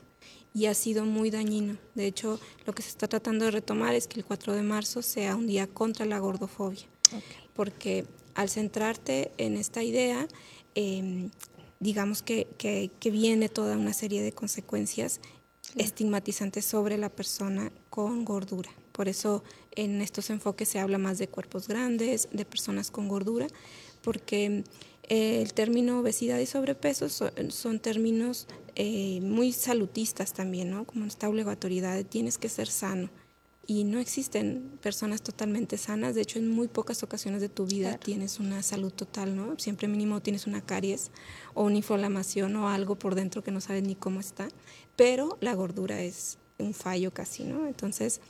y 0.52 0.66
ha 0.66 0.74
sido 0.74 1.06
muy 1.06 1.30
dañino. 1.30 1.78
De 1.94 2.06
hecho, 2.06 2.38
lo 2.66 2.74
que 2.74 2.82
se 2.82 2.90
está 2.90 3.08
tratando 3.08 3.46
de 3.46 3.50
retomar 3.50 3.94
es 3.94 4.06
que 4.06 4.20
el 4.20 4.26
4 4.26 4.52
de 4.52 4.62
marzo 4.62 5.00
sea 5.00 5.34
un 5.34 5.46
día 5.46 5.66
contra 5.66 6.04
la 6.04 6.18
gordofobia, 6.18 6.86
porque 7.54 8.04
al 8.34 8.50
centrarte 8.50 9.32
en 9.38 9.56
esta 9.56 9.82
idea, 9.82 10.28
em, 10.74 11.30
digamos 11.80 12.22
que, 12.22 12.48
que, 12.58 13.10
viene 13.10 13.48
toda 13.48 13.76
una 13.76 13.94
serie 13.94 14.20
de 14.20 14.32
consecuencias 14.32 15.20
estigmatizantes 15.76 16.64
sobre 16.64 16.98
la 16.98 17.08
persona 17.08 17.72
con 17.90 18.24
gordura. 18.24 18.70
Por 18.92 19.08
eso 19.08 19.44
en 19.76 20.00
estos 20.00 20.30
enfoques 20.30 20.68
se 20.68 20.78
habla 20.78 20.98
más 20.98 21.18
de 21.18 21.28
cuerpos 21.28 21.68
grandes, 21.68 22.28
de 22.32 22.44
personas 22.44 22.90
con 22.90 23.08
gordura, 23.08 23.46
porque 24.02 24.64
el 25.08 25.52
término 25.54 26.00
obesidad 26.00 26.38
y 26.38 26.46
sobrepeso 26.46 27.08
son, 27.08 27.80
términos 27.80 28.46
eh, 28.74 29.20
muy 29.22 29.52
salutistas 29.52 30.32
también, 30.32 30.70
¿no? 30.70 30.84
Como 30.84 31.06
esta 31.06 31.28
obligatoriedad 31.28 31.94
de 31.94 32.04
tienes 32.04 32.38
que 32.38 32.48
ser 32.48 32.68
sano. 32.68 33.08
Y 33.70 33.84
no 33.84 33.98
existen 33.98 34.78
personas 34.80 35.20
totalmente 35.20 35.76
sanas, 35.76 36.14
de 36.14 36.22
hecho 36.22 36.38
en 36.38 36.50
muy 36.50 36.68
pocas 36.68 37.02
ocasiones 37.02 37.42
de 37.42 37.50
tu 37.50 37.66
vida 37.66 37.98
tienes 37.98 38.40
una 38.40 38.62
salud 38.62 38.90
total, 38.90 39.36
¿no? 39.36 39.58
Siempre 39.58 39.88
mínimo 39.88 40.22
tienes 40.22 40.46
una 40.46 40.62
caries 40.62 41.10
o 41.52 41.64
una 41.64 41.76
inflamación 41.76 42.56
o 42.56 42.70
algo 42.70 42.98
por 42.98 43.14
dentro 43.14 43.44
que 43.44 43.50
no 43.50 43.60
sabes 43.60 43.82
ni 43.82 43.94
cómo 43.94 44.20
está, 44.20 44.48
pero 44.96 45.36
la 45.42 45.52
gordura 45.52 46.00
es 46.00 46.38
un 46.56 46.72
fallo 46.72 47.12
casi, 47.12 47.44
¿no? 47.44 47.66
Entonces, 47.66 48.22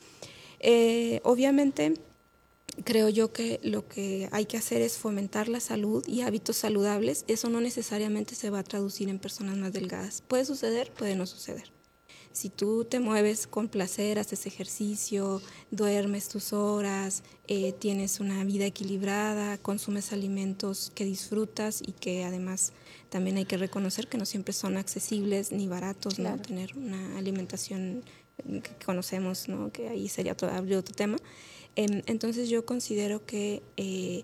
eh, 0.58 1.20
obviamente 1.22 1.94
creo 2.84 3.08
yo 3.08 3.32
que 3.32 3.60
lo 3.62 3.86
que 3.86 4.28
hay 4.32 4.46
que 4.46 4.56
hacer 4.56 4.82
es 4.82 4.98
fomentar 4.98 5.48
la 5.48 5.60
salud 5.60 6.04
y 6.08 6.22
hábitos 6.22 6.56
saludables. 6.56 7.24
Eso 7.28 7.48
no 7.48 7.60
necesariamente 7.60 8.34
se 8.34 8.50
va 8.50 8.58
a 8.58 8.64
traducir 8.64 9.08
en 9.08 9.20
personas 9.20 9.56
más 9.56 9.72
delgadas. 9.72 10.20
Puede 10.20 10.44
suceder, 10.44 10.92
puede 10.92 11.14
no 11.14 11.26
suceder. 11.26 11.77
Si 12.38 12.50
tú 12.50 12.84
te 12.84 13.00
mueves 13.00 13.48
con 13.48 13.66
placer, 13.66 14.20
haces 14.20 14.46
ejercicio, 14.46 15.42
duermes 15.72 16.28
tus 16.28 16.52
horas, 16.52 17.24
eh, 17.48 17.72
tienes 17.72 18.20
una 18.20 18.44
vida 18.44 18.64
equilibrada, 18.64 19.58
consumes 19.58 20.12
alimentos 20.12 20.92
que 20.94 21.04
disfrutas 21.04 21.82
y 21.84 21.90
que 21.90 22.22
además 22.22 22.74
también 23.08 23.38
hay 23.38 23.44
que 23.44 23.56
reconocer 23.56 24.06
que 24.06 24.18
no 24.18 24.24
siempre 24.24 24.54
son 24.54 24.76
accesibles 24.76 25.50
ni 25.50 25.66
baratos, 25.66 26.20
¿no? 26.20 26.40
Tener 26.40 26.76
una 26.76 27.18
alimentación 27.18 28.04
que 28.36 28.70
conocemos, 28.86 29.48
¿no? 29.48 29.72
Que 29.72 29.88
ahí 29.88 30.08
sería 30.08 30.34
otro, 30.34 30.48
otro 30.48 30.94
tema. 30.94 31.16
Em, 31.74 32.02
entonces 32.06 32.48
yo 32.48 32.64
considero 32.64 33.26
que 33.26 33.64
eh, 33.76 34.22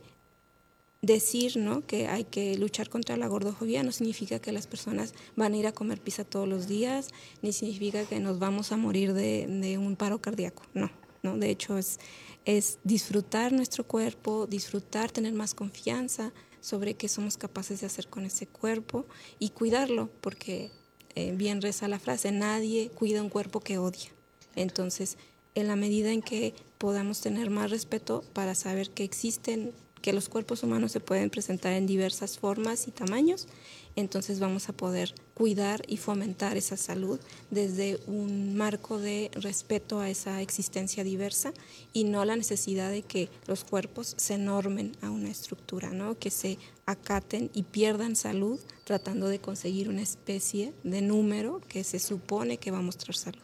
decir 1.05 1.57
¿no? 1.57 1.87
que 1.87 2.09
hay 2.09 2.25
que 2.25 2.57
luchar 2.57 2.89
contra 2.89 3.17
la 3.17 3.27
gordofobia 3.27 3.83
no 3.83 3.93
significa 3.93 4.39
que 4.39 4.53
las 4.53 4.67
personas 4.67 5.15
van 5.37 5.55
a 5.55 5.57
ir 5.57 5.67
a 5.67 5.73
comer 5.73 6.01
pizza 6.01 6.25
todos 6.25 6.49
los 6.49 6.67
días, 6.67 7.11
ni 7.43 7.53
significa 7.53 8.05
que 8.05 8.21
nos 8.21 8.39
vamos 8.39 8.73
a 8.73 8.77
morir 8.77 9.13
de, 9.13 9.79
un 9.79 9.97
paro 9.97 10.21
cardíaco, 10.21 10.63
no, 10.75 10.91
no, 11.23 11.37
de 11.37 11.51
hecho 11.51 11.79
es, 11.79 11.99
es 12.45 12.79
disfrutar 12.85 13.53
nuestro 13.53 13.85
cuerpo, 13.85 14.47
disfrutar, 14.47 15.11
tener 15.11 15.33
más 15.33 15.55
confianza 15.55 16.33
sobre 16.61 16.95
qué 16.95 17.09
somos 17.09 17.37
capaces 17.37 17.81
de 17.81 17.87
hacer 17.87 18.09
con 18.09 18.25
ese 18.25 18.47
cuerpo 18.47 19.07
y 19.39 19.51
cuidarlo, 19.51 20.11
porque 20.21 20.71
eh, 21.15 21.33
bien 21.37 21.61
reza 21.61 21.89
la 21.89 21.99
frase, 21.99 22.33
nadie 22.33 22.91
cuida 22.91 23.23
un 23.23 23.29
cuerpo 23.29 23.61
que 23.61 23.79
odia. 23.79 24.11
Entonces, 24.57 25.19
en 25.55 25.69
la 25.69 25.77
medida 25.77 26.11
en 26.11 26.23
que 26.23 26.55
podamos 26.79 27.21
tener 27.21 27.51
más 27.51 27.71
respeto 27.71 28.25
para 28.33 28.55
saber 28.55 28.91
que 28.91 29.05
existen, 29.05 29.73
que 30.05 30.13
los 30.13 30.29
cuerpos 30.29 30.63
humanos 30.63 30.93
se 30.93 31.01
pueden 31.01 31.31
presentar 31.31 31.73
en 31.73 31.87
diversas 31.87 32.37
formas 32.37 32.89
y 32.89 32.91
tamaños, 32.91 33.49
entonces 33.97 34.39
vamos 34.39 34.69
a 34.69 34.75
poder 34.75 35.15
cuidar 35.33 35.83
y 35.89 35.97
fomentar 35.97 36.59
esa 36.59 36.77
salud 36.77 37.19
desde 37.51 37.99
un 38.07 38.55
marco 38.55 38.99
de 38.99 39.31
respeto 39.33 40.01
a 40.01 40.11
esa 40.11 40.43
existencia 40.43 41.05
diversa 41.05 41.55
y 41.95 42.05
no 42.05 42.23
la 42.27 42.37
necesidad 42.37 42.91
de 42.91 43.01
que 43.01 43.31
los 43.47 43.65
cuerpos 43.65 44.13
se 44.19 44.37
normen 44.37 44.95
a 45.01 45.09
una 45.09 45.31
estructura, 45.31 45.89
¿no? 45.89 46.19
que 46.19 46.31
se 46.31 46.59
acaten 46.85 47.51
y 47.55 47.63
pierdan 47.63 48.15
salud 48.15 48.61
tratando 48.85 49.29
de 49.29 49.39
conseguir 49.39 49.89
una 49.89 50.03
especie 50.03 50.75
de 50.83 51.01
número 51.01 51.63
que 51.67 51.83
se 51.83 51.99
supone 51.99 52.59
que 52.59 52.71
va 52.71 52.77
a 52.77 52.83
mostrar 52.83 53.17
salud. 53.17 53.43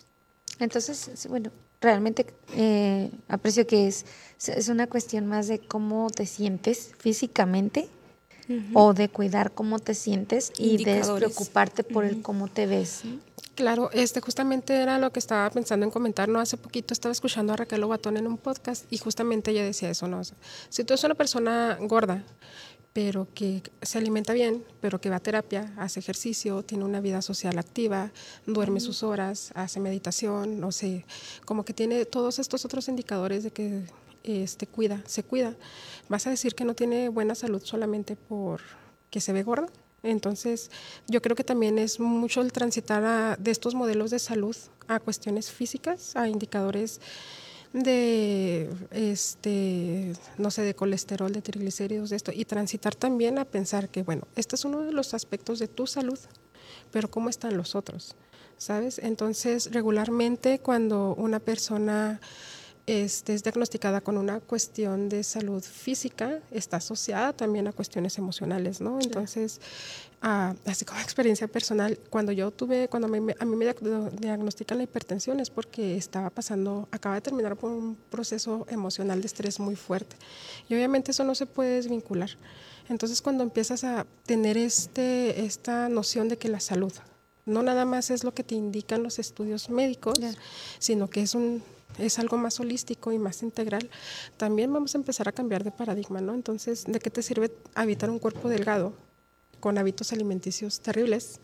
Entonces, 0.59 1.27
bueno, 1.27 1.53
realmente 1.81 2.27
eh, 2.55 3.11
aprecio 3.29 3.67
que 3.67 3.87
es, 3.87 4.05
es 4.47 4.69
una 4.69 4.87
cuestión 4.87 5.27
más 5.27 5.49
de 5.49 5.59
cómo 5.59 6.11
te 6.11 6.27
sientes 6.27 6.93
físicamente 6.99 7.89
o 8.75 8.95
de 8.95 9.09
cuidar 9.09 9.53
cómo 9.53 9.79
te 9.79 9.95
sientes 9.95 10.53
y 10.59 10.83
de 10.83 11.03
preocuparte 11.17 11.85
por 11.85 12.05
el 12.05 12.21
cómo 12.21 12.49
te 12.49 12.67
ves. 12.67 13.03
Claro, 13.55 13.91
este 13.93 14.21
justamente 14.21 14.75
era 14.75 14.99
lo 14.99 15.13
que 15.13 15.19
estaba 15.19 15.49
pensando 15.51 15.87
en 15.87 15.93
comentar, 15.93 16.29
¿no? 16.29 16.41
Hace 16.41 16.57
poquito 16.57 16.93
estaba 16.93 17.13
escuchando 17.13 17.53
a 17.53 17.57
Raquel 17.57 17.83
Obatón 17.85 18.17
en 18.17 18.27
un 18.27 18.39
podcast 18.39 18.91
y 18.91 18.99
justamente 18.99 19.51
ella 19.51 19.65
decía 19.65 19.91
eso, 19.91 20.09
¿no? 20.09 20.23
si 20.25 20.85
tú 20.85 20.95
eres 20.95 21.05
una 21.05 21.15
persona 21.15 21.79
gorda, 21.81 22.25
pero 22.93 23.29
que 23.35 23.63
se 23.83 23.99
alimenta 23.99 24.33
bien, 24.33 24.65
pero 24.81 25.01
que 25.01 25.11
va 25.11 25.17
a 25.17 25.21
terapia, 25.21 25.73
hace 25.77 26.01
ejercicio, 26.01 26.63
tiene 26.63 26.85
una 26.85 27.01
vida 27.01 27.23
social 27.23 27.59
activa, 27.59 28.11
duerme 28.47 28.81
sus 28.81 29.03
horas, 29.03 29.53
hace 29.55 29.79
meditación, 29.79 30.61
no 30.61 30.73
sé, 30.73 31.05
como 31.45 31.65
que 31.65 31.73
tiene 31.73 32.05
todos 32.05 32.39
estos 32.39 32.65
otros 32.65 32.89
indicadores 32.89 33.45
de 33.45 33.53
que 33.53 33.85
este, 34.25 34.67
cuida, 34.67 35.03
se 35.07 35.23
cuida. 35.23 35.57
¿Vas 36.09 36.27
a 36.27 36.31
decir 36.31 36.55
que 36.55 36.65
no 36.65 36.75
tiene 36.75 37.09
buena 37.09 37.35
salud 37.35 37.63
solamente 37.65 38.17
por 38.17 38.61
que 39.11 39.21
se 39.21 39.33
ve 39.33 39.43
gorda? 39.43 39.69
Entonces, 40.03 40.71
yo 41.09 41.21
creo 41.21 41.37
que 41.37 41.45
también 41.45 41.79
es 41.79 42.01
mucho 42.01 42.41
el 42.41 42.53
transitar 42.53 43.39
de 43.39 43.51
estos 43.51 43.75
modelos 43.75 44.11
de 44.11 44.19
salud 44.19 44.57
a 44.89 44.99
cuestiones 44.99 45.51
físicas, 45.51 46.17
a 46.17 46.29
indicadores 46.29 47.01
de, 47.73 48.69
este, 48.91 50.13
no 50.39 50.51
sé, 50.51 50.63
de 50.63 50.75
colesterol, 50.75 51.33
de 51.33 51.43
triglicéridos, 51.43 52.11
de 52.11 52.17
esto, 52.17 52.33
y 52.35 52.45
transitar 52.45 52.95
también 52.95 53.39
a 53.39 53.45
pensar 53.45 53.89
que, 53.89 54.03
bueno, 54.03 54.27
este 54.37 54.57
es 54.57 54.65
uno 54.65 54.81
de 54.81 54.93
los 54.93 55.15
aspectos 55.15 55.59
de 55.59 55.69
tu 55.69 55.87
salud, 55.87 56.19
pero 56.91 57.11
¿cómo 57.11 57.29
están 57.29 57.57
los 57.57 57.75
otros? 57.75 58.17
¿Sabes? 58.57 58.99
Entonces, 58.99 59.73
regularmente 59.73 60.59
cuando 60.59 61.15
una 61.15 61.41
persona 61.41 62.21
este, 62.91 63.35
es 63.35 63.45
diagnosticada 63.45 64.01
con 64.01 64.19
una 64.19 64.41
cuestión 64.41 65.09
de 65.09 65.23
salud 65.23 65.63
física, 65.63 66.41
está 66.51 66.79
asociada 66.79 67.33
también 67.33 67.69
a 67.69 67.73
cuestiones 67.73 68.19
emocionales, 68.19 68.81
¿no? 68.81 68.99
Entonces, 69.01 69.61
ah, 70.21 70.57
así 70.67 70.85
como 70.85 71.01
experiencia 71.01 71.47
personal, 71.47 71.97
cuando 72.11 72.33
yo 72.33 72.51
tuve, 72.51 72.89
cuando 72.89 73.07
a 73.07 73.11
mí 73.11 73.21
me 73.21 73.75
diagnostican 74.19 74.79
la 74.79 74.85
hipertensión 74.85 75.39
es 75.39 75.51
porque 75.51 75.97
estaba 75.97 76.31
pasando, 76.31 76.89
acaba 76.91 77.15
de 77.15 77.21
terminar 77.21 77.55
por 77.55 77.71
un 77.71 77.97
proceso 78.11 78.67
emocional 78.69 79.21
de 79.21 79.27
estrés 79.29 79.61
muy 79.61 79.77
fuerte. 79.77 80.17
Y 80.69 80.75
obviamente 80.75 81.13
eso 81.13 81.23
no 81.23 81.37
se 81.37 81.47
puede 81.47 81.77
desvincular. 81.77 82.31
Entonces, 82.89 83.23
cuando 83.23 83.45
empiezas 83.45 83.85
a 83.85 84.05
tener 84.27 84.59
este, 84.59 85.45
esta 85.45 85.89
noción 85.89 86.29
de 86.29 86.39
que 86.39 86.49
la 86.49 86.59
salud 86.59 86.93
no 87.47 87.63
nada 87.63 87.85
más 87.85 88.11
es 88.11 88.23
lo 88.23 88.33
que 88.33 88.45
te 88.45 88.55
indican 88.55 89.03
los 89.03 89.19
estudios 89.19 89.71
médicos, 89.71 90.19
sino 90.79 91.09
que 91.09 91.23
es 91.23 91.35
un 91.35 91.63
es 92.01 92.19
algo 92.19 92.37
más 92.37 92.59
holístico 92.61 93.13
y 93.13 93.19
más 93.19 93.43
integral, 93.43 93.91
también 94.37 94.73
vamos 94.73 94.95
a 94.95 94.99
empezar 94.99 95.29
a 95.29 95.33
cambiar 95.33 95.65
de 95.65 95.71
paradigma, 95.71 96.21
¿no? 96.21 96.35
Entonces, 96.35 96.85
¿de 96.87 96.99
qué 96.99 97.11
te 97.11 97.23
sirve 97.23 97.53
habitar 97.75 98.11
un 98.11 98.19
cuerpo 98.19 98.49
delgado 98.49 98.93
con 99.61 99.79
hábitos 99.79 100.13
alimenticios 100.13 100.81
terribles 100.81 101.41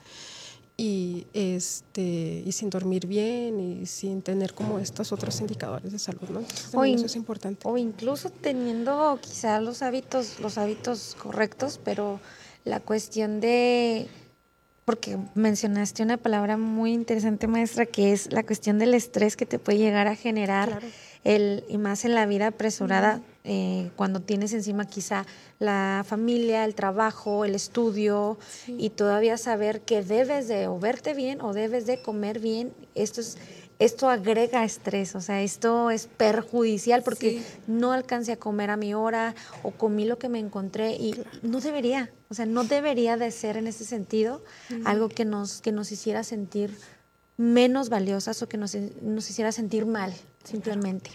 y, 0.76 1.26
este, 1.32 2.42
y 2.44 2.52
sin 2.52 2.68
dormir 2.68 3.06
bien 3.06 3.60
y 3.60 3.86
sin 3.86 4.20
tener 4.22 4.52
como 4.52 4.78
estos 4.78 5.10
otros 5.12 5.40
indicadores 5.40 5.92
de 5.92 5.98
salud, 5.98 6.28
¿no? 6.28 6.40
eso 6.84 7.06
es 7.06 7.16
importante. 7.16 7.66
O 7.66 7.78
incluso 7.78 8.30
teniendo 8.30 9.18
quizá 9.22 9.60
los 9.60 9.82
hábitos, 9.82 10.38
los 10.40 10.58
hábitos 10.58 11.16
correctos, 11.18 11.80
pero 11.82 12.20
la 12.64 12.80
cuestión 12.80 13.40
de 13.40 14.08
porque 14.86 15.18
mencionaste 15.34 16.04
una 16.04 16.16
palabra 16.16 16.56
muy 16.56 16.92
interesante, 16.92 17.48
maestra, 17.48 17.86
que 17.86 18.12
es 18.12 18.32
la 18.32 18.44
cuestión 18.44 18.78
del 18.78 18.94
estrés 18.94 19.36
que 19.36 19.44
te 19.44 19.58
puede 19.58 19.78
llegar 19.78 20.06
a 20.06 20.14
generar 20.14 20.80
el, 21.24 21.64
y 21.68 21.76
más 21.76 22.04
en 22.04 22.14
la 22.14 22.24
vida 22.24 22.46
apresurada, 22.46 23.20
eh, 23.42 23.90
cuando 23.96 24.20
tienes 24.20 24.52
encima 24.52 24.86
quizá 24.86 25.26
la 25.58 26.04
familia, 26.06 26.64
el 26.64 26.76
trabajo, 26.76 27.44
el 27.44 27.56
estudio, 27.56 28.38
y 28.68 28.90
todavía 28.90 29.36
saber 29.38 29.80
que 29.80 30.04
debes 30.04 30.46
de 30.46 30.68
o 30.68 30.78
verte 30.78 31.14
bien 31.14 31.40
o 31.40 31.52
debes 31.52 31.86
de 31.86 32.00
comer 32.00 32.38
bien, 32.38 32.72
esto 32.94 33.20
es 33.20 33.38
esto 33.78 34.08
agrega 34.08 34.64
estrés, 34.64 35.14
o 35.14 35.20
sea, 35.20 35.42
esto 35.42 35.90
es 35.90 36.06
perjudicial 36.06 37.02
porque 37.02 37.42
no 37.66 37.92
alcancé 37.92 38.32
a 38.32 38.36
comer 38.36 38.70
a 38.70 38.76
mi 38.76 38.94
hora 38.94 39.34
o 39.62 39.70
comí 39.72 40.06
lo 40.06 40.18
que 40.18 40.28
me 40.28 40.38
encontré 40.38 40.92
y 40.92 41.14
no 41.42 41.60
debería, 41.60 42.10
o 42.28 42.34
sea, 42.34 42.46
no 42.46 42.64
debería 42.64 43.16
de 43.16 43.30
ser 43.30 43.56
en 43.56 43.66
ese 43.66 43.84
sentido 43.84 44.42
algo 44.84 45.08
que 45.08 45.24
nos, 45.24 45.60
que 45.60 45.72
nos 45.72 45.92
hiciera 45.92 46.24
sentir 46.24 46.76
menos 47.36 47.90
valiosas 47.90 48.42
o 48.42 48.48
que 48.48 48.56
nos, 48.56 48.74
nos 49.02 49.28
hiciera 49.28 49.52
sentir 49.52 49.84
mal, 49.84 50.14
simplemente. 50.46 51.10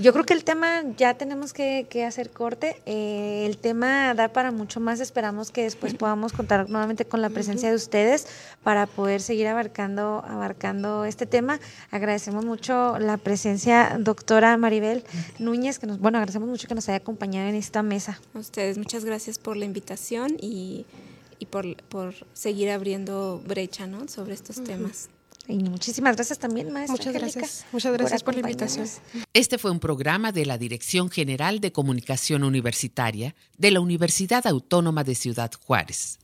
Yo 0.00 0.12
creo 0.12 0.24
que 0.24 0.32
el 0.32 0.44
tema 0.44 0.82
ya 0.96 1.14
tenemos 1.14 1.52
que, 1.52 2.04
hacer 2.06 2.30
corte. 2.30 2.80
Eh, 2.86 3.44
el 3.46 3.58
tema 3.58 4.14
da 4.14 4.28
para 4.28 4.50
mucho 4.50 4.80
más. 4.80 5.00
Esperamos 5.00 5.50
que 5.50 5.64
después 5.64 5.94
podamos 5.94 6.32
contar 6.32 6.68
nuevamente 6.70 7.04
con 7.04 7.20
la 7.20 7.30
presencia 7.30 7.68
de 7.68 7.74
ustedes 7.74 8.26
para 8.62 8.86
poder 8.86 9.20
seguir 9.20 9.48
abarcando, 9.48 10.24
abarcando 10.26 11.04
este 11.04 11.26
tema. 11.26 11.58
Agradecemos 11.90 12.44
mucho 12.44 12.98
la 12.98 13.16
presencia, 13.16 13.96
doctora 13.98 14.56
Maribel 14.56 15.04
Núñez, 15.38 15.78
que 15.78 15.86
nos, 15.86 15.98
bueno, 15.98 16.18
agradecemos 16.18 16.48
mucho 16.48 16.68
que 16.68 16.74
nos 16.74 16.88
haya 16.88 16.98
acompañado 16.98 17.48
en 17.48 17.56
esta 17.56 17.82
mesa. 17.82 18.20
A 18.34 18.38
ustedes, 18.38 18.78
muchas 18.78 19.04
gracias 19.04 19.38
por 19.38 19.56
la 19.56 19.64
invitación 19.64 20.36
y, 20.40 20.86
por, 21.50 21.76
por, 21.84 22.14
seguir 22.32 22.70
abriendo 22.70 23.42
brecha 23.44 23.86
¿no? 23.86 24.06
sobre 24.08 24.34
estos 24.34 24.62
temas. 24.62 25.08
Y 25.48 25.58
muchísimas 25.58 26.16
gracias 26.16 26.38
también, 26.38 26.72
maestra. 26.72 26.96
Muchas 26.96 27.12
gracias. 27.14 27.66
Muchas 27.72 27.92
gracias 27.92 28.22
por, 28.22 28.34
la 28.34 28.40
invitación. 28.40 28.86
Este 29.32 29.58
fue 29.58 29.70
un 29.70 29.80
programa 29.80 30.30
de 30.30 30.46
la 30.46 30.56
Dirección 30.56 31.10
General 31.10 31.60
de 31.60 31.72
Comunicación 31.72 32.44
Universitaria 32.44 33.34
de 33.58 33.70
la 33.72 33.80
Universidad 33.80 34.46
Autónoma 34.46 35.04
de 35.04 35.14
Ciudad 35.14 35.50
Juárez. 35.66 36.18